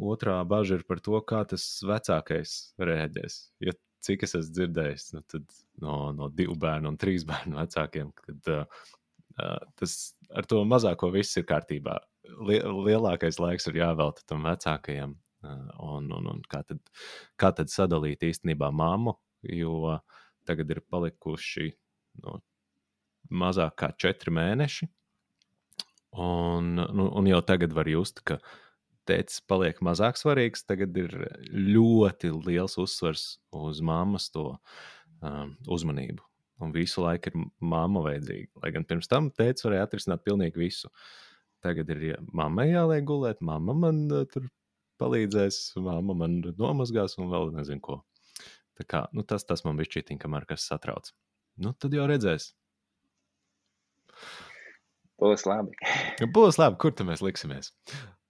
otrā 0.00 0.40
bažas 0.48 0.80
ir 0.80 0.88
par 0.88 1.02
to, 1.04 1.20
kā 1.22 1.44
tas 1.52 1.66
vecākais 1.86 2.56
rēģēs. 2.80 3.38
Ja 3.62 3.76
cik 4.04 4.24
es 4.26 4.34
esmu 4.38 4.56
dzirdējis, 4.56 5.06
nu, 5.14 5.22
no, 5.84 5.96
no 6.16 6.28
divu 6.34 6.56
bērnu 6.60 6.92
un 6.92 6.98
trīs 7.00 7.26
bērnu 7.30 7.60
vecākiem, 7.60 8.12
tad 8.26 8.52
uh, 8.54 8.86
tas 9.80 9.98
ar 10.36 10.48
to 10.50 10.62
mazāko 10.68 11.12
viss 11.14 11.38
ir 11.40 11.46
kārtībā. 11.48 11.98
Lielākais 12.40 13.40
laiks 13.42 13.66
ir 13.70 13.80
jāvelta 13.80 14.24
tam 14.28 14.44
vecākajam, 14.46 15.16
un, 15.42 16.10
un, 16.12 16.30
un 16.34 16.40
kā, 16.50 16.62
tad, 16.68 16.80
kā 17.40 17.52
tad 17.56 17.72
sadalīt 17.72 18.24
īstenībā 18.28 18.70
mammu, 18.74 19.16
jo 19.48 19.98
tagad 20.48 20.72
ir 20.72 20.82
palikuši 20.90 21.70
no, 22.24 22.40
mazāk 23.30 23.76
kā 23.82 23.92
četri 23.98 24.34
mēneši. 24.34 24.88
Un, 26.20 26.74
nu, 26.74 27.06
un 27.14 27.28
jau 27.30 27.38
tagad 27.46 27.72
var 27.74 27.88
just, 27.88 28.24
ka 28.26 28.40
tēvs 29.08 29.40
paliek 29.50 29.78
mazāk 29.84 30.18
svarīgs. 30.18 30.64
Tagad 30.66 30.96
ir 30.98 31.14
ļoti 31.50 32.32
liels 32.46 32.76
uzsvars 32.82 33.38
uz 33.56 33.80
mammas 33.84 34.28
to 34.34 34.48
um, 35.22 35.54
uzmanību. 35.70 36.24
Un 36.60 36.74
visu 36.74 37.04
laiku 37.04 37.30
ir 37.30 37.44
mamma 37.62 38.02
vajadzīga. 38.04 38.50
Lai 38.64 38.72
gan 38.74 38.84
pirms 38.84 39.08
tam 39.08 39.30
tēvs 39.32 39.64
varēja 39.64 39.86
atrisināt 39.86 40.24
pilnīgi 40.26 40.60
visu. 40.60 40.90
Tagad 41.64 41.88
ir 41.94 42.02
ja 42.10 42.18
mammai 42.36 42.70
jāliek 42.72 43.06
gulēt, 43.08 43.40
mamma 43.44 43.76
man 43.76 44.02
uh, 44.12 44.26
tur 44.28 44.48
palīdzēs, 45.00 45.58
māma 45.80 46.14
man 46.16 46.38
nomazgās 46.58 47.16
un 47.18 47.32
vēl 47.32 47.50
nezinu 47.56 47.82
ko. 47.84 48.00
Tā 48.80 48.86
kā, 48.88 49.02
nu, 49.16 49.24
tas, 49.28 49.44
tas 49.48 49.64
man 49.66 49.80
bija 49.80 49.90
šķiet, 49.90 50.14
kamēr 50.20 50.46
kas 50.48 50.64
satrauc. 50.68 51.10
Nu, 51.60 51.74
tad 51.76 51.92
jau 51.96 52.06
redzēs. 52.08 52.52
Būs 55.20 55.44
labi. 55.48 55.76
Būs 56.36 56.60
labi, 56.60 56.78
kur 56.80 56.94
tad 56.96 57.08
mēs 57.10 57.24
liksimies. 57.24 57.74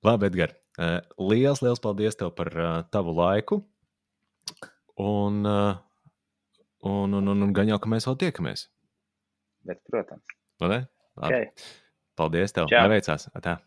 Labi, 0.06 0.30
Edgars. 0.30 0.56
Eh, 0.80 0.98
liels, 1.20 1.60
liels 1.62 1.82
paldies 1.82 2.16
tev 2.18 2.32
par 2.34 2.50
tavu 2.94 3.12
laiku. 3.14 3.60
Un, 5.00 5.44
un, 5.46 7.14
un, 7.14 7.20
un, 7.20 7.46
un 7.46 7.54
gan 7.56 7.70
jau, 7.70 7.78
ka 7.82 7.90
mēs 7.92 8.08
vēl 8.08 8.18
tiekamies. 8.24 8.66
Bet, 9.68 9.82
protams. 9.86 10.38
Vai 10.60 10.72
ne? 10.72 10.80
Labi. 11.20 11.40
Okay. 11.44 11.76
Paldies 12.18 12.56
tev. 12.56 12.68
Neveicās. 12.72 13.28
Tā. 13.44 13.58